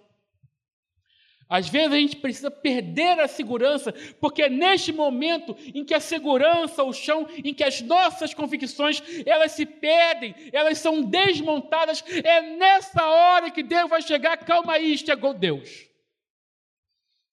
Às 1.49 1.69
vezes 1.69 1.93
a 1.93 1.97
gente 1.99 2.17
precisa 2.17 2.51
perder 2.51 3.19
a 3.19 3.27
segurança, 3.27 3.93
porque 4.21 4.43
é 4.43 4.51
neste 4.51 4.93
momento 4.93 5.57
em 5.75 5.83
que 5.83 5.95
a 5.95 6.01
segurança, 6.01 6.85
o 6.85 6.93
chão, 6.93 7.27
em 7.43 7.55
que 7.55 7.65
as 7.65 7.81
nossas 7.81 8.35
convicções, 8.35 9.03
elas 9.25 9.53
se 9.53 9.65
perdem, 9.65 10.35
elas 10.53 10.79
são 10.79 11.03
desmontadas, 11.03 12.05
é 12.07 12.57
nessa 12.57 13.03
hora 13.07 13.51
que 13.51 13.63
Deus 13.63 13.89
vai 13.89 14.03
chegar, 14.03 14.37
calma 14.39 14.75
aí, 14.75 14.99
chegou 14.99 15.33
Deus. 15.33 15.89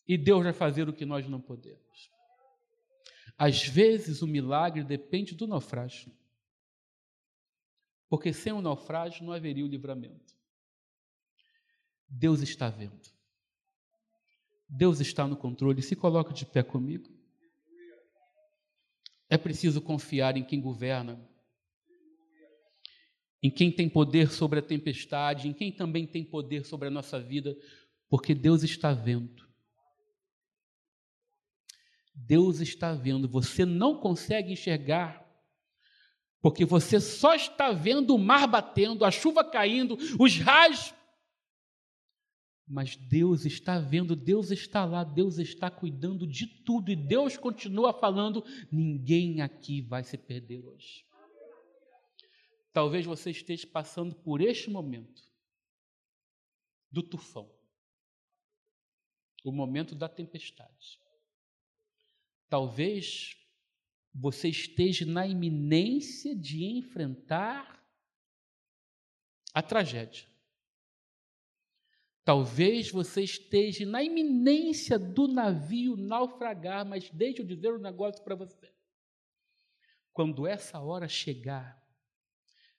E 0.07 0.17
Deus 0.17 0.43
vai 0.43 0.53
fazer 0.53 0.87
o 0.87 0.93
que 0.93 1.05
nós 1.05 1.27
não 1.27 1.41
podemos. 1.41 2.09
Às 3.37 3.67
vezes 3.67 4.21
o 4.21 4.27
milagre 4.27 4.83
depende 4.83 5.35
do 5.35 5.45
naufrágio. 5.45 6.11
Porque 8.07 8.31
sem 8.31 8.53
o 8.53 8.61
naufrágio 8.61 9.25
não 9.25 9.33
haveria 9.33 9.65
o 9.65 9.67
livramento. 9.67 10.33
Deus 12.07 12.41
está 12.41 12.69
vendo. 12.69 13.14
Deus 14.67 14.99
está 14.99 15.27
no 15.27 15.37
controle. 15.37 15.81
Se 15.81 15.95
coloca 15.95 16.33
de 16.33 16.45
pé 16.45 16.63
comigo. 16.63 17.09
É 19.29 19.37
preciso 19.37 19.81
confiar 19.81 20.37
em 20.37 20.43
quem 20.43 20.61
governa, 20.61 21.19
em 23.41 23.49
quem 23.49 23.71
tem 23.71 23.89
poder 23.89 24.31
sobre 24.31 24.59
a 24.59 24.61
tempestade, 24.61 25.47
em 25.47 25.53
quem 25.53 25.71
também 25.71 26.05
tem 26.05 26.23
poder 26.23 26.65
sobre 26.65 26.87
a 26.87 26.91
nossa 26.91 27.19
vida, 27.19 27.55
Porque 28.07 28.35
Deus 28.35 28.63
está 28.63 28.93
vendo. 28.93 29.45
Deus 32.15 32.61
está 32.61 32.93
vendo. 32.93 33.27
Você 33.27 33.65
não 33.65 33.99
consegue 33.99 34.53
enxergar, 34.53 35.25
porque 36.41 36.63
você 36.63 36.99
só 37.01 37.35
está 37.35 37.71
vendo 37.71 38.15
o 38.15 38.19
mar 38.19 38.47
batendo, 38.47 39.03
a 39.03 39.11
chuva 39.11 39.43
caindo, 39.43 39.97
os 40.19 40.37
raios. 40.37 40.93
Mas 42.67 42.95
Deus 42.95 43.45
está 43.45 43.79
vendo, 43.79 44.15
Deus 44.15 44.49
está 44.49 44.85
lá, 44.85 45.03
Deus 45.03 45.37
está 45.37 45.69
cuidando 45.69 46.25
de 46.25 46.47
tudo 46.47 46.91
e 46.91 46.95
Deus 46.95 47.37
continua 47.37 47.93
falando: 47.93 48.43
ninguém 48.71 49.41
aqui 49.41 49.81
vai 49.81 50.03
se 50.03 50.17
perder 50.17 50.65
hoje. 50.65 51.05
Talvez 52.73 53.05
você 53.05 53.29
esteja 53.29 53.67
passando 53.67 54.15
por 54.15 54.41
este 54.41 54.69
momento 54.69 55.23
do 56.91 57.03
tufão, 57.03 57.49
o 59.43 59.51
momento 59.51 59.93
da 59.93 60.09
tempestade. 60.09 60.99
Talvez 62.49 63.37
você 64.13 64.49
esteja 64.49 65.05
na 65.05 65.27
iminência 65.27 66.35
de 66.35 66.63
enfrentar 66.63 67.85
a 69.53 69.61
tragédia. 69.61 70.34
Talvez 72.25 72.89
você 72.89 73.21
esteja 73.21 73.85
na 73.85 74.03
iminência 74.03 74.97
do 74.97 75.27
navio 75.27 75.95
naufragar, 75.95 76.83
mas 76.83 77.09
deixa 77.11 77.43
eu 77.43 77.45
dizer 77.45 77.71
um 77.71 77.79
negócio 77.79 78.23
para 78.23 78.33
você. 78.33 78.73
Quando 80.11 80.47
essa 80.47 80.79
hora 80.79 81.07
chegar, 81.07 81.79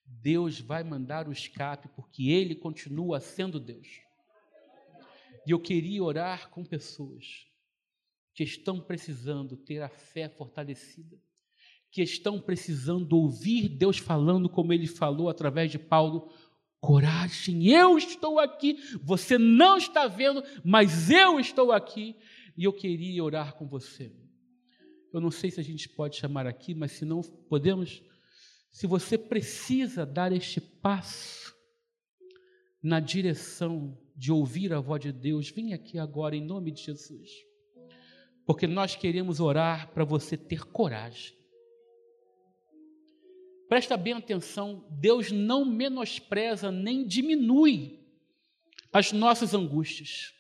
Deus 0.05 0.61
vai 0.61 0.83
mandar 0.83 1.29
o 1.29 1.33
escape, 1.33 1.89
porque 1.95 2.29
Ele 2.29 2.57
continua 2.57 3.21
sendo 3.21 3.61
Deus. 3.61 4.01
E 5.47 5.53
eu 5.53 5.61
queria 5.61 6.03
orar 6.03 6.51
com 6.51 6.65
pessoas 6.65 7.47
que 8.35 8.43
estão 8.43 8.81
precisando 8.81 9.57
ter 9.57 9.81
a 9.81 9.89
fé 9.89 10.29
fortalecida, 10.29 11.17
que 11.91 12.03
estão 12.03 12.41
precisando 12.41 13.13
ouvir 13.17 13.69
Deus 13.69 13.97
falando 13.97 14.49
como 14.49 14.73
ele 14.73 14.87
falou 14.87 15.29
através 15.29 15.71
de 15.71 15.79
Paulo. 15.79 16.31
Coragem, 16.81 17.69
eu 17.69 17.99
estou 17.99 18.39
aqui. 18.39 18.79
Você 19.03 19.39
não 19.39 19.77
está 19.77 20.07
vendo, 20.07 20.43
mas 20.65 21.11
eu 21.11 21.41
estou 21.41 21.73
aqui. 21.73 22.17
E 22.57 22.65
eu 22.65 22.73
queria 22.73 23.23
orar 23.23 23.55
com 23.55 23.67
você. 23.67 24.15
Eu 25.13 25.21
não 25.21 25.31
sei 25.31 25.51
se 25.51 25.61
a 25.61 25.65
gente 25.65 25.89
pode 25.89 26.17
chamar 26.17 26.47
aqui, 26.47 26.75
mas 26.75 26.93
se 26.93 27.05
não 27.05 27.23
podemos, 27.23 28.03
se 28.71 28.87
você 28.87 29.17
precisa 29.17 30.05
dar 30.05 30.33
este 30.33 30.61
passo 30.61 31.55
na 32.83 33.01
direção 33.01 33.99
de 34.15 34.31
ouvir 34.31 34.73
a 34.73 34.81
voz 34.81 35.03
de 35.03 35.13
Deus, 35.13 35.51
vem 35.51 35.75
aqui 35.75 35.99
agora 35.99 36.37
em 36.37 36.45
nome 36.45 36.71
de 36.71 36.83
Jesus 36.83 37.31
porque 38.47 38.67
nós 38.69 38.95
queremos 38.95 39.41
orar 39.41 39.93
para 39.93 40.05
você 40.05 40.37
ter 40.37 40.65
coragem. 40.65 41.35
Presta 43.69 43.97
bem 43.97 44.15
atenção, 44.15 44.85
Deus 44.91 45.31
não 45.31 45.65
menospreza 45.65 46.71
nem 46.71 47.07
diminui 47.07 48.01
as 48.93 49.13
nossas 49.13 49.55
angústias. 49.55 50.33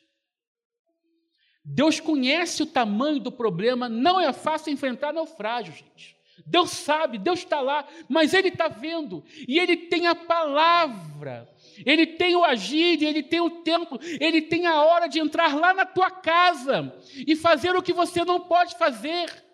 Deus 1.65 1.99
conhece 1.99 2.63
o 2.63 2.67
tamanho 2.67 3.19
do 3.19 3.33
problema, 3.33 3.89
não 3.89 4.21
é 4.21 4.33
fácil 4.33 4.73
enfrentar 4.73 5.13
naufrágio, 5.13 5.75
gente. 5.75 6.17
Deus 6.47 6.71
sabe, 6.71 7.19
Deus 7.19 7.41
está 7.41 7.61
lá, 7.61 7.89
mas 8.09 8.33
Ele 8.35 8.49
está 8.49 8.69
vendo, 8.69 9.25
e 9.49 9.59
Ele 9.59 9.77
tem 9.77 10.07
a 10.07 10.15
palavra 10.15 11.49
ele 11.85 12.07
tem 12.07 12.37
o 12.37 12.45
agir, 12.45 13.03
ele 13.03 13.23
tem 13.23 13.41
o 13.41 13.51
tempo, 13.63 13.99
ele 14.21 14.41
tem 14.43 14.67
a 14.67 14.83
hora 14.83 15.09
de 15.09 15.19
entrar 15.19 15.55
lá 15.55 15.75
na 15.75 15.85
tua 15.85 16.11
casa 16.11 16.95
e 17.27 17.35
fazer 17.35 17.75
o 17.75 17.83
que 17.83 17.93
você 17.93 18.25
não 18.25 18.41
pode 18.41 18.79
fazer. 18.79 19.46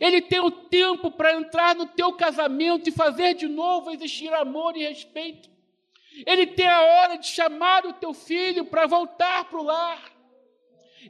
Ele 0.00 0.20
tem 0.20 0.40
o 0.40 0.50
tempo 0.50 1.10
para 1.10 1.34
entrar 1.34 1.74
no 1.74 1.86
teu 1.86 2.12
casamento 2.12 2.88
e 2.88 2.92
fazer 2.92 3.34
de 3.34 3.46
novo 3.46 3.90
existir 3.90 4.32
amor 4.32 4.76
e 4.76 4.86
respeito. 4.86 5.48
Ele 6.26 6.46
tem 6.46 6.66
a 6.66 6.80
hora 6.80 7.16
de 7.18 7.26
chamar 7.26 7.84
o 7.86 7.92
teu 7.92 8.14
filho 8.14 8.64
para 8.64 8.86
voltar 8.86 9.44
para 9.44 9.58
o 9.58 9.62
lar. 9.62 10.02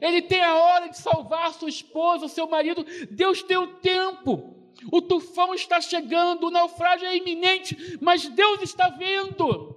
Ele 0.01 0.21
tem 0.21 0.41
a 0.41 0.55
hora 0.55 0.89
de 0.89 0.97
salvar 0.97 1.53
sua 1.53 1.69
esposa, 1.69 2.25
o 2.25 2.29
seu 2.29 2.47
marido. 2.47 2.85
Deus 3.09 3.41
tem 3.41 3.57
o 3.57 3.75
tempo. 3.75 4.55
O 4.91 5.01
tufão 5.01 5.55
está 5.55 5.81
chegando, 5.81 6.47
o 6.47 6.51
naufrágio 6.51 7.07
é 7.07 7.17
iminente, 7.17 7.97
mas 7.99 8.27
Deus 8.27 8.61
está 8.61 8.89
vendo. 8.89 9.75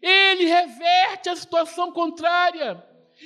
Ele 0.00 0.46
reverte 0.46 1.28
a 1.28 1.36
situação 1.36 1.92
contrária. 1.92 2.82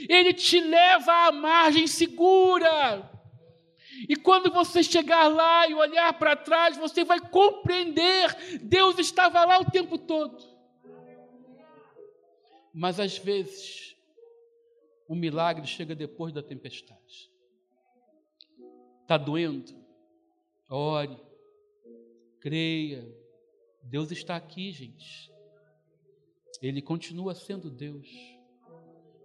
Ele 0.08 0.32
te 0.32 0.58
leva 0.58 1.28
à 1.28 1.32
margem 1.32 1.86
segura. 1.86 3.13
E 4.08 4.16
quando 4.16 4.50
você 4.50 4.82
chegar 4.82 5.28
lá 5.28 5.68
e 5.68 5.74
olhar 5.74 6.12
para 6.18 6.36
trás, 6.36 6.76
você 6.76 7.04
vai 7.04 7.20
compreender: 7.20 8.60
Deus 8.60 8.98
estava 8.98 9.44
lá 9.44 9.60
o 9.60 9.70
tempo 9.70 9.98
todo. 9.98 10.54
Mas 12.72 12.98
às 12.98 13.16
vezes, 13.16 13.96
o 15.08 15.14
milagre 15.14 15.66
chega 15.66 15.94
depois 15.94 16.32
da 16.32 16.42
tempestade. 16.42 17.30
Está 19.02 19.16
doendo? 19.16 19.72
Ore, 20.68 21.16
creia. 22.40 23.06
Deus 23.82 24.10
está 24.10 24.34
aqui, 24.34 24.72
gente. 24.72 25.30
Ele 26.60 26.80
continua 26.80 27.34
sendo 27.34 27.70
Deus. 27.70 28.08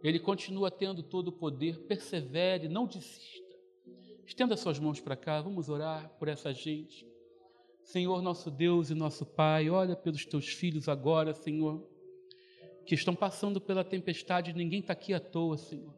Ele 0.04 0.20
continua 0.20 0.70
tendo 0.70 1.02
todo 1.02 1.30
o 1.30 1.32
poder. 1.32 1.80
Persevere, 1.88 2.68
não 2.68 2.86
desista. 2.86 3.39
Estenda 4.30 4.56
suas 4.56 4.78
mãos 4.78 5.02
para 5.02 5.16
cá, 5.16 5.42
vamos 5.42 5.70
orar 5.70 6.08
por 6.20 6.28
essa 6.28 6.54
gente. 6.54 7.04
Senhor, 7.82 8.22
nosso 8.22 8.52
Deus 8.52 8.92
e 8.92 8.94
nosso 8.94 9.26
Pai, 9.26 9.72
olha 9.72 9.96
pelos 9.96 10.24
teus 10.24 10.50
filhos 10.50 10.88
agora, 10.88 11.34
Senhor, 11.34 11.84
que 12.86 12.94
estão 12.94 13.16
passando 13.16 13.60
pela 13.60 13.84
tempestade, 13.84 14.54
ninguém 14.54 14.82
está 14.82 14.94
aqui 14.94 15.16
à 15.16 15.20
toa, 15.20 15.58
Senhor. 15.58 15.92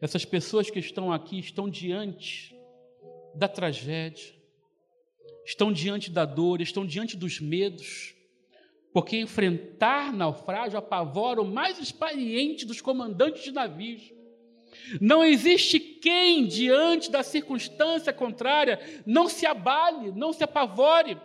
Essas 0.00 0.24
pessoas 0.24 0.70
que 0.70 0.78
estão 0.78 1.12
aqui 1.12 1.38
estão 1.38 1.68
diante 1.68 2.58
da 3.34 3.46
tragédia, 3.46 4.34
estão 5.44 5.70
diante 5.70 6.10
da 6.10 6.24
dor, 6.24 6.62
estão 6.62 6.86
diante 6.86 7.14
dos 7.14 7.40
medos, 7.40 8.16
porque 8.90 9.20
enfrentar 9.20 10.14
naufrágio 10.14 10.78
apavora 10.78 11.42
o 11.42 11.46
mais 11.46 11.78
experiente 11.78 12.64
dos 12.64 12.80
comandantes 12.80 13.44
de 13.44 13.52
navios. 13.52 14.17
Não 15.00 15.24
existe 15.24 15.78
quem, 15.78 16.46
diante 16.46 17.10
da 17.10 17.22
circunstância 17.22 18.12
contrária, 18.12 18.80
não 19.06 19.28
se 19.28 19.46
abale, 19.46 20.12
não 20.12 20.32
se 20.32 20.44
apavore. 20.44 21.18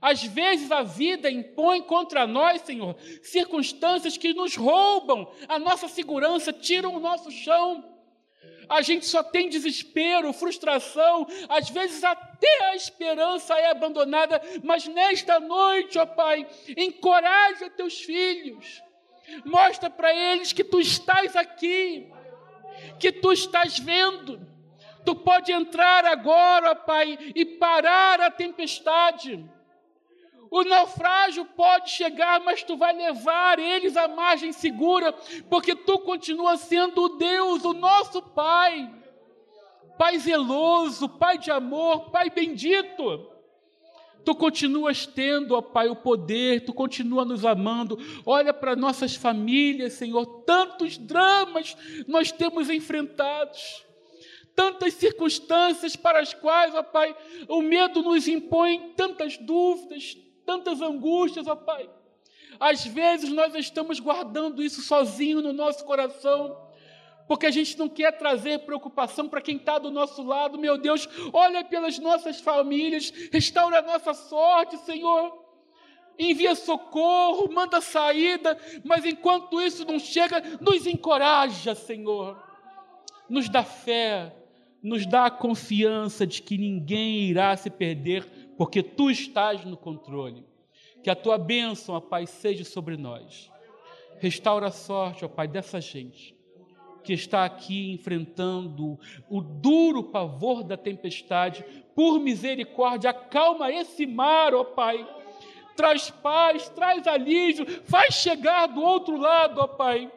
Às 0.00 0.22
vezes 0.22 0.70
a 0.70 0.82
vida 0.82 1.30
impõe 1.30 1.80
contra 1.80 2.26
nós, 2.26 2.62
Senhor, 2.62 2.96
circunstâncias 3.22 4.16
que 4.16 4.34
nos 4.34 4.54
roubam 4.54 5.30
a 5.48 5.58
nossa 5.58 5.88
segurança, 5.88 6.52
tiram 6.52 6.94
o 6.94 7.00
nosso 7.00 7.30
chão. 7.30 7.82
A 8.68 8.82
gente 8.82 9.06
só 9.06 9.22
tem 9.22 9.48
desespero, 9.48 10.32
frustração, 10.32 11.26
às 11.48 11.68
vezes 11.68 12.02
até 12.02 12.64
a 12.64 12.76
esperança 12.76 13.58
é 13.58 13.70
abandonada, 13.70 14.40
mas 14.62 14.86
nesta 14.86 15.38
noite, 15.40 15.98
ó 15.98 16.06
Pai, 16.06 16.46
encoraja 16.76 17.70
teus 17.70 18.00
filhos, 18.00 18.82
mostra 19.44 19.90
para 19.90 20.14
eles 20.14 20.52
que 20.52 20.64
tu 20.64 20.80
estás 20.80 21.36
aqui, 21.36 22.10
que 22.98 23.12
tu 23.12 23.32
estás 23.32 23.78
vendo, 23.78 24.40
tu 25.04 25.14
pode 25.14 25.52
entrar 25.52 26.04
agora, 26.04 26.74
Pai, 26.74 27.18
e 27.34 27.44
parar 27.44 28.20
a 28.20 28.30
tempestade. 28.30 29.44
O 30.50 30.62
naufrágio 30.62 31.44
pode 31.44 31.90
chegar, 31.90 32.38
mas 32.40 32.62
tu 32.62 32.76
vai 32.76 32.92
levar 32.92 33.58
eles 33.58 33.96
à 33.96 34.06
margem 34.06 34.52
segura, 34.52 35.12
porque 35.50 35.74
tu 35.74 35.98
continua 35.98 36.56
sendo 36.56 37.02
o 37.02 37.08
Deus, 37.16 37.64
o 37.64 37.72
nosso 37.72 38.22
Pai. 38.22 38.88
Pai 39.98 40.18
zeloso, 40.18 41.08
Pai 41.08 41.38
de 41.38 41.50
amor, 41.50 42.10
Pai 42.10 42.30
bendito. 42.30 43.33
Tu 44.24 44.34
continuas 44.34 45.06
tendo, 45.06 45.54
ó 45.54 45.60
Pai, 45.60 45.88
o 45.88 45.96
poder, 45.96 46.64
tu 46.64 46.72
continua 46.72 47.24
nos 47.24 47.44
amando. 47.44 47.98
Olha 48.24 48.54
para 48.54 48.74
nossas 48.74 49.14
famílias, 49.14 49.94
Senhor, 49.94 50.24
tantos 50.44 50.96
dramas 50.96 51.76
nós 52.06 52.32
temos 52.32 52.70
enfrentados 52.70 53.84
tantas 54.54 54.94
circunstâncias 54.94 55.96
para 55.96 56.20
as 56.20 56.32
quais, 56.32 56.74
ó 56.74 56.82
Pai, 56.82 57.14
o 57.48 57.60
medo 57.60 58.02
nos 58.02 58.28
impõe 58.28 58.92
tantas 58.96 59.36
dúvidas, 59.36 60.16
tantas 60.46 60.80
angústias, 60.80 61.46
ó 61.46 61.56
Pai. 61.56 61.90
Às 62.60 62.84
vezes 62.84 63.30
nós 63.30 63.54
estamos 63.54 63.98
guardando 63.98 64.62
isso 64.62 64.80
sozinho 64.80 65.42
no 65.42 65.52
nosso 65.52 65.84
coração, 65.84 66.56
porque 67.26 67.46
a 67.46 67.50
gente 67.50 67.78
não 67.78 67.88
quer 67.88 68.12
trazer 68.12 68.60
preocupação 68.60 69.28
para 69.28 69.40
quem 69.40 69.56
está 69.56 69.78
do 69.78 69.90
nosso 69.90 70.22
lado. 70.22 70.58
Meu 70.58 70.76
Deus, 70.76 71.08
olha 71.32 71.64
pelas 71.64 71.98
nossas 71.98 72.40
famílias, 72.40 73.12
restaura 73.32 73.78
a 73.78 73.82
nossa 73.82 74.12
sorte, 74.12 74.76
Senhor. 74.78 75.42
envia 76.18 76.54
socorro, 76.54 77.52
manda 77.52 77.80
saída, 77.80 78.56
mas 78.84 79.04
enquanto 79.04 79.60
isso 79.60 79.84
não 79.84 79.98
chega, 79.98 80.40
nos 80.60 80.86
encoraja, 80.86 81.74
Senhor. 81.74 82.40
Nos 83.28 83.48
dá 83.48 83.64
fé, 83.64 84.32
nos 84.82 85.06
dá 85.06 85.26
a 85.26 85.30
confiança 85.30 86.26
de 86.26 86.42
que 86.42 86.58
ninguém 86.58 87.22
irá 87.22 87.56
se 87.56 87.70
perder, 87.70 88.52
porque 88.56 88.82
tu 88.82 89.10
estás 89.10 89.64
no 89.64 89.76
controle. 89.76 90.46
Que 91.02 91.10
a 91.10 91.16
tua 91.16 91.38
bênção, 91.38 91.94
ó 91.94 92.00
Pai, 92.00 92.26
seja 92.26 92.64
sobre 92.64 92.96
nós. 92.96 93.50
Restaura 94.20 94.68
a 94.68 94.70
sorte, 94.70 95.24
ó 95.24 95.28
Pai, 95.28 95.48
dessa 95.48 95.80
gente 95.80 96.33
que 97.04 97.12
está 97.12 97.44
aqui 97.44 97.92
enfrentando 97.92 98.98
o 99.28 99.40
duro 99.40 100.02
pavor 100.02 100.64
da 100.64 100.76
tempestade. 100.76 101.64
Por 101.94 102.18
misericórdia, 102.18 103.10
acalma 103.10 103.70
esse 103.70 104.06
mar, 104.06 104.54
ó 104.54 104.64
Pai 104.64 105.06
traz 105.76 106.10
paz, 106.10 106.68
traz 106.68 107.06
alívio, 107.06 107.66
faz 107.84 108.14
chegar 108.14 108.66
do 108.66 108.80
outro 108.80 109.16
lado, 109.16 109.60
ó 109.60 109.66
Pai, 109.66 110.10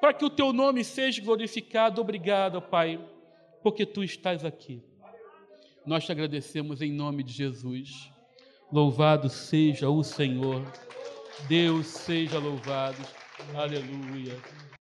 para 0.00 0.12
que 0.12 0.24
o 0.24 0.30
teu 0.30 0.52
nome 0.52 0.84
seja 0.84 1.22
glorificado. 1.22 2.00
Obrigado, 2.00 2.56
ó 2.56 2.60
Pai, 2.60 3.00
porque 3.62 3.84
tu 3.84 4.02
estás 4.04 4.44
aqui. 4.44 4.82
Nós 5.84 6.04
te 6.04 6.12
agradecemos 6.12 6.82
em 6.82 6.92
nome 6.92 7.22
de 7.22 7.32
Jesus. 7.32 8.10
Louvado 8.70 9.28
seja 9.30 9.88
o 9.88 10.02
Senhor. 10.04 10.62
Deus 11.48 11.86
seja 11.86 12.38
louvado. 12.38 13.02
Aleluia. 13.54 14.36